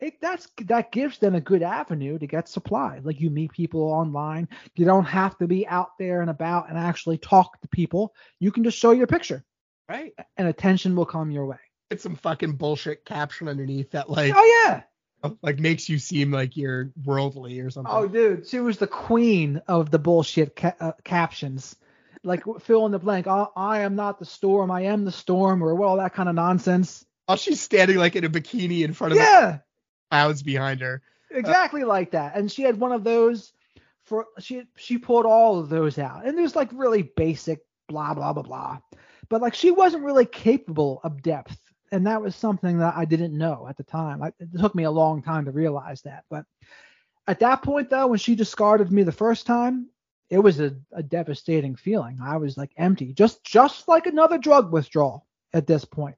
it, 0.00 0.14
that's 0.20 0.48
that 0.66 0.92
gives 0.92 1.18
them 1.18 1.34
a 1.34 1.40
good 1.42 1.62
avenue 1.62 2.18
to 2.18 2.26
get 2.26 2.48
supply. 2.48 3.00
Like 3.02 3.20
you 3.20 3.28
meet 3.28 3.52
people 3.52 3.82
online, 3.82 4.48
you 4.74 4.86
don't 4.86 5.04
have 5.04 5.36
to 5.38 5.46
be 5.46 5.66
out 5.68 5.90
there 5.98 6.22
and 6.22 6.30
about 6.30 6.68
and 6.70 6.78
actually 6.78 7.18
talk 7.18 7.60
to 7.60 7.68
people. 7.68 8.14
You 8.38 8.50
can 8.50 8.64
just 8.64 8.78
show 8.78 8.92
your 8.92 9.06
picture, 9.06 9.44
right 9.88 10.14
and 10.38 10.48
attention 10.48 10.96
will 10.96 11.04
come 11.06 11.30
your 11.30 11.44
way. 11.46 11.58
it's 11.90 12.02
some 12.02 12.16
fucking 12.16 12.52
bullshit 12.56 13.04
caption 13.04 13.46
underneath 13.48 13.90
that 13.90 14.08
like 14.08 14.32
Oh 14.34 14.46
yeah. 14.64 14.82
like 15.42 15.58
makes 15.58 15.88
you 15.88 15.98
seem 15.98 16.30
like 16.30 16.56
you're 16.56 16.92
worldly 17.04 17.60
or 17.60 17.68
something 17.68 17.92
Oh 17.94 18.08
dude, 18.08 18.48
she 18.48 18.60
was 18.60 18.78
the 18.78 18.86
queen 18.86 19.60
of 19.68 19.90
the 19.90 19.98
bullshit 19.98 20.56
ca- 20.56 20.76
uh, 20.80 20.92
captions. 21.04 21.76
Like 22.22 22.42
fill 22.60 22.84
in 22.86 22.92
the 22.92 22.98
blank. 22.98 23.26
I, 23.26 23.46
I 23.56 23.80
am 23.80 23.96
not 23.96 24.18
the 24.18 24.26
storm. 24.26 24.70
I 24.70 24.82
am 24.82 25.04
the 25.04 25.12
storm, 25.12 25.62
or 25.62 25.74
well, 25.74 25.96
that 25.96 26.12
kind 26.14 26.28
of 26.28 26.34
nonsense. 26.34 27.04
while 27.26 27.36
she's 27.38 27.60
standing 27.60 27.96
like 27.96 28.16
in 28.16 28.24
a 28.24 28.28
bikini 28.28 28.82
in 28.84 28.92
front 28.92 29.12
of 29.12 29.18
Yeah. 29.18 29.58
clouds 30.10 30.42
behind 30.42 30.80
her 30.80 31.00
uh, 31.32 31.38
exactly 31.38 31.84
like 31.84 32.10
that 32.10 32.34
and 32.36 32.50
she 32.50 32.62
had 32.62 32.78
one 32.80 32.90
of 32.92 33.04
those 33.04 33.52
for 34.02 34.26
she 34.40 34.64
she 34.76 34.98
pulled 34.98 35.24
all 35.26 35.60
of 35.60 35.68
those 35.68 35.96
out 35.98 36.26
and 36.26 36.36
there's 36.36 36.56
like 36.56 36.68
really 36.72 37.02
basic 37.02 37.60
blah 37.88 38.12
blah 38.14 38.32
blah 38.32 38.42
blah 38.42 38.78
but 39.28 39.40
like 39.40 39.54
she 39.54 39.70
wasn't 39.70 40.02
really 40.02 40.26
capable 40.26 41.00
of 41.04 41.22
depth 41.22 41.56
and 41.92 42.06
that 42.08 42.20
was 42.20 42.34
something 42.34 42.78
that 42.78 42.96
i 42.96 43.04
didn't 43.04 43.38
know 43.38 43.66
at 43.68 43.76
the 43.76 43.84
time 43.84 44.20
I, 44.22 44.32
it 44.40 44.48
took 44.58 44.74
me 44.74 44.82
a 44.82 44.90
long 44.90 45.22
time 45.22 45.44
to 45.44 45.52
realize 45.52 46.02
that 46.02 46.24
but 46.28 46.44
at 47.28 47.38
that 47.38 47.62
point 47.62 47.90
though 47.90 48.08
when 48.08 48.18
she 48.18 48.34
discarded 48.34 48.90
me 48.90 49.04
the 49.04 49.12
first 49.12 49.46
time 49.46 49.86
it 50.30 50.38
was 50.38 50.60
a, 50.60 50.74
a 50.92 51.02
devastating 51.02 51.76
feeling 51.76 52.18
i 52.22 52.36
was 52.36 52.56
like 52.56 52.70
empty 52.76 53.12
just 53.12 53.42
just 53.44 53.88
like 53.88 54.06
another 54.06 54.38
drug 54.38 54.72
withdrawal 54.72 55.26
at 55.52 55.66
this 55.66 55.84
point. 55.84 56.16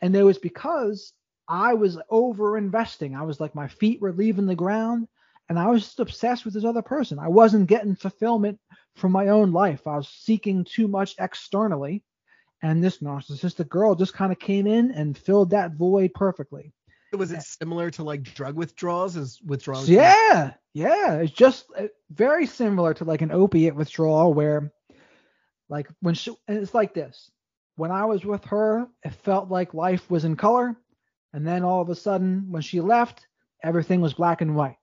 and 0.00 0.16
it 0.16 0.22
was 0.22 0.38
because 0.38 1.12
I 1.48 1.74
was 1.74 1.98
over 2.08 2.56
investing. 2.56 3.14
I 3.14 3.22
was 3.22 3.40
like, 3.40 3.54
my 3.54 3.68
feet 3.68 4.00
were 4.00 4.12
leaving 4.12 4.46
the 4.46 4.54
ground, 4.54 5.08
and 5.48 5.58
I 5.58 5.68
was 5.68 5.82
just 5.82 6.00
obsessed 6.00 6.44
with 6.44 6.54
this 6.54 6.64
other 6.64 6.82
person. 6.82 7.18
I 7.18 7.28
wasn't 7.28 7.68
getting 7.68 7.96
fulfillment 7.96 8.58
from 8.96 9.12
my 9.12 9.28
own 9.28 9.52
life. 9.52 9.86
I 9.86 9.96
was 9.96 10.08
seeking 10.08 10.64
too 10.64 10.88
much 10.88 11.14
externally, 11.18 12.02
and 12.62 12.82
this 12.82 12.98
narcissistic 12.98 13.68
girl 13.68 13.94
just 13.94 14.14
kind 14.14 14.32
of 14.32 14.38
came 14.38 14.66
in 14.66 14.90
and 14.92 15.18
filled 15.18 15.50
that 15.50 15.74
void 15.74 16.14
perfectly. 16.14 16.72
Was 17.18 17.32
it 17.32 17.42
similar 17.42 17.90
to 17.90 18.04
like 18.04 18.22
drug 18.22 18.56
withdrawals 18.56 19.16
as 19.16 19.38
withdrawals 19.44 19.88
yeah, 19.88 20.52
yeah, 20.74 21.14
it's 21.14 21.32
just 21.32 21.66
uh, 21.78 21.86
very 22.10 22.46
similar 22.46 22.94
to 22.94 23.04
like 23.04 23.22
an 23.22 23.30
opiate 23.30 23.76
withdrawal 23.76 24.34
where, 24.34 24.72
like, 25.68 25.88
when 26.00 26.14
she, 26.14 26.34
it's 26.48 26.74
like 26.74 26.94
this. 26.94 27.30
When 27.76 27.90
I 27.90 28.04
was 28.04 28.24
with 28.24 28.44
her, 28.46 28.86
it 29.02 29.14
felt 29.14 29.50
like 29.50 29.74
life 29.74 30.10
was 30.10 30.24
in 30.24 30.36
color, 30.36 30.76
and 31.32 31.46
then 31.46 31.64
all 31.64 31.80
of 31.80 31.88
a 31.88 31.94
sudden, 31.94 32.46
when 32.50 32.62
she 32.62 32.80
left, 32.80 33.26
everything 33.62 34.00
was 34.00 34.14
black 34.14 34.40
and 34.40 34.54
white. 34.54 34.76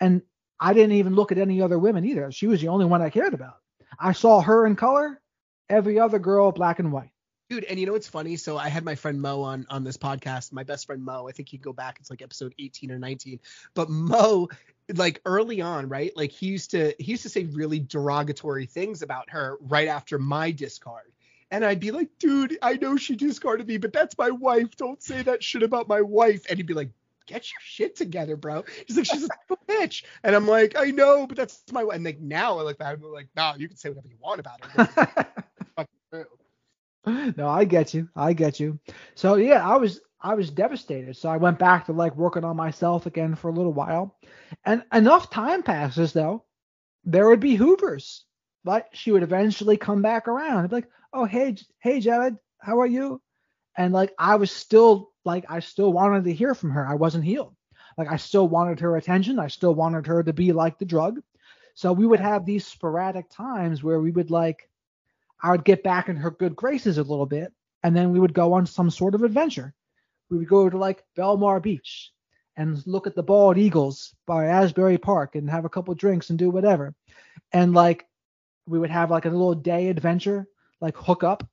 And 0.00 0.22
I 0.60 0.72
didn't 0.74 0.96
even 0.96 1.14
look 1.14 1.32
at 1.32 1.38
any 1.38 1.60
other 1.60 1.78
women 1.78 2.04
either. 2.04 2.30
She 2.30 2.46
was 2.46 2.60
the 2.60 2.68
only 2.68 2.84
one 2.84 3.02
I 3.02 3.10
cared 3.10 3.34
about. 3.34 3.56
I 3.98 4.12
saw 4.12 4.40
her 4.40 4.66
in 4.66 4.76
color, 4.76 5.20
every 5.68 5.98
other 5.98 6.18
girl 6.18 6.52
black 6.52 6.78
and 6.78 6.92
white. 6.92 7.10
Dude 7.48 7.64
and 7.64 7.78
you 7.80 7.86
know 7.86 7.92
what's 7.92 8.08
funny 8.08 8.36
so 8.36 8.58
i 8.58 8.68
had 8.68 8.84
my 8.84 8.94
friend 8.94 9.20
mo 9.20 9.42
on 9.42 9.66
on 9.70 9.84
this 9.84 9.96
podcast 9.96 10.52
my 10.52 10.62
best 10.62 10.86
friend 10.86 11.04
mo 11.04 11.28
i 11.28 11.32
think 11.32 11.52
you 11.52 11.58
go 11.58 11.72
back 11.72 11.98
it's 11.98 12.10
like 12.10 12.22
episode 12.22 12.54
18 12.58 12.90
or 12.90 12.98
19 12.98 13.40
but 13.74 13.88
mo 13.88 14.48
like 14.94 15.20
early 15.24 15.60
on 15.60 15.88
right 15.88 16.16
like 16.16 16.30
he 16.30 16.46
used 16.46 16.70
to 16.72 16.94
he 16.98 17.12
used 17.12 17.22
to 17.22 17.28
say 17.28 17.44
really 17.44 17.80
derogatory 17.80 18.66
things 18.66 19.02
about 19.02 19.30
her 19.30 19.56
right 19.60 19.88
after 19.88 20.18
my 20.18 20.50
discard 20.50 21.12
and 21.50 21.64
I'd 21.64 21.80
be 21.80 21.92
like, 21.92 22.10
dude, 22.18 22.58
I 22.60 22.74
know 22.74 22.96
she 22.96 23.16
discarded 23.16 23.66
me, 23.66 23.78
but 23.78 23.92
that's 23.92 24.18
my 24.18 24.30
wife. 24.30 24.76
Don't 24.76 25.02
say 25.02 25.22
that 25.22 25.42
shit 25.42 25.62
about 25.62 25.88
my 25.88 26.02
wife. 26.02 26.44
And 26.48 26.58
he'd 26.58 26.66
be 26.66 26.74
like, 26.74 26.90
get 27.26 27.50
your 27.50 27.60
shit 27.62 27.96
together, 27.96 28.36
bro. 28.36 28.64
He's 28.86 28.96
like, 28.96 29.06
she's 29.06 29.24
a 29.24 29.56
bitch. 29.68 30.04
And 30.22 30.36
I'm 30.36 30.46
like, 30.46 30.74
I 30.76 30.90
know, 30.90 31.26
but 31.26 31.38
that's 31.38 31.62
my 31.72 31.84
wife. 31.84 31.96
And 31.96 32.04
like 32.04 32.20
now 32.20 32.58
I 32.58 32.62
look 32.64 32.78
back, 32.78 32.96
I'm 32.96 33.12
like, 33.12 33.28
nah, 33.34 33.54
you 33.56 33.68
can 33.68 33.78
say 33.78 33.88
whatever 33.88 34.08
you 34.08 34.18
want 34.20 34.40
about 34.40 34.62
her. 34.62 34.88
but 34.96 35.28
it's 35.60 35.70
fucking 35.76 35.88
true. 36.12 36.24
no, 37.36 37.48
I 37.48 37.64
get 37.64 37.94
you. 37.94 38.08
I 38.14 38.32
get 38.32 38.60
you. 38.60 38.78
So 39.14 39.36
yeah, 39.36 39.66
I 39.66 39.76
was 39.76 40.00
I 40.20 40.34
was 40.34 40.50
devastated. 40.50 41.16
So 41.16 41.28
I 41.28 41.36
went 41.36 41.58
back 41.58 41.86
to 41.86 41.92
like 41.92 42.16
working 42.16 42.44
on 42.44 42.56
myself 42.56 43.06
again 43.06 43.34
for 43.34 43.48
a 43.48 43.52
little 43.52 43.72
while. 43.72 44.16
And 44.64 44.82
enough 44.92 45.30
time 45.30 45.62
passes 45.62 46.12
though, 46.12 46.44
there 47.04 47.28
would 47.28 47.40
be 47.40 47.56
Hoovers. 47.56 48.24
But 48.64 48.88
she 48.92 49.12
would 49.12 49.22
eventually 49.22 49.76
come 49.76 50.02
back 50.02 50.28
around 50.28 50.60
and 50.60 50.68
be 50.68 50.76
like, 50.76 50.88
"Oh, 51.12 51.24
hey, 51.24 51.56
hey, 51.78 52.00
Jared, 52.00 52.36
how 52.58 52.80
are 52.80 52.86
you?" 52.86 53.22
And 53.76 53.94
like 53.94 54.12
I 54.18 54.36
was 54.36 54.50
still 54.50 55.12
like 55.24 55.46
I 55.48 55.60
still 55.60 55.92
wanted 55.92 56.24
to 56.24 56.34
hear 56.34 56.54
from 56.54 56.70
her. 56.70 56.86
I 56.86 56.94
wasn't 56.94 57.24
healed. 57.24 57.54
Like 57.96 58.08
I 58.10 58.16
still 58.16 58.48
wanted 58.48 58.80
her 58.80 58.96
attention. 58.96 59.38
I 59.38 59.48
still 59.48 59.74
wanted 59.74 60.06
her 60.06 60.22
to 60.22 60.32
be 60.32 60.52
like 60.52 60.78
the 60.78 60.84
drug. 60.84 61.20
So 61.74 61.92
we 61.92 62.06
would 62.06 62.20
have 62.20 62.44
these 62.44 62.66
sporadic 62.66 63.30
times 63.30 63.82
where 63.84 64.00
we 64.00 64.10
would 64.10 64.30
like 64.30 64.68
I 65.40 65.50
would 65.52 65.64
get 65.64 65.82
back 65.82 66.08
in 66.08 66.16
her 66.16 66.30
good 66.30 66.56
graces 66.56 66.98
a 66.98 67.02
little 67.02 67.26
bit, 67.26 67.52
and 67.82 67.96
then 67.96 68.10
we 68.10 68.20
would 68.20 68.34
go 68.34 68.54
on 68.54 68.66
some 68.66 68.90
sort 68.90 69.14
of 69.14 69.22
adventure. 69.22 69.74
We 70.30 70.38
would 70.38 70.48
go 70.48 70.68
to 70.68 70.76
like 70.76 71.04
Belmar 71.16 71.62
Beach 71.62 72.12
and 72.56 72.84
look 72.86 73.06
at 73.06 73.14
the 73.14 73.22
bald 73.22 73.56
eagles 73.56 74.14
by 74.26 74.46
Asbury 74.46 74.98
Park 74.98 75.36
and 75.36 75.48
have 75.48 75.64
a 75.64 75.68
couple 75.70 75.94
drinks 75.94 76.30
and 76.30 76.38
do 76.38 76.50
whatever. 76.50 76.94
And 77.52 77.72
like 77.72 78.06
we 78.66 78.78
would 78.78 78.90
have 78.90 79.10
like 79.10 79.24
a 79.24 79.30
little 79.30 79.54
day 79.54 79.88
adventure, 79.88 80.46
like 80.80 80.96
hook 80.96 81.22
up, 81.24 81.48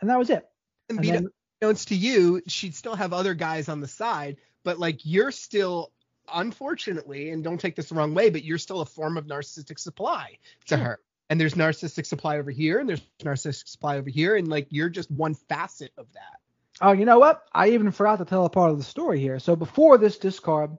and 0.00 0.10
that 0.10 0.18
was 0.18 0.30
it. 0.30 0.46
And 0.88 0.98
And 0.98 1.02
be 1.02 1.10
then, 1.10 1.28
unbeknownst 1.60 1.88
to 1.88 1.94
you, 1.94 2.42
she'd 2.48 2.74
still 2.74 2.96
have 2.96 3.12
other 3.12 3.34
guys 3.34 3.68
on 3.68 3.80
the 3.80 3.88
side, 3.88 4.38
but 4.64 4.78
like 4.78 5.04
you're 5.04 5.30
still 5.30 5.92
unfortunately, 6.34 7.30
and 7.30 7.44
don't 7.44 7.60
take 7.60 7.76
this 7.76 7.90
the 7.90 7.94
wrong 7.94 8.12
way, 8.12 8.30
but 8.30 8.42
you're 8.42 8.58
still 8.58 8.80
a 8.80 8.86
form 8.86 9.16
of 9.16 9.26
narcissistic 9.26 9.78
supply 9.78 10.38
to 10.66 10.76
Sure. 10.76 10.84
her. 10.84 11.00
And 11.28 11.40
there's 11.40 11.54
narcissistic 11.54 12.06
supply 12.06 12.38
over 12.38 12.50
here, 12.50 12.78
and 12.78 12.88
there's 12.88 13.02
narcissistic 13.22 13.68
supply 13.68 13.98
over 13.98 14.08
here, 14.08 14.36
and 14.36 14.46
like 14.48 14.68
you're 14.70 14.88
just 14.88 15.10
one 15.10 15.34
facet 15.34 15.92
of 15.98 16.12
that. 16.12 16.40
Oh, 16.80 16.92
you 16.92 17.04
know 17.04 17.18
what? 17.18 17.44
I 17.52 17.70
even 17.70 17.90
forgot 17.90 18.18
to 18.18 18.24
tell 18.24 18.44
a 18.44 18.50
part 18.50 18.70
of 18.70 18.78
the 18.78 18.84
story 18.84 19.18
here. 19.18 19.38
So 19.38 19.56
before 19.56 19.98
this 19.98 20.18
discard, 20.18 20.76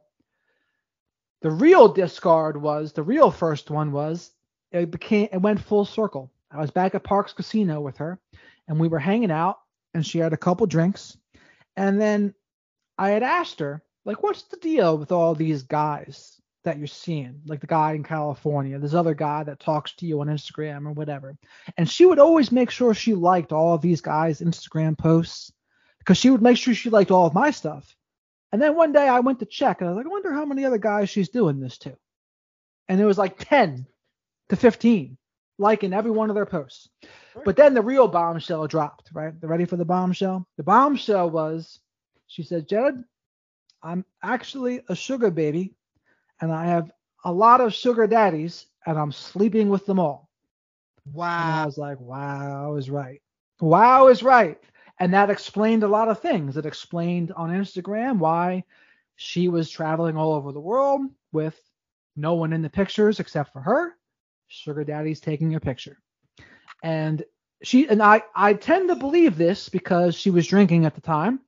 the 1.42 1.52
real 1.52 1.88
discard 1.88 2.62
was 2.62 2.94
the 2.94 3.04
real 3.04 3.32
first 3.32 3.70
one 3.70 3.92
was 3.92 4.32
it 4.72 4.92
became 4.92 5.30
it 5.32 5.42
went 5.42 5.60
full 5.60 5.86
circle. 5.86 6.32
I 6.52 6.58
was 6.58 6.72
back 6.72 6.96
at 6.96 7.04
Parx 7.04 7.36
Casino 7.36 7.82
with 7.82 7.98
her, 7.98 8.20
and 8.68 8.80
we 8.80 8.88
were 8.88 9.00
hanging 9.00 9.32
out, 9.32 9.60
and 9.94 10.06
she 10.06 10.20
had 10.20 10.34
a 10.34 10.38
couple 10.38 10.66
drinks, 10.68 11.18
and 11.76 12.00
then 12.00 12.34
I 12.98 13.10
had 13.10 13.24
asked 13.24 13.60
her 13.60 13.84
like, 14.06 14.24
"What's 14.24 14.44
the 14.44 14.58
deal 14.58 14.98
with 14.98 15.12
all 15.12 15.36
these 15.36 15.64
guys 15.64 16.37
that 16.68 16.78
you're 16.78 16.88
seeing? 16.88 17.42
Like 17.48 17.62
the 17.62 17.68
guy 17.68 17.94
in 17.94 18.04
California, 18.04 18.78
this 18.78 18.94
other 18.94 19.16
guy 19.16 19.44
that 19.44 19.60
talks 19.60 19.96
to 19.96 20.06
you 20.06 20.22
on 20.22 20.28
Instagram 20.28 20.86
or 20.86 20.92
whatever." 20.92 21.36
And 21.78 21.90
she 21.90 22.06
would 22.06 22.20
always 22.20 22.52
make 22.52 22.70
sure 22.70 22.94
she 22.94 23.16
liked 23.16 23.52
all 23.52 23.74
of 23.74 23.82
these 23.82 24.02
guys' 24.02 24.42
Instagram 24.42 24.98
posts 24.98 25.52
because 26.00 26.18
she 26.18 26.30
would 26.30 26.42
make 26.42 26.58
sure 26.58 26.74
she 26.74 26.90
liked 26.90 27.12
all 27.12 27.26
of 27.26 27.34
my 27.34 27.52
stuff. 27.52 27.96
And 28.52 28.62
then 28.62 28.76
one 28.76 28.94
day 28.94 29.08
I 29.08 29.20
went 29.20 29.40
to 29.40 29.46
check 29.46 29.82
and 29.82 29.90
I 29.90 29.94
was 29.94 29.98
like, 29.98 30.06
I 30.06 30.10
wonder 30.10 30.32
how 30.32 30.46
many 30.46 30.64
other 30.64 30.78
guys 30.78 31.10
she's 31.10 31.30
doing 31.30 31.60
this 31.60 31.78
to. 31.80 31.98
And 32.88 33.02
it 33.02 33.06
was 33.06 33.18
like 33.18 33.38
10 33.38 33.86
to 34.50 34.56
15 34.56 35.18
liking 35.60 35.94
every 35.94 36.12
one 36.12 36.30
of 36.30 36.36
their 36.36 36.46
posts. 36.46 36.90
But 37.44 37.56
then 37.56 37.74
the 37.74 37.82
real 37.82 38.08
bombshell 38.08 38.68
dropped, 38.68 39.10
right? 39.14 39.34
You 39.42 39.48
ready 39.48 39.66
for 39.66 39.76
the 39.76 39.86
bombshell? 39.86 40.48
The 40.58 40.64
bombshell 40.64 41.30
was 41.30 41.80
she 42.28 42.44
said, 42.44 42.70
Jared, 42.70 43.04
I'm 43.82 44.06
actually 44.24 44.82
a 44.88 44.96
sugar 44.96 45.32
baby 45.32 45.74
and 46.42 46.52
I 46.52 46.66
have 46.68 46.92
a 47.24 47.32
lot 47.32 47.62
of 47.62 47.74
sugar 47.74 48.08
daddies 48.08 48.66
and 48.86 48.98
I'm 48.98 49.12
sleeping 49.12 49.70
with 49.70 49.86
them 49.86 50.00
all. 50.00 50.30
And 51.38 51.52
I 51.52 51.66
was 51.66 51.78
like, 51.78 52.00
wow, 52.00 52.66
I 52.66 52.70
was 52.70 52.90
right. 52.90 53.22
Wow 53.62 54.08
is 54.08 54.24
right. 54.24 54.60
And 55.00 55.14
that 55.14 55.30
explained 55.30 55.84
a 55.84 55.88
lot 55.88 56.10
of 56.10 56.20
things. 56.20 56.58
It 56.58 56.66
explained 56.66 57.32
on 57.34 57.50
Instagram 57.50 58.18
why 58.20 58.64
she 59.16 59.50
was 59.50 59.70
traveling 59.70 60.18
all 60.18 60.34
over 60.34 60.52
the 60.52 60.60
world 60.60 61.02
with 61.32 61.60
no 62.16 62.34
one 62.36 62.54
in 62.54 62.62
the 62.62 62.70
pictures 62.70 63.20
except 63.20 63.54
for 63.54 63.62
her. 63.62 63.94
Sugar 64.48 64.84
daddy's 64.84 65.20
taking 65.20 65.56
a 65.56 65.60
picture. 65.60 65.98
And 66.84 67.24
she 67.64 67.88
and 67.90 68.02
I 68.02 68.24
I 68.36 68.54
tend 68.54 68.90
to 68.90 68.96
believe 68.96 69.38
this 69.38 69.70
because 69.70 70.16
she 70.16 70.30
was 70.30 70.48
drinking 70.48 70.86
at 70.86 70.96
the 70.96 71.02
time. 71.02 71.40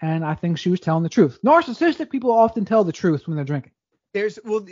And 0.00 0.24
I 0.24 0.34
think 0.34 0.58
she 0.58 0.70
was 0.70 0.80
telling 0.80 1.02
the 1.02 1.08
truth. 1.08 1.40
Narcissistic 1.44 2.10
people 2.10 2.30
often 2.30 2.64
tell 2.64 2.84
the 2.84 2.92
truth 2.92 3.26
when 3.26 3.36
they're 3.36 3.44
drinking. 3.44 3.72
There's 4.12 4.38
well, 4.44 4.66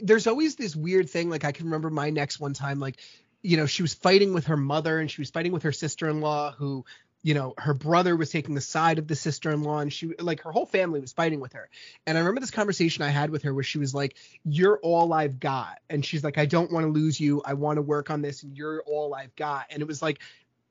there's 0.00 0.26
always 0.26 0.56
this 0.56 0.74
weird 0.74 1.08
thing. 1.08 1.30
Like 1.30 1.44
I 1.44 1.52
can 1.52 1.66
remember 1.66 1.90
my 1.90 2.10
next 2.10 2.40
one 2.40 2.54
time, 2.54 2.80
like 2.80 2.98
you 3.42 3.56
know, 3.56 3.66
she 3.66 3.82
was 3.82 3.94
fighting 3.94 4.34
with 4.34 4.46
her 4.46 4.56
mother 4.56 4.98
and 4.98 5.10
she 5.10 5.20
was 5.20 5.30
fighting 5.30 5.52
with 5.52 5.64
her 5.64 5.72
sister-in-law, 5.72 6.52
who 6.52 6.84
you 7.22 7.34
know, 7.34 7.54
her 7.56 7.74
brother 7.74 8.16
was 8.16 8.30
taking 8.30 8.54
the 8.54 8.60
side 8.60 8.98
of 8.98 9.06
the 9.06 9.14
sister-in-law, 9.14 9.78
and 9.78 9.92
she 9.92 10.12
like 10.18 10.42
her 10.42 10.50
whole 10.50 10.66
family 10.66 11.00
was 11.00 11.12
fighting 11.12 11.38
with 11.40 11.52
her. 11.52 11.68
And 12.06 12.18
I 12.18 12.20
remember 12.20 12.40
this 12.40 12.50
conversation 12.50 13.04
I 13.04 13.10
had 13.10 13.30
with 13.30 13.44
her 13.44 13.54
where 13.54 13.62
she 13.62 13.78
was 13.78 13.94
like, 13.94 14.16
"You're 14.44 14.78
all 14.82 15.12
I've 15.12 15.38
got," 15.38 15.78
and 15.88 16.04
she's 16.04 16.24
like, 16.24 16.36
"I 16.36 16.46
don't 16.46 16.72
want 16.72 16.84
to 16.84 16.90
lose 16.90 17.20
you. 17.20 17.40
I 17.44 17.54
want 17.54 17.76
to 17.76 17.82
work 17.82 18.10
on 18.10 18.22
this, 18.22 18.42
and 18.42 18.56
you're 18.56 18.82
all 18.82 19.14
I've 19.14 19.34
got." 19.36 19.66
And 19.70 19.80
it 19.80 19.86
was 19.86 20.02
like 20.02 20.18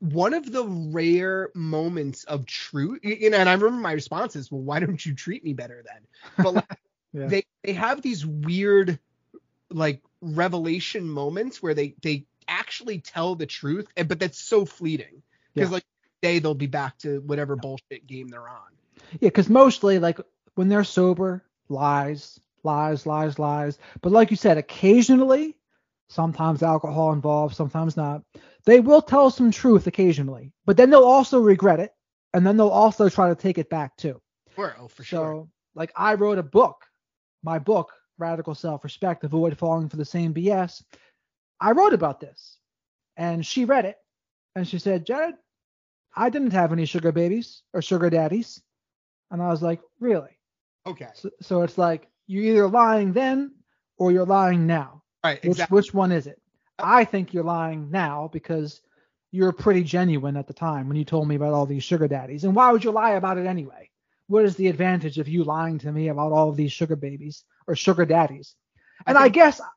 one 0.00 0.34
of 0.34 0.50
the 0.50 0.64
rare 0.66 1.50
moments 1.54 2.24
of 2.24 2.44
truth. 2.44 3.00
You 3.02 3.30
know, 3.30 3.38
and 3.38 3.48
I 3.48 3.54
remember 3.54 3.80
my 3.80 3.92
response 3.92 4.36
is, 4.36 4.52
"Well, 4.52 4.60
why 4.60 4.80
don't 4.80 5.04
you 5.04 5.14
treat 5.14 5.42
me 5.42 5.54
better 5.54 5.82
then?" 5.86 6.02
But 6.44 6.54
like, 6.54 6.78
Yeah. 7.12 7.26
they 7.26 7.44
they 7.62 7.72
have 7.74 8.02
these 8.02 8.24
weird 8.26 8.98
like 9.70 10.02
revelation 10.20 11.08
moments 11.08 11.62
where 11.62 11.74
they 11.74 11.94
they 12.02 12.26
actually 12.48 13.00
tell 13.00 13.34
the 13.34 13.46
truth, 13.46 13.88
but 13.96 14.18
that's 14.18 14.38
so 14.38 14.64
fleeting 14.64 15.22
because 15.54 15.70
Yeah. 15.70 15.74
like 15.74 15.84
day 16.22 16.38
they'll 16.38 16.54
be 16.54 16.66
back 16.66 16.98
to 16.98 17.20
whatever 17.20 17.56
bullshit 17.56 18.06
game 18.06 18.28
they're 18.28 18.48
on. 18.48 18.70
Yeah, 19.12 19.28
because 19.28 19.48
mostly 19.50 19.98
like 19.98 20.20
when 20.54 20.68
they're 20.68 20.84
sober, 20.84 21.44
lies, 21.68 22.40
lies, 22.62 23.06
lies, 23.06 23.38
lies. 23.38 23.78
But 24.00 24.12
like 24.12 24.30
you 24.30 24.36
said, 24.36 24.56
occasionally, 24.58 25.56
sometimes 26.08 26.62
alcohol 26.62 27.12
involved, 27.12 27.56
sometimes 27.56 27.96
not. 27.96 28.22
They 28.64 28.80
will 28.80 29.02
tell 29.02 29.30
some 29.30 29.50
truth 29.50 29.86
occasionally, 29.86 30.52
but 30.64 30.76
then 30.76 30.90
they'll 30.90 31.04
also 31.04 31.40
regret 31.40 31.80
it, 31.80 31.92
and 32.32 32.46
then 32.46 32.56
they'll 32.56 32.68
also 32.68 33.08
try 33.08 33.28
to 33.28 33.34
take 33.34 33.58
it 33.58 33.68
back 33.68 33.96
too. 33.96 34.20
Sure, 34.54 34.76
oh 34.78 34.88
for 34.88 35.02
so, 35.02 35.16
sure. 35.16 35.48
like 35.74 35.92
I 35.96 36.14
wrote 36.14 36.38
a 36.38 36.42
book, 36.44 36.84
my 37.42 37.58
book, 37.58 37.92
Radical 38.18 38.54
Self-Respect: 38.54 39.24
Avoid 39.24 39.56
Falling 39.58 39.88
for 39.88 39.96
the 39.96 40.04
Same 40.04 40.32
BS. 40.34 40.82
I 41.60 41.72
wrote 41.72 41.92
about 41.94 42.20
this, 42.20 42.58
and 43.16 43.44
she 43.44 43.64
read 43.64 43.84
it, 43.84 43.96
and 44.56 44.66
she 44.66 44.78
said, 44.78 45.06
Jared, 45.06 45.34
I 46.14 46.28
didn't 46.30 46.52
have 46.52 46.72
any 46.72 46.84
sugar 46.84 47.12
babies 47.12 47.62
or 47.72 47.80
sugar 47.82 48.10
daddies. 48.10 48.60
And 49.30 49.40
I 49.40 49.48
was 49.48 49.62
like, 49.62 49.80
really? 50.00 50.38
Okay, 50.86 51.08
So, 51.14 51.30
so 51.40 51.62
it's 51.62 51.78
like 51.78 52.08
you're 52.26 52.44
either 52.44 52.68
lying 52.68 53.12
then 53.12 53.54
or 53.96 54.12
you're 54.12 54.26
lying 54.26 54.66
now. 54.66 55.02
right, 55.24 55.38
Which 55.42 55.52
exactly. 55.52 55.74
which 55.76 55.94
one 55.94 56.12
is 56.12 56.26
it? 56.26 56.40
I 56.78 57.04
think 57.04 57.32
you're 57.32 57.44
lying 57.44 57.90
now 57.90 58.28
because 58.32 58.82
you're 59.30 59.52
pretty 59.52 59.84
genuine 59.84 60.36
at 60.36 60.46
the 60.48 60.52
time 60.52 60.88
when 60.88 60.96
you 60.98 61.04
told 61.04 61.28
me 61.28 61.36
about 61.36 61.54
all 61.54 61.64
these 61.64 61.84
sugar 61.84 62.08
daddies. 62.08 62.44
And 62.44 62.54
why 62.54 62.72
would 62.72 62.84
you 62.84 62.90
lie 62.90 63.12
about 63.12 63.38
it 63.38 63.46
anyway? 63.46 63.88
What 64.28 64.44
is 64.44 64.56
the 64.56 64.68
advantage 64.68 65.18
of 65.18 65.28
you 65.28 65.44
lying 65.44 65.78
to 65.78 65.92
me 65.92 66.08
about 66.08 66.32
all 66.32 66.48
of 66.48 66.56
these 66.56 66.72
sugar 66.72 66.96
babies 66.96 67.44
or 67.66 67.76
sugar 67.76 68.04
daddies? 68.04 68.54
And 69.06 69.18
I 69.18 69.24
think 69.24 69.34
guess 69.34 69.60
all 69.60 69.68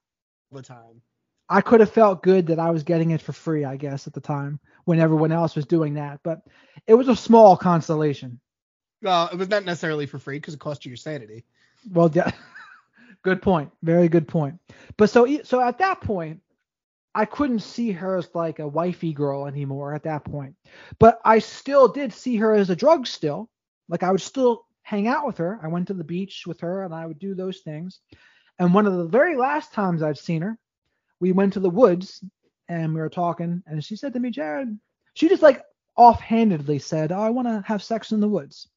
the 0.52 0.62
time. 0.62 1.02
I 1.48 1.62
could 1.62 1.80
have 1.80 1.91
felt 1.91 2.24
good 2.24 2.48
that 2.48 2.60
I 2.60 2.72
was 2.72 2.84
getting 2.84 3.12
it 3.12 3.22
for 3.22 3.32
free, 3.32 3.66
I 3.66 3.78
guess, 3.78 4.08
at 4.08 4.14
the 4.14 4.22
time 4.22 4.60
when 4.86 5.00
everyone 5.00 5.32
else 5.32 5.56
was 5.56 5.66
doing 5.66 5.96
that. 5.96 6.20
But 6.24 6.41
it 6.88 6.96
was 6.96 7.08
a 7.08 7.16
small 7.16 7.56
consolation. 7.56 8.39
Well, 9.02 9.30
it 9.32 9.38
was 9.38 9.50
not 9.50 9.66
necessarily 9.66 10.08
for 10.08 10.18
free 10.18 10.38
because 10.38 10.56
it 10.56 10.60
cost 10.60 10.86
you 10.86 10.89
your 10.89 10.98
sanity. 10.98 11.46
Well, 11.91 12.10
yeah, 12.12 12.32
good 13.24 13.41
point. 13.41 13.72
Very 13.84 14.08
good 14.08 14.28
point. 14.28 14.60
But 14.98 15.12
so 15.12 15.41
so 15.43 15.62
at 15.62 15.78
that 15.78 16.02
point, 16.02 16.41
I 17.14 17.26
couldn't 17.26 17.60
see 17.60 17.91
her 17.91 18.18
as 18.18 18.28
like 18.34 18.60
a 18.60 18.68
wifey 18.68 19.14
girl 19.14 19.46
anymore 19.46 19.93
at 19.93 20.04
that 20.04 20.26
point. 20.26 20.56
But 20.98 21.22
I 21.24 21.39
still 21.39 21.88
did 21.88 22.12
see 22.12 22.38
her 22.38 22.54
as 22.54 22.70
a 22.72 22.76
drug 22.76 23.06
still. 23.06 23.50
Like 23.88 24.03
I 24.03 24.11
would 24.11 24.21
still 24.21 24.65
hang 24.81 25.07
out 25.07 25.25
with 25.25 25.38
her. 25.38 25.59
I 25.61 25.67
went 25.67 25.88
to 25.88 25.93
the 25.93 26.03
beach 26.03 26.43
with 26.45 26.59
her 26.61 26.83
and 26.83 26.93
I 26.93 27.05
would 27.05 27.19
do 27.19 27.33
those 27.36 27.59
things. 27.59 27.99
And 28.59 28.73
one 28.73 28.86
of 28.86 28.97
the 28.97 29.05
very 29.05 29.36
last 29.36 29.73
times 29.73 30.01
I'd 30.01 30.17
seen 30.17 30.41
her, 30.41 30.57
we 31.19 31.31
went 31.31 31.53
to 31.53 31.59
the 31.59 31.69
woods 31.69 32.23
and 32.67 32.93
we 32.93 33.01
were 33.01 33.09
talking 33.09 33.63
and 33.67 33.83
she 33.83 33.95
said 33.95 34.13
to 34.13 34.19
me, 34.19 34.29
Jared, 34.29 34.77
she 35.13 35.29
just 35.29 35.43
like 35.43 35.63
offhandedly 35.97 36.79
said, 36.79 37.11
Oh, 37.11 37.19
I 37.19 37.29
want 37.29 37.47
to 37.47 37.63
have 37.65 37.83
sex 37.83 38.11
in 38.11 38.19
the 38.19 38.27
woods 38.27 38.67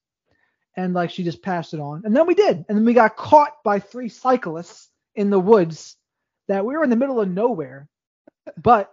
and 0.79 0.95
like 0.95 1.11
she 1.11 1.25
just 1.25 1.43
passed 1.43 1.75
it 1.75 1.81
on. 1.81 2.03
And 2.05 2.15
then 2.15 2.27
we 2.27 2.35
did. 2.35 2.65
And 2.69 2.79
then 2.79 2.85
we 2.85 2.95
got 2.95 3.17
caught 3.17 3.53
by 3.65 3.81
three 3.81 4.09
cyclists 4.09 4.89
in 5.17 5.29
the 5.29 5.41
woods 5.41 5.97
that 6.47 6.65
we 6.65 6.77
were 6.77 6.85
in 6.85 6.91
the 6.91 6.97
middle 6.97 7.21
of 7.21 7.29
nowhere. 7.29 7.89
But 8.57 8.89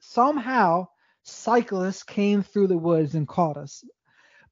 somehow 0.00 0.88
cyclists 1.22 2.02
came 2.02 2.42
through 2.42 2.66
the 2.66 2.76
woods 2.76 3.14
and 3.14 3.26
caught 3.26 3.56
us. 3.56 3.82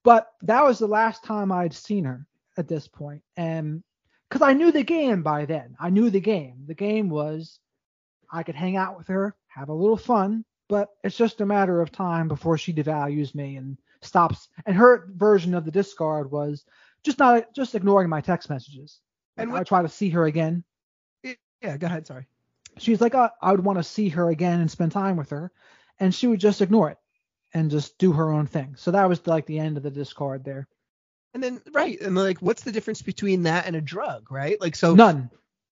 But 0.09 0.33
that 0.41 0.65
was 0.65 0.79
the 0.79 0.87
last 0.87 1.23
time 1.23 1.53
I'd 1.53 1.75
seen 1.75 2.05
her 2.05 2.27
at 2.57 2.67
this 2.67 2.89
point. 2.89 3.21
And 3.37 3.83
because 4.27 4.41
I 4.41 4.55
knew 4.55 4.73
the 4.73 4.83
game 4.83 5.23
by 5.23 5.45
then, 5.45 5.77
I 5.79 5.91
knew 5.91 6.09
the 6.09 6.19
game. 6.19 6.65
The 6.67 6.73
game 6.73 7.11
was 7.11 7.61
I 8.33 8.43
could 8.43 8.55
hang 8.55 8.75
out 8.79 8.97
with 8.97 9.07
her, 9.09 9.37
have 9.49 9.69
a 9.69 9.75
little 9.75 9.99
fun, 9.99 10.47
but 10.67 10.89
it's 11.05 11.15
just 11.15 11.43
a 11.43 11.47
matter 11.47 11.83
of 11.83 11.93
time 11.93 12.27
before 12.27 12.57
she 12.57 12.73
devalues 12.73 13.35
me 13.35 13.57
and 13.57 13.77
stops. 14.01 14.49
And 14.65 14.75
her 14.75 15.11
version 15.15 15.53
of 15.53 15.67
the 15.67 15.71
discard 15.71 16.31
was 16.31 16.65
just 17.03 17.19
not 17.19 17.55
just 17.55 17.75
ignoring 17.75 18.09
my 18.09 18.23
text 18.23 18.49
messages. 18.49 19.01
And 19.37 19.53
what- 19.53 19.61
I 19.61 19.65
try 19.65 19.83
to 19.83 19.91
see 19.91 20.09
her 20.09 20.25
again. 20.25 20.65
Yeah, 21.23 21.77
go 21.77 21.87
ahead. 21.87 22.07
Sorry. 22.07 22.27
She's 22.79 23.03
like, 23.03 23.15
uh, 23.15 23.29
I 23.43 23.51
would 23.51 23.63
want 23.63 23.79
to 23.79 23.83
see 23.83 24.09
her 24.09 24.31
again 24.31 24.61
and 24.61 24.71
spend 24.71 24.93
time 24.93 25.19
with 25.19 25.29
her, 25.29 25.53
and 26.01 26.15
she 26.15 26.29
would 26.29 26.41
just 26.41 26.63
ignore 26.63 26.89
it 26.89 26.99
and 27.55 27.71
just 27.71 27.99
do 27.99 28.13
her 28.13 28.31
own 28.31 28.47
thing. 28.47 28.75
So 28.77 28.91
that 28.91 29.09
was 29.09 29.27
like 29.27 29.47
the 29.47 29.59
end 29.59 29.77
of 29.77 29.83
the 29.83 29.91
discard 29.91 30.45
there. 30.45 30.67
And 31.35 31.43
then 31.43 31.61
right, 31.73 32.01
and 32.01 32.15
like, 32.17 32.39
what's 32.39 32.63
the 32.63 32.73
difference 32.73 33.03
between 33.03 33.45
that 33.45 33.67
and 33.67 33.77
a 33.77 33.81
drug, 33.81 34.31
right? 34.33 34.61
Like, 34.61 34.75
so 34.77 34.95
None. 34.95 35.31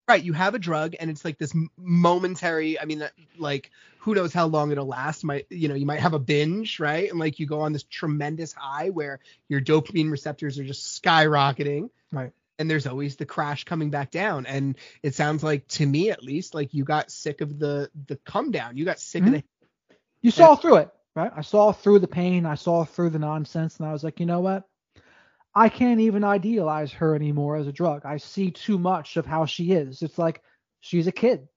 right, 0.07 0.21
you 0.23 0.33
have 0.33 0.53
a 0.53 0.59
drug, 0.59 0.95
and 0.99 1.09
it's 1.09 1.23
like 1.23 1.37
this 1.37 1.53
momentary. 1.77 2.79
I 2.79 2.85
mean, 2.85 3.03
like, 3.37 3.71
who 3.99 4.13
knows 4.13 4.33
how 4.33 4.47
long 4.47 4.71
it'll 4.71 4.85
last? 4.85 5.23
Might 5.23 5.47
you 5.49 5.67
know, 5.69 5.75
you 5.75 5.85
might 5.85 6.01
have 6.01 6.13
a 6.13 6.19
binge, 6.19 6.79
right? 6.79 7.09
And 7.09 7.19
like, 7.19 7.39
you 7.39 7.47
go 7.47 7.61
on 7.61 7.73
this 7.73 7.83
tremendous 7.83 8.53
high 8.53 8.89
where 8.89 9.19
your 9.47 9.61
dopamine 9.61 10.11
receptors 10.11 10.59
are 10.59 10.65
just 10.65 11.01
skyrocketing, 11.01 11.89
Right. 12.11 12.31
and 12.59 12.69
there's 12.69 12.85
always 12.85 13.15
the 13.15 13.25
crash 13.25 13.63
coming 13.63 13.89
back 13.89 14.11
down. 14.11 14.45
And 14.45 14.77
it 15.01 15.15
sounds 15.15 15.41
like, 15.41 15.67
to 15.69 15.85
me 15.85 16.11
at 16.11 16.21
least, 16.21 16.53
like 16.53 16.73
you 16.73 16.83
got 16.83 17.11
sick 17.11 17.39
of 17.41 17.57
the 17.57 17.89
the 18.07 18.17
come 18.17 18.51
down. 18.51 18.75
You 18.77 18.83
got 18.85 18.99
sick 18.99 19.23
Mhm. 19.23 19.27
of 19.27 19.33
the 19.33 19.43
You 20.21 20.31
saw 20.31 20.55
through 20.55 20.77
it, 20.77 20.89
right? 21.15 21.31
I 21.35 21.41
saw 21.41 21.71
through 21.71 21.99
the 21.99 22.07
pain. 22.07 22.45
I 22.45 22.55
saw 22.55 22.83
through 22.83 23.11
the 23.11 23.19
nonsense, 23.19 23.77
and 23.77 23.87
I 23.87 23.93
was 23.93 24.03
like, 24.03 24.19
you 24.19 24.25
know 24.25 24.41
what? 24.41 24.63
I 25.55 25.69
can't 25.69 26.01
even 26.01 26.23
idealize 26.23 26.91
her 26.93 27.15
anymore 27.15 27.55
as 27.55 27.67
a 27.67 27.71
drug. 27.71 28.05
I 28.05 28.17
see 28.17 28.51
too 28.51 28.77
much 28.77 29.15
of 29.15 29.25
how 29.25 29.45
she 29.45 29.71
is. 29.71 30.01
It's 30.01 30.17
like 30.17 30.41
she's 30.81 31.07
a 31.07 31.13
kid. 31.13 31.47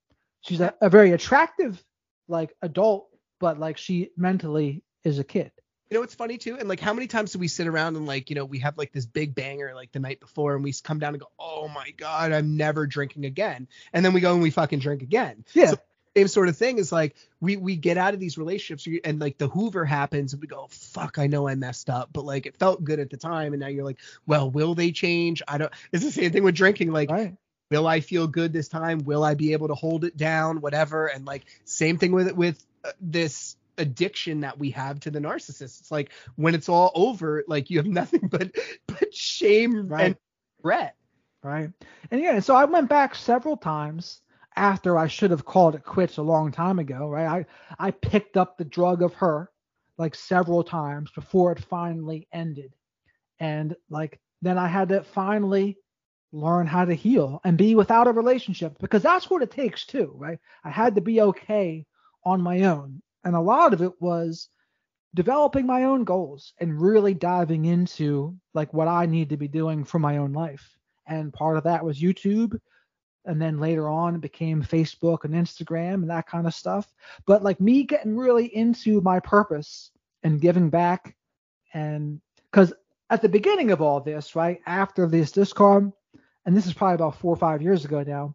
She's 0.43 0.61
a, 0.61 0.73
a 0.81 0.89
very 0.89 1.11
attractive 1.11 1.83
like 2.29 2.55
adult, 2.63 3.09
but 3.41 3.59
like 3.59 3.77
she 3.77 4.11
mentally 4.17 4.85
is 5.03 5.19
a 5.19 5.25
kid. 5.25 5.51
You 5.91 5.95
know 5.95 6.01
what's 6.01 6.15
funny 6.15 6.39
too? 6.39 6.59
And 6.59 6.69
like 6.69 6.81
how 6.81 6.93
many 6.93 7.07
times 7.07 7.33
do 7.33 7.39
we 7.39 7.49
sit 7.49 7.67
around 7.67 7.97
and 7.97 8.07
like, 8.07 8.31
you 8.31 8.37
know, 8.37 8.45
we 8.45 8.59
have 8.61 8.77
like 8.77 8.93
this 8.93 9.07
big 9.07 9.35
banger 9.35 9.75
like 9.75 9.91
the 9.91 9.99
night 9.99 10.21
before 10.21 10.55
and 10.55 10.63
we 10.63 10.73
come 10.85 10.99
down 10.99 11.15
and 11.15 11.21
go, 11.21 11.29
Oh 11.39 11.67
my 11.67 11.91
God, 11.97 12.31
I'm 12.31 12.57
never 12.57 12.87
drinking 12.87 13.25
again. 13.25 13.67
And 13.93 14.05
then 14.05 14.13
we 14.13 14.21
go 14.21 14.35
and 14.35 14.43
we 14.43 14.51
fucking 14.51 14.81
drink 14.81 15.03
again. 15.03 15.45
Yeah. 15.55 15.71
So 15.71 15.77
same 16.17 16.29
sort 16.29 16.49
of 16.49 16.57
thing 16.57 16.79
is 16.79 16.91
like 16.93 17.15
we 17.41 17.57
we 17.57 17.77
get 17.77 17.97
out 17.99 18.15
of 18.15 18.21
these 18.21 18.39
relationships 18.39 18.87
and 19.05 19.21
like 19.21 19.39
the 19.39 19.49
Hoover 19.49 19.85
happens 19.85 20.33
and 20.33 20.43
we 20.43 20.49
go, 20.49 20.67
fuck, 20.71 21.19
I 21.19 21.27
know 21.27 21.49
I 21.49 21.55
messed 21.55 21.91
up, 21.91 22.11
but 22.13 22.25
like 22.25 22.47
it 22.47 22.57
felt 22.57 22.85
good 22.85 22.99
at 23.01 23.11
the 23.11 23.17
time. 23.17 23.53
And 23.53 23.61
now 23.61 23.69
you're 23.69 23.85
like, 23.85 23.99
well, 24.27 24.51
will 24.51 24.75
they 24.75 24.93
change? 24.93 25.43
I 25.47 25.59
don't 25.59 25.73
it's 25.93 26.05
the 26.05 26.11
same 26.13 26.33
thing 26.33 26.43
with 26.45 26.55
drinking. 26.55 26.91
Like 26.93 27.11
Right. 27.11 27.37
will 27.71 27.87
I 27.87 28.01
feel 28.01 28.27
good 28.27 28.53
this 28.53 28.69
time? 28.69 28.99
Will 29.05 29.23
I 29.25 29.35
be 29.35 29.53
able 29.53 29.69
to 29.69 29.75
hold 29.75 30.05
it 30.05 30.17
down? 30.17 30.61
Whatever. 30.61 31.07
And 31.07 31.25
like 31.27 31.45
same 31.65 31.99
thing 31.99 32.13
with 32.13 32.33
with 32.33 32.65
uh, 32.85 32.93
this 33.01 33.57
addiction 33.77 34.41
that 34.41 34.59
we 34.59 34.71
have 34.71 34.99
to 35.01 35.11
the 35.11 35.21
narcissist. 35.21 35.81
It's 35.81 35.91
like 35.91 36.11
when 36.37 36.55
it's 36.55 36.69
all 36.69 36.91
over, 36.95 37.45
like 37.47 37.71
you 37.71 37.79
have 37.79 37.87
nothing 37.87 38.29
but 38.31 38.51
but 38.87 39.15
shame 39.15 39.89
Right. 39.89 40.07
and 40.07 40.17
regret. 40.59 40.97
Right. 41.43 41.71
And 42.11 42.21
yeah, 42.21 42.41
so 42.41 42.57
I 42.57 42.65
went 42.65 42.89
back 42.89 43.15
several 43.15 43.57
times 43.57 44.21
after 44.59 44.99
I 44.99 45.07
should 45.07 45.31
have 45.31 45.45
called 45.45 45.75
it 45.75 45.85
quits 45.85 46.19
a 46.19 46.23
long 46.23 46.53
time 46.53 46.79
ago, 46.79 47.09
right? 47.09 47.47
I 47.79 47.87
I 47.89 47.91
picked 47.93 48.37
up 48.37 48.59
the 48.59 48.65
drug 48.65 49.03
of 49.03 49.15
her 49.15 49.51
like 49.97 50.15
several 50.15 50.63
times 50.63 51.11
before 51.13 51.53
it 51.53 51.65
finally 51.65 52.29
ended. 52.33 52.75
And 53.41 53.77
like 53.89 54.21
then 54.43 54.59
I 54.59 54.69
had 54.69 54.89
to 54.91 55.03
finally 55.03 55.79
learn 56.33 56.67
how 56.67 56.85
to 56.85 56.95
heal 56.95 57.41
and 57.45 57.57
be 57.57 57.75
without 57.75 58.07
a 58.07 58.13
relationship 58.13 58.79
because 58.81 59.03
that's 59.03 59.31
what 59.31 59.43
it 59.43 59.51
takes 59.51 59.87
too, 59.87 60.13
right? 60.15 60.39
I 60.65 60.71
had 60.71 60.95
to 60.97 61.01
be 61.01 61.21
okay 61.23 61.87
on 62.25 62.43
my 62.43 62.63
own. 62.63 63.03
And 63.25 63.35
a 63.35 63.41
lot 63.41 63.73
of 63.73 63.83
it 63.83 63.93
was 64.01 64.49
developing 65.15 65.67
my 65.67 65.85
own 65.85 66.05
goals 66.05 66.53
and 66.59 66.81
really 66.81 67.15
diving 67.15 67.65
into 67.65 68.37
like 68.55 68.73
what 68.75 68.89
I 68.89 69.07
need 69.07 69.31
to 69.31 69.37
be 69.37 69.49
doing 69.49 69.85
for 69.85 69.99
my 69.99 70.19
own 70.19 70.33
life. 70.33 70.77
And 71.07 71.33
part 71.33 71.57
of 71.57 71.65
that 71.65 71.85
was 71.85 72.01
YouTube. 72.01 72.59
And 73.29 73.41
then 73.41 73.61
later 73.61 73.89
on, 73.89 74.15
it 74.15 74.23
became 74.23 74.63
Facebook 74.63 75.25
and 75.25 75.35
Instagram 75.35 75.95
and 75.95 76.11
that 76.11 76.27
kind 76.27 76.47
of 76.47 76.55
stuff. 76.55 76.91
But 77.27 77.43
like 77.43 77.61
me 77.61 77.85
getting 77.85 78.17
really 78.17 78.47
into 78.47 79.03
my 79.03 79.21
purpose 79.21 79.91
and 80.23 80.41
giving 80.41 80.71
back. 80.71 81.15
And 81.75 82.23
because 82.51 82.73
at 83.11 83.21
the 83.21 83.29
beginning 83.29 83.71
of 83.71 83.83
all 83.83 84.01
this, 84.01 84.35
right 84.35 84.61
after 84.67 85.07
this 85.07 85.31
discard, 85.31 85.93
and 86.47 86.57
this 86.57 86.67
is 86.67 86.73
probably 86.73 86.95
about 86.95 87.19
four 87.19 87.35
or 87.35 87.37
five 87.37 87.61
years 87.61 87.85
ago 87.85 88.03
now, 88.03 88.35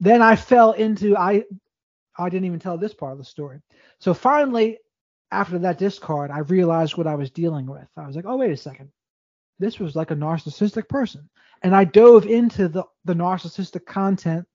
then 0.00 0.22
I 0.22 0.34
fell 0.34 0.72
into 0.72 1.14
I 1.16 1.44
I 2.18 2.28
didn't 2.30 2.46
even 2.46 2.58
tell 2.58 2.78
this 2.78 2.94
part 2.94 3.12
of 3.12 3.18
the 3.18 3.24
story. 3.24 3.60
So 3.98 4.14
finally, 4.14 4.78
after 5.30 5.58
that 5.58 5.78
discard, 5.78 6.30
I 6.30 6.38
realized 6.38 6.96
what 6.96 7.06
I 7.06 7.14
was 7.14 7.30
dealing 7.30 7.66
with. 7.66 7.86
I 7.98 8.06
was 8.06 8.16
like, 8.16 8.24
oh 8.26 8.38
wait 8.38 8.52
a 8.52 8.56
second, 8.56 8.90
this 9.58 9.78
was 9.78 9.94
like 9.94 10.10
a 10.10 10.16
narcissistic 10.16 10.88
person, 10.88 11.28
and 11.62 11.74
I 11.74 11.84
dove 11.84 12.26
into 12.26 12.68
the 12.68 12.84
the 13.04 13.14
narcissistic 13.14 13.86
content, 13.86 14.46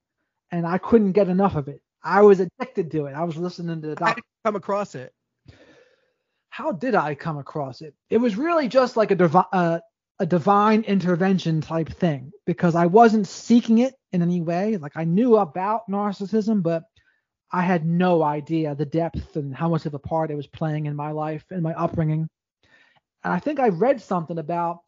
and 0.50 0.66
I 0.66 0.78
couldn't 0.78 1.12
get 1.12 1.28
enough 1.28 1.56
of 1.56 1.68
it. 1.68 1.82
I 2.02 2.22
was 2.22 2.40
addicted 2.40 2.90
to 2.92 3.06
it. 3.06 3.14
I 3.14 3.24
was 3.24 3.36
listening 3.36 3.82
to 3.82 3.88
the 3.94 3.96
How 3.98 4.06
doc- 4.06 4.16
did 4.16 4.24
you 4.24 4.40
come 4.44 4.56
across 4.56 4.94
it? 4.94 5.12
how 6.50 6.72
did 6.72 6.94
I 6.94 7.14
come 7.14 7.38
across 7.38 7.82
it? 7.82 7.94
It 8.10 8.18
was 8.18 8.36
really 8.36 8.68
just 8.68 8.96
like 8.96 9.10
a 9.10 9.14
divi- 9.14 9.50
uh, 9.52 9.80
a 10.18 10.26
divine 10.26 10.82
intervention 10.82 11.60
type 11.60 11.88
thing 11.88 12.32
because 12.46 12.74
I 12.74 12.86
wasn't 12.86 13.28
seeking 13.28 13.78
it 13.78 13.94
in 14.12 14.22
any 14.22 14.40
way. 14.40 14.76
Like 14.76 14.96
I 14.96 15.04
knew 15.04 15.36
about 15.36 15.88
narcissism, 15.88 16.62
but 16.62 16.84
I 17.52 17.62
had 17.62 17.86
no 17.86 18.22
idea 18.22 18.74
the 18.74 18.84
depth 18.86 19.36
and 19.36 19.54
how 19.54 19.68
much 19.68 19.86
of 19.86 19.94
a 19.94 19.98
part 19.98 20.30
it 20.30 20.34
was 20.36 20.46
playing 20.48 20.86
in 20.86 20.96
my 20.96 21.12
life 21.12 21.44
and 21.50 21.62
my 21.62 21.74
upbringing. 21.74 22.28
And 23.22 23.32
I 23.32 23.38
think 23.38 23.60
I 23.60 23.68
read 23.68 24.00
something 24.02 24.38
about 24.38 24.80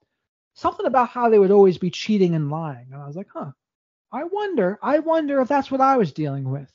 something 0.54 0.86
about 0.86 1.08
how 1.08 1.28
they 1.28 1.38
would 1.38 1.50
always 1.50 1.78
be 1.78 1.90
cheating 1.90 2.34
and 2.34 2.50
lying, 2.50 2.88
and 2.92 3.02
I 3.02 3.06
was 3.06 3.16
like, 3.16 3.28
huh. 3.32 3.52
I 4.12 4.24
wonder. 4.24 4.78
I 4.82 4.98
wonder 4.98 5.40
if 5.40 5.48
that's 5.48 5.70
what 5.70 5.80
I 5.80 5.96
was 5.96 6.12
dealing 6.12 6.50
with. 6.50 6.70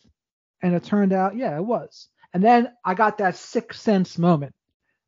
And 0.61 0.73
it 0.73 0.83
turned 0.83 1.11
out, 1.11 1.35
yeah, 1.35 1.57
it 1.57 1.65
was. 1.65 2.07
And 2.33 2.43
then 2.43 2.71
I 2.83 2.93
got 2.93 3.17
that 3.17 3.35
sixth 3.35 3.81
sense 3.81 4.17
moment. 4.17 4.55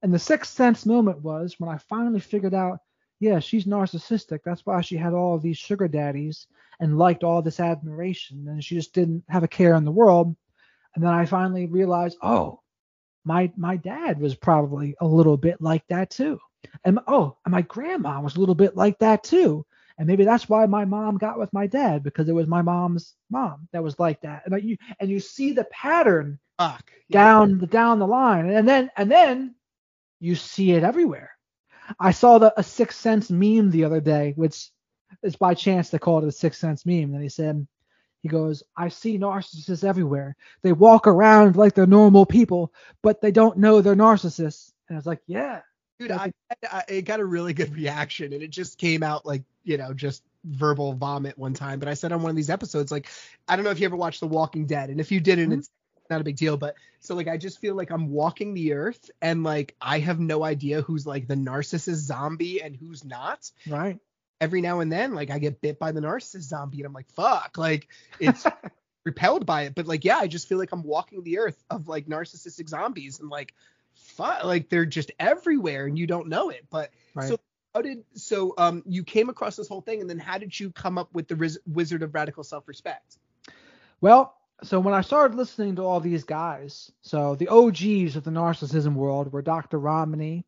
And 0.02 0.14
the 0.14 0.20
sixth 0.20 0.54
sense 0.54 0.86
moment 0.86 1.22
was 1.22 1.56
when 1.58 1.70
I 1.70 1.78
finally 1.78 2.20
figured 2.20 2.54
out, 2.54 2.80
yeah, 3.20 3.40
she's 3.40 3.66
narcissistic. 3.66 4.42
That's 4.44 4.66
why 4.66 4.82
she 4.82 4.96
had 4.98 5.14
all 5.14 5.40
these 5.40 5.58
sugar 5.58 5.88
daddies 5.88 6.48
and 6.80 6.98
liked 6.98 7.24
all 7.24 7.42
this 7.42 7.60
admiration. 7.60 8.48
And 8.48 8.64
she 8.64 8.76
just 8.76 8.94
didn't 8.94 9.24
have 9.30 9.44
a 9.44 9.48
care 9.48 9.76
in 9.76 9.86
the 9.86 9.92
world. 9.92 10.36
And 10.96 11.04
then 11.04 11.12
I 11.12 11.26
finally 11.26 11.66
realized, 11.66 12.18
oh, 12.22 12.62
my 13.24 13.52
my 13.58 13.78
dad 13.78 14.20
was 14.20 14.36
probably 14.36 14.96
a 15.02 15.08
little 15.08 15.38
bit 15.38 15.62
like 15.62 15.86
that 15.88 16.10
too. 16.10 16.40
And 16.84 17.00
oh, 17.08 17.38
and 17.46 17.52
my 17.52 17.62
grandma 17.62 18.22
was 18.22 18.36
a 18.36 18.40
little 18.40 18.56
bit 18.56 18.76
like 18.76 19.00
that 19.00 19.24
too. 19.24 19.66
And 19.98 20.06
maybe 20.06 20.26
that's 20.26 20.48
why 20.48 20.66
my 20.68 20.86
mom 20.86 21.18
got 21.18 21.40
with 21.40 21.52
my 21.54 21.66
dad 21.66 22.04
because 22.04 22.30
it 22.30 22.34
was 22.34 22.48
my 22.48 22.62
mom's 22.62 23.16
mom 23.32 23.68
that 23.72 23.84
was 23.84 24.00
like 24.00 24.22
that. 24.22 24.44
And 24.46 24.64
you 24.64 24.78
and 25.00 25.10
you 25.10 25.20
see 25.20 25.54
the 25.54 25.66
pattern 25.66 26.40
Fuck. 26.58 26.92
down 27.12 27.60
the 27.60 27.68
down 27.68 28.00
the 28.00 28.08
line 28.08 28.50
and 28.50 28.68
then 28.68 28.90
and 28.98 29.12
then 29.12 29.54
you 30.20 30.34
see 30.34 30.72
it 30.72 30.84
everywhere 30.84 31.32
i 32.00 32.10
saw 32.10 32.40
the 32.40 32.52
a 32.60 32.64
sixth 32.64 33.00
sense 33.00 33.30
meme 33.30 33.70
the 33.70 33.84
other 33.84 34.02
day 34.02 34.34
which 34.36 34.72
is 35.22 35.36
by 35.36 35.54
chance 35.54 35.90
they 35.90 36.00
called 36.00 36.24
it 36.24 36.30
a 36.30 36.32
sixth 36.32 36.60
sense 36.60 36.84
meme 36.84 37.14
and 37.14 37.22
he 37.22 37.30
said 37.30 37.68
he 38.24 38.30
goes 38.30 38.64
i 38.76 38.90
see 38.90 39.20
narcissists 39.20 39.84
everywhere 39.84 40.36
they 40.64 40.72
walk 40.72 41.06
around 41.06 41.56
like 41.56 41.76
they're 41.76 41.86
normal 41.86 42.26
people 42.26 42.74
but 43.04 43.22
they 43.22 43.32
don't 43.32 43.60
know 43.60 43.80
they're 43.80 43.96
narcissists 43.96 44.72
and 44.90 44.96
i 44.96 44.98
was 44.98 45.06
like 45.06 45.22
yeah 45.28 45.62
Dude, 46.00 46.12
I, 46.12 46.32
I 46.72 46.84
it 46.88 47.02
got 47.04 47.20
a 47.20 47.26
really 47.26 47.54
good 47.54 47.74
reaction 47.76 48.34
and 48.34 48.44
it 48.44 48.50
just 48.50 48.78
came 48.78 49.04
out 49.04 49.26
like, 49.26 49.44
you 49.64 49.78
know, 49.78 49.94
just 49.94 50.24
verbal 50.44 50.94
vomit 50.94 51.38
one 51.38 51.54
time. 51.54 51.80
But 51.80 51.88
I 51.90 51.94
said 51.96 52.12
on 52.12 52.22
one 52.22 52.30
of 52.30 52.36
these 52.36 52.50
episodes, 52.50 52.92
like, 52.92 53.08
I 53.48 53.56
don't 53.56 53.66
know 53.66 53.72
if 53.72 53.80
you 53.80 53.86
ever 53.86 53.96
watched 53.96 54.20
The 54.20 54.28
Walking 54.28 54.66
Dead. 54.66 54.90
And 54.90 55.00
if 55.00 55.12
you 55.12 55.20
didn't, 55.20 55.50
Mhm. 55.52 55.58
it's 55.58 55.70
not 56.10 56.22
a 56.22 56.24
big 56.24 56.38
deal. 56.38 56.56
But 56.58 56.76
so 57.00 57.16
like 57.16 57.28
I 57.28 57.38
just 57.38 57.60
feel 57.60 57.76
like 57.76 57.90
I'm 57.92 58.10
walking 58.10 58.54
the 58.54 58.74
earth 58.74 59.10
and 59.22 59.44
like 59.44 59.76
I 59.82 60.00
have 60.00 60.20
no 60.20 60.44
idea 60.44 60.82
who's 60.82 61.06
like 61.06 61.28
the 61.28 61.36
narcissist 61.36 61.96
zombie 61.96 62.62
and 62.62 62.76
who's 62.76 63.04
not. 63.04 63.52
right 63.68 64.00
Every 64.40 64.62
now 64.62 64.82
and 64.82 64.92
then, 64.92 65.16
like 65.16 65.32
I 65.32 65.40
get 65.40 65.62
bit 65.62 65.80
by 65.80 65.92
the 65.92 66.00
narcissist 66.02 66.44
zombie 66.44 66.78
and 66.78 66.86
I'm 66.86 66.94
like, 66.94 67.10
fuck. 67.10 67.58
Like 67.58 67.88
it's 68.20 68.46
repelled 69.04 69.46
by 69.48 69.64
it. 69.64 69.74
But 69.76 69.88
like, 69.88 70.06
yeah, 70.06 70.18
I 70.18 70.28
just 70.28 70.48
feel 70.48 70.60
like 70.60 70.72
I'm 70.72 70.84
walking 70.84 71.24
the 71.24 71.40
earth 71.40 71.62
of 71.72 71.88
like 71.88 72.06
narcissistic 72.06 72.70
zombies 72.70 73.20
and 73.20 73.30
like 73.30 73.56
like 74.20 74.70
they're 74.70 74.86
just 74.86 75.12
everywhere 75.20 75.86
and 75.86 75.98
you 75.98 76.08
don't 76.08 76.28
know 76.28 76.50
it. 76.50 76.66
But 76.70 76.92
right 77.14 77.28
so 77.28 77.40
how 77.74 77.82
did 77.82 78.04
so 78.14 78.54
um 78.58 78.84
you 78.86 79.04
came 79.04 79.30
across 79.30 79.56
this 79.56 79.68
whole 79.68 79.82
thing 79.82 80.02
and 80.02 80.10
then 80.10 80.20
how 80.20 80.38
did 80.38 80.60
you 80.60 80.72
come 80.72 80.98
up 80.98 81.14
with 81.14 81.28
the 81.28 81.36
Riz- 81.36 81.60
Wizard 81.68 82.04
of 82.04 82.14
Radical 82.14 82.44
Self-Respect? 82.44 83.18
Well, 84.02 84.36
so 84.64 84.80
when 84.80 84.94
I 84.94 85.02
started 85.02 85.38
listening 85.38 85.76
to 85.76 85.84
all 85.84 86.00
these 86.00 86.24
guys, 86.24 86.92
so 87.02 87.36
the 87.36 87.48
OGs 87.48 88.16
of 88.16 88.24
the 88.24 88.32
narcissism 88.32 88.96
world 88.96 89.32
were 89.32 89.42
Dr. 89.42 89.78
Ramani, 89.78 90.46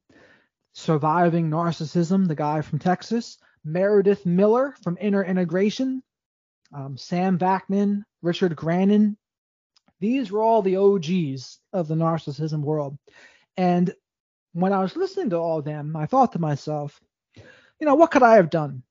Surviving 0.74 1.50
Narcissism, 1.50 2.28
the 2.28 2.36
guy 2.36 2.62
from 2.62 2.80
Texas, 2.80 3.38
Meredith 3.64 4.26
Miller 4.26 4.76
from 4.82 4.97
Inner 5.00 5.24
Integration, 5.24 6.02
um, 6.74 6.97
Sam 6.97 7.38
Vaknin, 7.38 8.04
Richard 8.22 8.56
Grannon. 8.56 9.18
These 10.00 10.32
were 10.32 10.41
all 10.41 10.62
the 10.62 10.78
OGs 10.78 11.60
of 11.74 11.88
the 11.88 11.95
narcissism 11.95 12.62
world. 12.62 12.97
And 13.60 13.93
when 14.53 14.72
I 14.72 14.80
was 14.80 14.95
listening 14.95 15.32
to 15.32 15.36
all 15.36 15.60
of 15.60 15.66
them, 15.66 15.93
I 15.93 16.05
thought 16.05 16.32
to 16.32 16.39
myself, 16.39 16.97
you 17.36 17.86
know, 17.86 17.95
what 17.95 18.10
could 18.10 18.24
I 18.24 18.36
have 18.36 18.49
done 18.49 18.84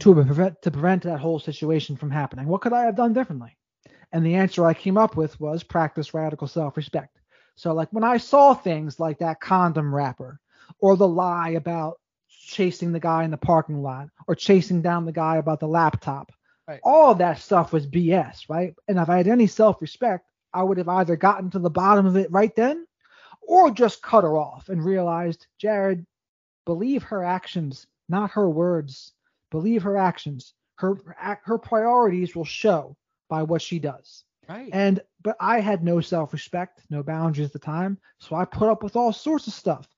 to 0.00 0.12
prevent 0.14 0.60
to 0.60 0.70
prevent 0.70 1.04
that 1.04 1.18
whole 1.18 1.38
situation 1.38 1.96
from 1.96 2.10
happening? 2.10 2.46
What 2.46 2.60
could 2.60 2.74
I 2.74 2.82
have 2.82 2.94
done 2.94 3.14
differently? 3.14 3.56
And 4.12 4.24
the 4.24 4.34
answer 4.34 4.66
I 4.66 4.74
came 4.74 4.98
up 4.98 5.16
with 5.16 5.40
was 5.40 5.62
practice 5.62 6.12
radical 6.12 6.46
self 6.46 6.76
respect. 6.76 7.16
So, 7.54 7.72
like 7.72 7.90
when 7.90 8.04
I 8.04 8.18
saw 8.18 8.52
things 8.52 9.00
like 9.00 9.20
that 9.20 9.40
condom 9.40 9.94
wrapper 9.94 10.40
or 10.78 10.98
the 10.98 11.08
lie 11.08 11.52
about 11.52 11.98
chasing 12.28 12.92
the 12.92 13.00
guy 13.00 13.24
in 13.24 13.30
the 13.30 13.38
parking 13.38 13.80
lot 13.80 14.10
or 14.28 14.34
chasing 14.34 14.82
down 14.82 15.06
the 15.06 15.12
guy 15.12 15.36
about 15.38 15.58
the 15.58 15.68
laptop, 15.68 16.32
Right. 16.68 16.80
all 16.82 17.14
that 17.14 17.38
stuff 17.38 17.72
was 17.72 17.86
BS, 17.86 18.50
right? 18.50 18.74
And 18.88 18.98
if 18.98 19.08
I 19.08 19.16
had 19.16 19.26
any 19.26 19.46
self 19.46 19.80
respect, 19.80 20.28
I 20.52 20.62
would 20.64 20.76
have 20.76 20.88
either 20.88 21.16
gotten 21.16 21.48
to 21.52 21.58
the 21.58 21.70
bottom 21.70 22.04
of 22.04 22.16
it 22.16 22.30
right 22.30 22.54
then 22.54 22.86
or 23.46 23.70
just 23.70 24.02
cut 24.02 24.24
her 24.24 24.36
off 24.36 24.68
and 24.68 24.84
realized, 24.84 25.46
Jared, 25.58 26.04
believe 26.64 27.02
her 27.04 27.24
actions, 27.24 27.86
not 28.08 28.30
her 28.32 28.48
words. 28.48 29.12
Believe 29.50 29.82
her 29.84 29.96
actions. 29.96 30.54
Her 30.74 30.96
her 31.44 31.58
priorities 31.58 32.34
will 32.34 32.44
show 32.44 32.96
by 33.28 33.42
what 33.44 33.62
she 33.62 33.78
does. 33.78 34.24
Right. 34.48 34.68
And 34.72 35.00
but 35.22 35.36
I 35.40 35.60
had 35.60 35.82
no 35.82 36.00
self-respect, 36.00 36.82
no 36.90 37.02
boundaries 37.02 37.46
at 37.46 37.52
the 37.52 37.58
time, 37.58 37.98
so 38.18 38.36
I 38.36 38.44
put 38.44 38.68
up 38.68 38.82
with 38.82 38.96
all 38.96 39.12
sorts 39.12 39.46
of 39.46 39.52
stuff. 39.52 39.88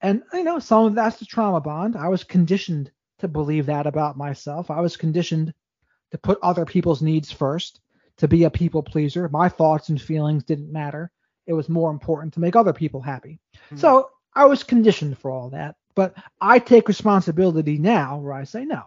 And 0.00 0.22
you 0.32 0.44
know, 0.44 0.58
some 0.58 0.86
of 0.86 0.94
that's 0.94 1.18
the 1.18 1.26
trauma 1.26 1.60
bond. 1.60 1.96
I 1.96 2.08
was 2.08 2.24
conditioned 2.24 2.90
to 3.18 3.28
believe 3.28 3.66
that 3.66 3.86
about 3.86 4.16
myself. 4.16 4.70
I 4.70 4.80
was 4.80 4.96
conditioned 4.96 5.54
to 6.10 6.18
put 6.18 6.38
other 6.42 6.64
people's 6.64 7.02
needs 7.02 7.30
first, 7.30 7.80
to 8.18 8.28
be 8.28 8.44
a 8.44 8.50
people 8.50 8.82
pleaser. 8.82 9.28
My 9.28 9.48
thoughts 9.48 9.88
and 9.88 10.00
feelings 10.00 10.44
didn't 10.44 10.72
matter. 10.72 11.10
It 11.46 11.52
was 11.52 11.68
more 11.68 11.90
important 11.90 12.34
to 12.34 12.40
make 12.40 12.56
other 12.56 12.72
people 12.72 13.00
happy. 13.00 13.38
Mm-hmm. 13.66 13.76
So 13.78 14.10
I 14.34 14.46
was 14.46 14.62
conditioned 14.62 15.18
for 15.18 15.30
all 15.30 15.50
that. 15.50 15.76
But 15.94 16.14
I 16.40 16.58
take 16.58 16.88
responsibility 16.88 17.78
now 17.78 18.18
where 18.18 18.34
I 18.34 18.44
say, 18.44 18.64
no, 18.66 18.82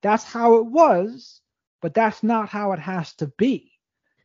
that's 0.00 0.24
how 0.24 0.56
it 0.56 0.66
was, 0.66 1.40
but 1.80 1.92
that's 1.92 2.22
not 2.22 2.48
how 2.48 2.72
it 2.72 2.78
has 2.78 3.14
to 3.14 3.26
be. 3.36 3.72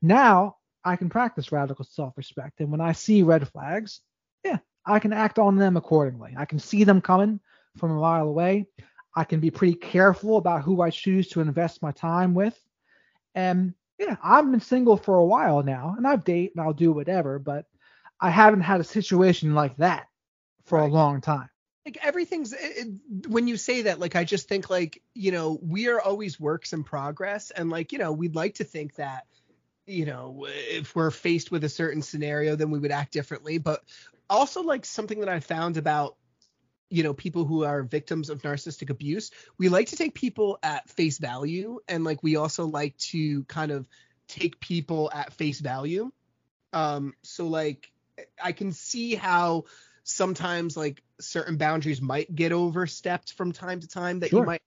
Now 0.01 0.57
I 0.83 0.95
can 0.95 1.09
practice 1.09 1.51
radical 1.51 1.83
self 1.83 2.15
respect. 2.15 2.59
And 2.59 2.71
when 2.71 2.79
I 2.79 2.91
see 2.91 3.23
red 3.23 3.47
flags, 3.49 4.01
yeah, 4.45 4.59
I 4.85 4.99
can 4.99 5.13
act 5.13 5.39
on 5.39 5.55
them 5.55 5.77
accordingly. 5.77 6.35
I 6.37 6.45
can 6.45 6.59
see 6.59 6.83
them 6.83 7.01
coming 7.01 7.39
from 7.77 7.91
a 7.91 7.99
mile 7.99 8.27
away. 8.27 8.67
I 9.15 9.23
can 9.23 9.39
be 9.39 9.49
pretty 9.49 9.73
careful 9.73 10.37
about 10.37 10.61
who 10.61 10.81
I 10.81 10.91
choose 10.91 11.27
to 11.29 11.41
invest 11.41 11.81
my 11.81 11.91
time 11.91 12.35
with. 12.35 12.57
And 13.33 13.73
yeah, 13.97 14.17
I've 14.23 14.49
been 14.49 14.61
single 14.61 14.95
for 14.95 15.15
a 15.15 15.25
while 15.25 15.63
now, 15.63 15.95
and 15.97 16.07
I've 16.07 16.23
date 16.23 16.51
and 16.55 16.63
I'll 16.63 16.73
do 16.73 16.91
whatever, 16.91 17.39
but 17.39 17.65
I 18.19 18.29
haven't 18.29 18.61
had 18.61 18.81
a 18.81 18.85
situation 18.85 19.53
like 19.53 19.77
that 19.77 20.07
for 20.65 20.79
right. 20.79 20.89
a 20.89 20.93
long 20.93 21.21
time. 21.21 21.49
Like 21.85 21.99
everything's 22.01 22.53
it, 22.53 22.87
when 23.27 23.47
you 23.47 23.55
say 23.55 23.83
that, 23.83 23.99
like 23.99 24.15
I 24.15 24.23
just 24.23 24.49
think 24.49 24.69
like 24.69 25.01
you 25.13 25.31
know 25.31 25.59
we 25.61 25.87
are 25.87 26.01
always 26.01 26.39
works 26.39 26.73
in 26.73 26.83
progress, 26.83 27.51
and 27.51 27.69
like 27.69 27.91
you 27.91 27.99
know 27.99 28.11
we'd 28.11 28.35
like 28.35 28.55
to 28.55 28.63
think 28.63 28.95
that 28.95 29.25
you 29.85 30.05
know 30.05 30.45
if 30.49 30.95
we're 30.95 31.11
faced 31.11 31.49
with 31.49 31.63
a 31.63 31.69
certain 31.69 32.01
scenario 32.01 32.55
then 32.57 32.71
we 32.71 32.79
would 32.79 32.91
act 32.91 33.13
differently, 33.13 33.57
but 33.57 33.83
also 34.29 34.63
like 34.63 34.85
something 34.85 35.21
that 35.21 35.29
I 35.29 35.39
found 35.39 35.77
about 35.77 36.17
you 36.89 37.03
know 37.03 37.13
people 37.13 37.45
who 37.45 37.63
are 37.63 37.83
victims 37.83 38.29
of 38.29 38.41
narcissistic 38.41 38.89
abuse 38.89 39.31
we 39.57 39.67
like 39.69 39.87
to 39.87 39.95
take 39.95 40.13
people 40.13 40.57
at 40.63 40.89
face 40.89 41.17
value 41.17 41.79
and 41.87 42.03
like 42.03 42.23
we 42.23 42.35
also 42.37 42.65
like 42.65 42.95
to 42.97 43.43
kind 43.45 43.71
of 43.71 43.87
take 44.27 44.59
people 44.59 45.11
at 45.13 45.33
face 45.33 45.59
value 45.59 46.11
um 46.73 47.13
so 47.23 47.47
like 47.47 47.91
i 48.43 48.51
can 48.51 48.71
see 48.71 49.15
how 49.15 49.63
sometimes 50.03 50.77
like 50.77 51.01
certain 51.19 51.57
boundaries 51.57 52.01
might 52.01 52.33
get 52.33 52.51
overstepped 52.51 53.33
from 53.33 53.51
time 53.51 53.79
to 53.79 53.87
time 53.87 54.19
that 54.19 54.29
sure. 54.29 54.41
you 54.41 54.45
might 54.45 54.61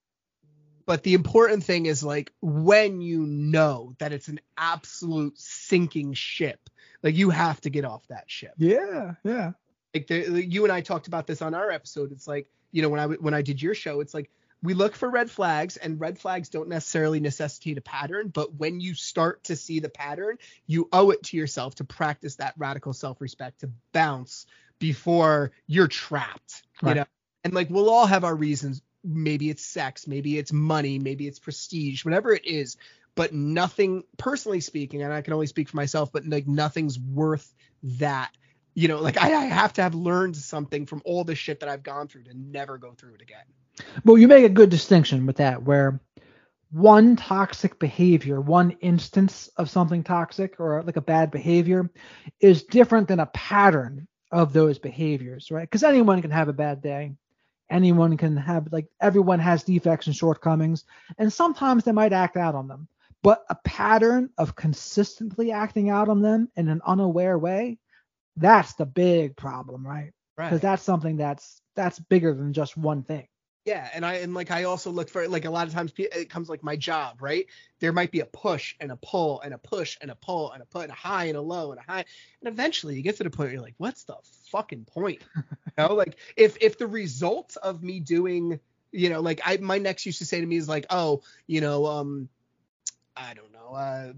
but 0.85 1.03
the 1.03 1.13
important 1.13 1.63
thing 1.63 1.85
is 1.85 2.03
like 2.03 2.31
when 2.41 3.01
you 3.01 3.25
know 3.25 3.93
that 3.99 4.11
it's 4.11 4.27
an 4.27 4.39
absolute 4.57 5.37
sinking 5.39 6.13
ship 6.13 6.69
like 7.03 7.15
you 7.15 7.29
have 7.29 7.59
to 7.61 7.69
get 7.69 7.85
off 7.85 8.05
that 8.07 8.29
ship 8.29 8.53
yeah 8.57 9.13
yeah 9.23 9.51
like 9.93 10.07
the, 10.07 10.45
you 10.45 10.63
and 10.63 10.71
I 10.71 10.81
talked 10.81 11.07
about 11.07 11.27
this 11.27 11.41
on 11.41 11.53
our 11.53 11.69
episode. 11.71 12.11
It's 12.11 12.27
like 12.27 12.47
you 12.71 12.81
know 12.81 12.89
when 12.89 12.99
I 12.99 13.07
when 13.07 13.33
I 13.33 13.41
did 13.41 13.61
your 13.61 13.75
show, 13.75 13.99
it's 13.99 14.13
like 14.13 14.29
we 14.63 14.73
look 14.73 14.95
for 14.95 15.09
red 15.09 15.31
flags, 15.31 15.77
and 15.77 15.99
red 15.99 16.19
flags 16.19 16.49
don't 16.49 16.69
necessarily 16.69 17.19
necessitate 17.19 17.77
a 17.77 17.81
pattern. 17.81 18.29
But 18.29 18.53
when 18.55 18.79
you 18.79 18.93
start 18.93 19.43
to 19.45 19.55
see 19.55 19.79
the 19.79 19.89
pattern, 19.89 20.37
you 20.67 20.87
owe 20.91 21.09
it 21.11 21.23
to 21.23 21.37
yourself 21.37 21.75
to 21.75 21.83
practice 21.83 22.35
that 22.35 22.53
radical 22.57 22.93
self-respect 22.93 23.61
to 23.61 23.71
bounce 23.91 24.45
before 24.79 25.51
you're 25.67 25.87
trapped. 25.87 26.63
Right. 26.81 26.91
You 26.91 26.95
know, 27.01 27.05
and 27.43 27.53
like 27.53 27.69
we'll 27.69 27.89
all 27.89 28.05
have 28.05 28.23
our 28.23 28.35
reasons. 28.35 28.81
Maybe 29.03 29.49
it's 29.49 29.65
sex, 29.65 30.05
maybe 30.07 30.37
it's 30.37 30.53
money, 30.53 30.99
maybe 30.99 31.27
it's 31.27 31.39
prestige, 31.39 32.05
whatever 32.05 32.31
it 32.31 32.45
is. 32.45 32.77
But 33.15 33.33
nothing, 33.33 34.03
personally 34.17 34.61
speaking, 34.61 35.01
and 35.01 35.11
I 35.11 35.21
can 35.21 35.33
only 35.33 35.47
speak 35.47 35.69
for 35.69 35.75
myself, 35.75 36.11
but 36.11 36.25
like 36.25 36.47
nothing's 36.47 36.97
worth 36.97 37.53
that 37.83 38.31
you 38.73 38.87
know, 38.87 38.99
like 38.99 39.17
I, 39.17 39.33
I 39.33 39.45
have 39.45 39.73
to 39.73 39.81
have 39.81 39.95
learned 39.95 40.35
something 40.35 40.85
from 40.85 41.01
all 41.05 41.23
the 41.23 41.35
shit 41.35 41.59
that 41.59 41.69
I've 41.69 41.83
gone 41.83 42.07
through 42.07 42.23
to 42.23 42.33
never 42.33 42.77
go 42.77 42.93
through 42.93 43.15
it 43.15 43.21
again. 43.21 43.45
Well, 44.05 44.17
you 44.17 44.27
make 44.27 44.45
a 44.45 44.49
good 44.49 44.69
distinction 44.69 45.25
with 45.25 45.37
that, 45.37 45.63
where 45.63 45.99
one 46.71 47.15
toxic 47.15 47.79
behavior, 47.79 48.39
one 48.39 48.71
instance 48.81 49.49
of 49.57 49.69
something 49.69 50.03
toxic 50.03 50.59
or 50.59 50.83
like 50.83 50.95
a 50.95 51.01
bad 51.01 51.31
behavior 51.31 51.89
is 52.39 52.63
different 52.63 53.07
than 53.07 53.19
a 53.19 53.25
pattern 53.27 54.07
of 54.31 54.53
those 54.53 54.79
behaviors, 54.79 55.51
right? 55.51 55.69
Because 55.69 55.83
anyone 55.83 56.21
can 56.21 56.31
have 56.31 56.47
a 56.47 56.53
bad 56.53 56.81
day. 56.81 57.13
Anyone 57.69 58.17
can 58.17 58.35
have, 58.35 58.67
like, 58.73 58.87
everyone 58.99 59.39
has 59.39 59.63
defects 59.63 60.07
and 60.07 60.15
shortcomings, 60.15 60.83
and 61.17 61.31
sometimes 61.31 61.85
they 61.85 61.93
might 61.93 62.11
act 62.11 62.35
out 62.35 62.53
on 62.53 62.67
them. 62.67 62.87
But 63.23 63.45
a 63.49 63.55
pattern 63.55 64.29
of 64.37 64.55
consistently 64.55 65.53
acting 65.53 65.89
out 65.89 66.09
on 66.09 66.21
them 66.21 66.49
in 66.57 66.67
an 66.67 66.81
unaware 66.85 67.37
way 67.37 67.77
that's 68.37 68.73
the 68.73 68.85
big 68.85 69.35
problem, 69.35 69.85
right? 69.85 70.11
Right. 70.37 70.47
Because 70.47 70.61
that's 70.61 70.83
something 70.83 71.17
that's 71.17 71.61
that's 71.75 71.99
bigger 71.99 72.33
than 72.33 72.53
just 72.53 72.77
one 72.77 73.03
thing. 73.03 73.27
Yeah, 73.63 73.87
and 73.93 74.03
I 74.03 74.15
and 74.15 74.33
like 74.33 74.49
I 74.49 74.63
also 74.63 74.89
look 74.89 75.07
for 75.07 75.27
like 75.27 75.45
a 75.45 75.51
lot 75.51 75.67
of 75.67 75.73
times 75.73 75.93
it 75.97 76.31
comes 76.31 76.49
like 76.49 76.63
my 76.63 76.75
job, 76.75 77.21
right? 77.21 77.45
There 77.79 77.93
might 77.93 78.09
be 78.09 78.21
a 78.21 78.25
push 78.25 78.75
and 78.79 78.91
a 78.91 78.95
pull 78.95 79.39
and 79.41 79.53
a 79.53 79.59
push 79.59 79.97
and 80.01 80.09
a 80.09 80.15
pull 80.15 80.51
and 80.51 80.63
a 80.63 80.65
put 80.65 80.83
and 80.83 80.91
a 80.91 80.95
high 80.95 81.25
and 81.25 81.37
a 81.37 81.41
low 81.41 81.71
and 81.71 81.79
a 81.79 81.83
high, 81.83 82.05
and 82.41 82.51
eventually 82.51 82.95
you 82.95 83.03
get 83.03 83.17
to 83.17 83.23
the 83.23 83.29
point 83.29 83.47
where 83.47 83.53
you're 83.53 83.61
like, 83.61 83.75
what's 83.77 84.05
the 84.05 84.15
fucking 84.51 84.85
point? 84.85 85.21
you 85.35 85.43
know, 85.77 85.93
like 85.93 86.15
if 86.35 86.57
if 86.59 86.79
the 86.79 86.87
result 86.87 87.55
of 87.61 87.83
me 87.83 87.99
doing, 87.99 88.59
you 88.91 89.11
know, 89.11 89.19
like 89.19 89.41
I 89.45 89.57
my 89.57 89.77
next 89.77 90.07
used 90.07 90.19
to 90.19 90.25
say 90.25 90.41
to 90.41 90.45
me 90.45 90.55
is 90.57 90.67
like, 90.67 90.87
oh, 90.89 91.21
you 91.45 91.61
know, 91.61 91.85
um, 91.85 92.29
I 93.15 93.35
don't 93.35 93.51
know, 93.53 93.75
uh, 93.75 94.13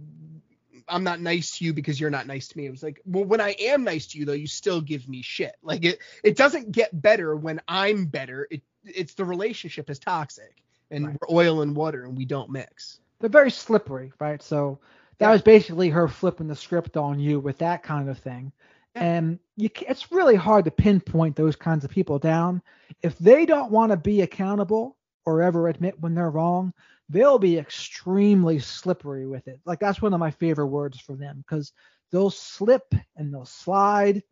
I'm 0.87 1.03
not 1.03 1.19
nice 1.19 1.57
to 1.57 1.65
you 1.65 1.73
because 1.73 1.99
you're 1.99 2.09
not 2.09 2.27
nice 2.27 2.47
to 2.49 2.57
me. 2.57 2.65
It 2.65 2.71
was 2.71 2.83
like, 2.83 3.01
well, 3.05 3.25
when 3.25 3.41
I 3.41 3.55
am 3.59 3.83
nice 3.83 4.07
to 4.07 4.17
you 4.17 4.25
though, 4.25 4.33
you 4.33 4.47
still 4.47 4.81
give 4.81 5.07
me 5.07 5.21
shit. 5.21 5.55
Like 5.61 5.85
it 5.85 5.99
it 6.23 6.35
doesn't 6.37 6.71
get 6.71 7.01
better 7.01 7.35
when 7.35 7.61
I'm 7.67 8.05
better. 8.05 8.47
It 8.51 8.61
it's 8.85 9.13
the 9.13 9.25
relationship 9.25 9.89
is 9.89 9.99
toxic 9.99 10.61
and 10.91 11.07
right. 11.07 11.17
we're 11.21 11.35
oil 11.35 11.61
and 11.61 11.75
water 11.75 12.05
and 12.05 12.17
we 12.17 12.25
don't 12.25 12.49
mix. 12.49 12.99
They're 13.19 13.29
very 13.29 13.51
slippery, 13.51 14.11
right? 14.19 14.41
So 14.41 14.79
that 15.17 15.27
yeah. 15.27 15.31
was 15.31 15.41
basically 15.41 15.89
her 15.89 16.07
flipping 16.07 16.47
the 16.47 16.55
script 16.55 16.97
on 16.97 17.19
you 17.19 17.39
with 17.39 17.57
that 17.59 17.83
kind 17.83 18.09
of 18.09 18.17
thing. 18.17 18.51
Yeah. 18.95 19.03
And 19.03 19.39
you, 19.55 19.69
it's 19.87 20.11
really 20.11 20.35
hard 20.35 20.65
to 20.65 20.71
pinpoint 20.71 21.35
those 21.35 21.55
kinds 21.55 21.85
of 21.85 21.91
people 21.91 22.19
down. 22.19 22.61
If 23.01 23.17
they 23.17 23.45
don't 23.45 23.71
want 23.71 23.91
to 23.91 23.97
be 23.97 24.21
accountable 24.21 24.97
or 25.25 25.41
ever 25.41 25.67
admit 25.67 25.99
when 25.99 26.15
they're 26.15 26.29
wrong, 26.29 26.73
they'll 27.13 27.39
be 27.39 27.59
extremely 27.59 28.59
slippery 28.59 29.27
with 29.27 29.47
it. 29.47 29.59
Like 29.65 29.79
that's 29.79 30.01
one 30.01 30.13
of 30.13 30.19
my 30.19 30.31
favorite 30.31 30.67
words 30.67 30.99
for 30.99 31.15
them 31.15 31.37
because 31.37 31.71
they'll 32.11 32.31
slip 32.31 32.93
and 33.15 33.31
they'll 33.31 33.45
slide 33.45 34.23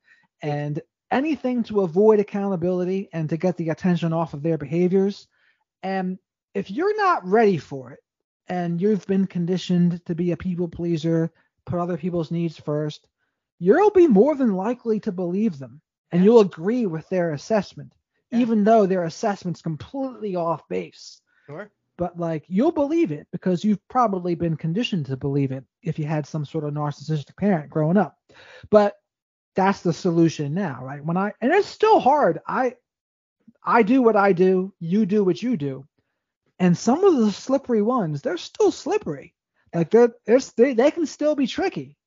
and 0.41 0.81
anything 1.11 1.63
to 1.63 1.81
avoid 1.81 2.19
accountability 2.19 3.07
and 3.13 3.29
to 3.29 3.37
get 3.37 3.55
the 3.55 3.69
attention 3.69 4.13
off 4.13 4.33
of 4.33 4.41
their 4.41 4.57
behaviors. 4.57 5.27
And 5.83 6.17
if 6.55 6.71
you're 6.71 6.97
not 6.97 7.25
ready 7.25 7.57
for 7.57 7.91
it 7.91 7.99
and 8.47 8.81
you've 8.81 9.05
been 9.05 9.27
conditioned 9.27 10.03
to 10.07 10.15
be 10.15 10.31
a 10.31 10.37
people 10.37 10.67
pleaser, 10.67 11.31
put 11.65 11.79
other 11.79 11.97
people's 11.97 12.31
needs 12.31 12.57
first, 12.57 13.07
you'll 13.59 13.91
be 13.91 14.07
more 14.07 14.35
than 14.35 14.55
likely 14.55 14.99
to 15.01 15.11
believe 15.11 15.59
them 15.59 15.81
and 16.11 16.23
you'll 16.23 16.39
agree 16.39 16.87
with 16.87 17.07
their 17.09 17.33
assessment, 17.33 17.93
even 18.31 18.63
though 18.63 18.87
their 18.87 19.03
assessment's 19.03 19.61
completely 19.61 20.35
off 20.35 20.67
base. 20.67 21.21
Sure 21.45 21.69
but 22.01 22.17
like 22.17 22.43
you'll 22.47 22.71
believe 22.71 23.11
it 23.11 23.27
because 23.31 23.63
you've 23.63 23.87
probably 23.87 24.33
been 24.33 24.57
conditioned 24.57 25.05
to 25.05 25.15
believe 25.15 25.51
it 25.51 25.63
if 25.83 25.99
you 25.99 26.05
had 26.05 26.25
some 26.25 26.43
sort 26.43 26.63
of 26.63 26.73
narcissistic 26.73 27.37
parent 27.37 27.69
growing 27.69 27.95
up. 27.95 28.17
But 28.71 28.95
that's 29.55 29.81
the 29.81 29.93
solution 29.93 30.55
now, 30.55 30.79
right? 30.81 31.05
When 31.05 31.15
I 31.15 31.33
and 31.41 31.51
it's 31.51 31.67
still 31.67 31.99
hard. 31.99 32.39
I 32.47 32.73
I 33.63 33.83
do 33.83 34.01
what 34.01 34.15
I 34.15 34.33
do, 34.33 34.73
you 34.79 35.05
do 35.05 35.23
what 35.23 35.43
you 35.43 35.55
do. 35.57 35.85
And 36.57 36.75
some 36.75 37.03
of 37.03 37.17
the 37.17 37.31
slippery 37.31 37.83
ones, 37.83 38.23
they're 38.23 38.37
still 38.37 38.71
slippery. 38.71 39.35
Like 39.71 39.91
they're, 39.91 40.15
they're 40.25 40.39
they, 40.57 40.73
they 40.73 40.89
can 40.89 41.05
still 41.05 41.35
be 41.35 41.45
tricky. 41.45 41.97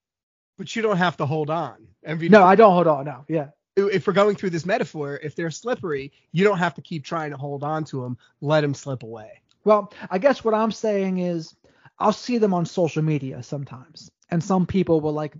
But 0.58 0.74
you 0.74 0.82
don't 0.82 0.96
have 0.96 1.18
to 1.18 1.26
hold 1.26 1.50
on. 1.50 1.86
Every 2.04 2.28
no, 2.28 2.42
I 2.42 2.56
don't 2.56 2.72
hold 2.72 2.88
on. 2.88 3.04
No, 3.04 3.24
yeah. 3.28 3.50
If 3.76 4.08
we're 4.08 4.12
going 4.12 4.34
through 4.34 4.50
this 4.50 4.66
metaphor, 4.66 5.20
if 5.22 5.36
they're 5.36 5.52
slippery, 5.52 6.10
you 6.32 6.42
don't 6.42 6.58
have 6.58 6.74
to 6.74 6.82
keep 6.82 7.04
trying 7.04 7.30
to 7.30 7.36
hold 7.36 7.62
on 7.62 7.84
to 7.84 8.02
them. 8.02 8.18
Let 8.40 8.62
them 8.62 8.74
slip 8.74 9.04
away. 9.04 9.40
Well, 9.64 9.92
I 10.10 10.18
guess 10.18 10.44
what 10.44 10.54
I'm 10.54 10.72
saying 10.72 11.18
is 11.18 11.54
I'll 11.98 12.12
see 12.12 12.38
them 12.38 12.54
on 12.54 12.66
social 12.66 13.02
media 13.02 13.42
sometimes, 13.42 14.10
and 14.30 14.42
some 14.42 14.66
people 14.66 15.00
will 15.00 15.12
like 15.12 15.34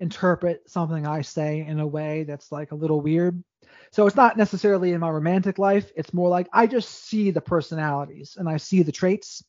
interpret 0.00 0.68
something 0.68 1.06
I 1.06 1.22
say 1.22 1.60
in 1.60 1.78
a 1.78 1.86
way 1.86 2.24
that's 2.24 2.50
like 2.50 2.72
a 2.72 2.76
little 2.76 3.00
weird. 3.00 3.42
So 3.92 4.06
it's 4.06 4.16
not 4.16 4.36
necessarily 4.36 4.92
in 4.92 5.00
my 5.00 5.10
romantic 5.10 5.58
life. 5.58 5.90
It's 5.96 6.12
more 6.12 6.28
like 6.28 6.48
I 6.52 6.66
just 6.66 7.06
see 7.06 7.30
the 7.30 7.40
personalities 7.40 8.36
and 8.38 8.48
I 8.48 8.56
see 8.56 8.82
the 8.82 8.92
traits. 8.92 9.44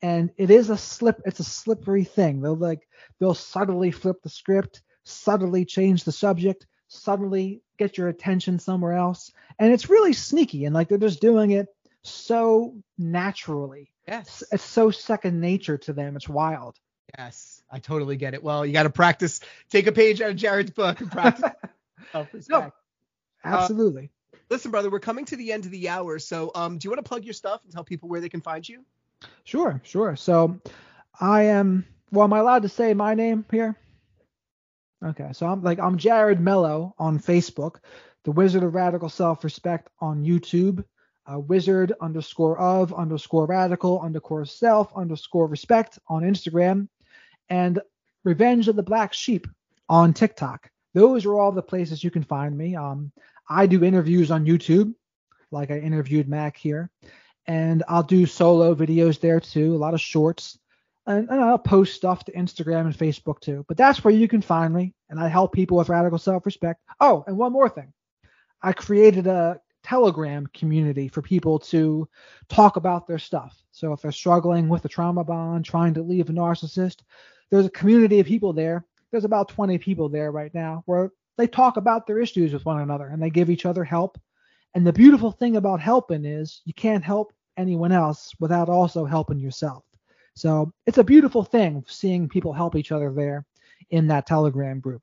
And 0.00 0.30
it 0.36 0.50
is 0.50 0.70
a 0.70 0.76
slip, 0.76 1.20
it's 1.26 1.40
a 1.40 1.44
slippery 1.44 2.04
thing. 2.04 2.40
They'll 2.40 2.54
like 2.54 2.86
they'll 3.18 3.34
subtly 3.34 3.90
flip 3.90 4.16
the 4.22 4.30
script, 4.30 4.82
subtly 5.04 5.64
change 5.64 6.04
the 6.04 6.12
subject, 6.12 6.66
suddenly 6.86 7.62
get 7.78 7.98
your 7.98 8.08
attention 8.08 8.58
somewhere 8.58 8.92
else. 8.92 9.32
And 9.58 9.72
it's 9.72 9.90
really 9.90 10.12
sneaky 10.12 10.64
and 10.64 10.74
like 10.74 10.88
they're 10.88 10.98
just 10.98 11.20
doing 11.20 11.50
it 11.50 11.66
so 12.02 12.76
naturally. 12.96 13.90
Yes. 14.06 14.42
It's 14.52 14.64
so 14.64 14.90
second 14.90 15.40
nature 15.40 15.78
to 15.78 15.92
them. 15.92 16.16
It's 16.16 16.28
wild. 16.28 16.78
Yes, 17.16 17.62
I 17.70 17.78
totally 17.78 18.16
get 18.16 18.34
it. 18.34 18.42
Well, 18.42 18.66
you 18.66 18.72
got 18.72 18.82
to 18.82 18.90
practice. 18.90 19.40
Take 19.70 19.86
a 19.86 19.92
page 19.92 20.20
out 20.20 20.30
of 20.30 20.36
Jared's 20.36 20.70
book 20.70 21.00
and 21.00 21.10
practice. 21.10 21.50
no, 22.48 22.72
absolutely. 23.44 24.10
Listen, 24.50 24.70
brother, 24.70 24.90
we're 24.90 25.00
coming 25.00 25.24
to 25.26 25.36
the 25.36 25.52
end 25.52 25.64
of 25.64 25.70
the 25.70 25.88
hour, 25.88 26.18
so 26.18 26.50
um, 26.54 26.78
do 26.78 26.86
you 26.86 26.90
want 26.90 27.04
to 27.04 27.08
plug 27.08 27.24
your 27.24 27.34
stuff 27.34 27.62
and 27.64 27.72
tell 27.72 27.84
people 27.84 28.08
where 28.08 28.20
they 28.20 28.28
can 28.28 28.40
find 28.40 28.66
you? 28.66 28.84
Sure, 29.44 29.80
sure. 29.84 30.16
So 30.16 30.60
I 31.18 31.44
am. 31.44 31.86
Well, 32.10 32.24
am 32.24 32.32
I 32.32 32.38
allowed 32.38 32.62
to 32.62 32.68
say 32.68 32.94
my 32.94 33.14
name 33.14 33.44
here? 33.50 33.76
Okay, 35.04 35.30
so 35.32 35.46
I'm 35.46 35.62
like 35.62 35.78
I'm 35.78 35.98
Jared 35.98 36.40
Mello 36.40 36.94
on 36.98 37.18
Facebook, 37.18 37.76
the 38.24 38.32
Wizard 38.32 38.62
of 38.62 38.74
Radical 38.74 39.08
Self 39.08 39.44
Respect 39.44 39.88
on 40.00 40.24
YouTube, 40.24 40.84
uh, 41.30 41.38
Wizard 41.38 41.92
underscore 42.00 42.58
of 42.58 42.92
underscore 42.94 43.46
radical 43.46 44.00
underscore 44.00 44.44
self 44.44 44.90
underscore 44.96 45.46
respect 45.46 45.98
on 46.08 46.22
Instagram, 46.22 46.88
and 47.48 47.80
Revenge 48.24 48.68
of 48.68 48.76
the 48.76 48.82
Black 48.82 49.12
Sheep 49.12 49.46
on 49.88 50.12
TikTok. 50.12 50.70
Those 50.94 51.26
are 51.26 51.38
all 51.38 51.52
the 51.52 51.62
places 51.62 52.02
you 52.02 52.10
can 52.10 52.24
find 52.24 52.56
me. 52.56 52.76
Um, 52.76 53.12
I 53.48 53.66
do 53.66 53.84
interviews 53.84 54.30
on 54.30 54.46
YouTube, 54.46 54.94
like 55.50 55.70
I 55.70 55.78
interviewed 55.78 56.28
Mac 56.28 56.56
here, 56.56 56.90
and 57.46 57.82
I'll 57.88 58.02
do 58.02 58.26
solo 58.26 58.74
videos 58.74 59.20
there 59.20 59.40
too, 59.40 59.74
a 59.74 59.78
lot 59.78 59.94
of 59.94 60.00
shorts, 60.00 60.58
and, 61.06 61.28
and, 61.30 61.40
I'll 61.40 61.58
post 61.58 61.94
stuff 61.94 62.24
to 62.24 62.32
Instagram 62.32 62.82
and 62.82 62.96
Facebook 62.96 63.40
too. 63.40 63.64
But 63.68 63.76
that's 63.76 64.04
where 64.04 64.12
you 64.12 64.28
can 64.28 64.42
find 64.42 64.74
me, 64.74 64.94
and 65.08 65.18
I 65.18 65.28
help 65.28 65.52
people 65.52 65.78
with 65.78 65.88
radical 65.88 66.18
self-respect. 66.18 66.80
Oh, 67.00 67.24
and 67.26 67.38
one 67.38 67.52
more 67.52 67.68
thing, 67.68 67.92
I 68.62 68.72
created 68.72 69.26
a 69.26 69.60
Telegram 69.82 70.46
community 70.48 71.08
for 71.08 71.22
people 71.22 71.58
to 71.58 72.08
talk 72.48 72.76
about 72.76 73.06
their 73.06 73.18
stuff. 73.18 73.62
So 73.70 73.92
if 73.92 74.02
they're 74.02 74.12
struggling 74.12 74.68
with 74.68 74.84
a 74.84 74.88
trauma 74.88 75.24
bond, 75.24 75.64
trying 75.64 75.94
to 75.94 76.02
leave 76.02 76.28
a 76.28 76.32
narcissist, 76.32 77.02
there's 77.50 77.66
a 77.66 77.70
community 77.70 78.20
of 78.20 78.26
people 78.26 78.52
there. 78.52 78.84
There's 79.10 79.24
about 79.24 79.48
20 79.48 79.78
people 79.78 80.08
there 80.08 80.30
right 80.30 80.52
now 80.52 80.82
where 80.86 81.12
they 81.36 81.46
talk 81.46 81.76
about 81.76 82.06
their 82.06 82.18
issues 82.18 82.52
with 82.52 82.66
one 82.66 82.80
another 82.80 83.06
and 83.08 83.22
they 83.22 83.30
give 83.30 83.48
each 83.48 83.64
other 83.64 83.84
help. 83.84 84.20
And 84.74 84.86
the 84.86 84.92
beautiful 84.92 85.32
thing 85.32 85.56
about 85.56 85.80
helping 85.80 86.24
is 86.24 86.60
you 86.64 86.74
can't 86.74 87.04
help 87.04 87.32
anyone 87.56 87.92
else 87.92 88.32
without 88.38 88.68
also 88.68 89.04
helping 89.04 89.38
yourself. 89.38 89.84
So 90.34 90.72
it's 90.86 90.98
a 90.98 91.04
beautiful 91.04 91.42
thing 91.42 91.84
seeing 91.88 92.28
people 92.28 92.52
help 92.52 92.76
each 92.76 92.92
other 92.92 93.12
there 93.12 93.46
in 93.90 94.06
that 94.08 94.26
Telegram 94.26 94.80
group. 94.80 95.02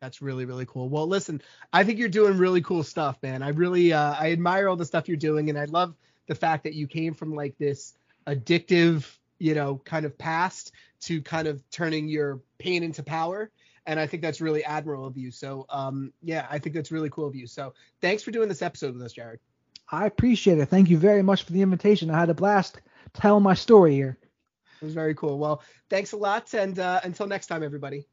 That's 0.00 0.22
really 0.22 0.44
really 0.44 0.66
cool. 0.66 0.88
Well, 0.88 1.06
listen, 1.06 1.42
I 1.72 1.84
think 1.84 1.98
you're 1.98 2.08
doing 2.08 2.38
really 2.38 2.62
cool 2.62 2.82
stuff, 2.82 3.18
man. 3.22 3.42
I 3.42 3.48
really 3.50 3.92
uh, 3.92 4.14
I 4.18 4.32
admire 4.32 4.68
all 4.68 4.76
the 4.76 4.86
stuff 4.86 5.08
you're 5.08 5.16
doing, 5.16 5.50
and 5.50 5.58
I 5.58 5.66
love 5.66 5.94
the 6.26 6.34
fact 6.34 6.64
that 6.64 6.74
you 6.74 6.86
came 6.86 7.14
from 7.14 7.34
like 7.34 7.58
this 7.58 7.94
addictive, 8.26 9.06
you 9.38 9.54
know, 9.54 9.80
kind 9.84 10.06
of 10.06 10.16
past 10.16 10.72
to 11.02 11.20
kind 11.22 11.48
of 11.48 11.62
turning 11.70 12.08
your 12.08 12.40
pain 12.58 12.82
into 12.82 13.02
power 13.02 13.50
and 13.86 13.98
I 13.98 14.06
think 14.06 14.22
that's 14.22 14.40
really 14.40 14.64
admirable 14.64 15.06
of 15.06 15.16
you. 15.16 15.30
So, 15.30 15.66
um, 15.68 16.12
yeah, 16.22 16.46
I 16.50 16.58
think 16.58 16.74
that's 16.74 16.92
really 16.92 17.10
cool 17.10 17.26
of 17.26 17.34
you. 17.34 17.46
So, 17.46 17.74
thanks 18.00 18.22
for 18.22 18.30
doing 18.30 18.48
this 18.48 18.62
episode 18.62 18.94
with 18.94 19.02
us, 19.02 19.12
Jared. 19.12 19.40
I 19.90 20.06
appreciate 20.06 20.58
it. 20.58 20.66
Thank 20.66 20.90
you 20.90 20.98
very 20.98 21.22
much 21.22 21.42
for 21.42 21.52
the 21.52 21.62
invitation. 21.62 22.10
I 22.10 22.20
had 22.20 22.30
a 22.30 22.34
blast 22.34 22.80
telling 23.14 23.42
my 23.42 23.54
story 23.54 23.94
here. 23.94 24.16
It 24.80 24.84
was 24.84 24.94
very 24.94 25.14
cool. 25.14 25.38
Well, 25.38 25.62
thanks 25.88 26.12
a 26.12 26.16
lot, 26.16 26.54
and 26.54 26.78
uh, 26.78 27.00
until 27.02 27.26
next 27.26 27.48
time, 27.48 27.62
everybody. 27.62 28.06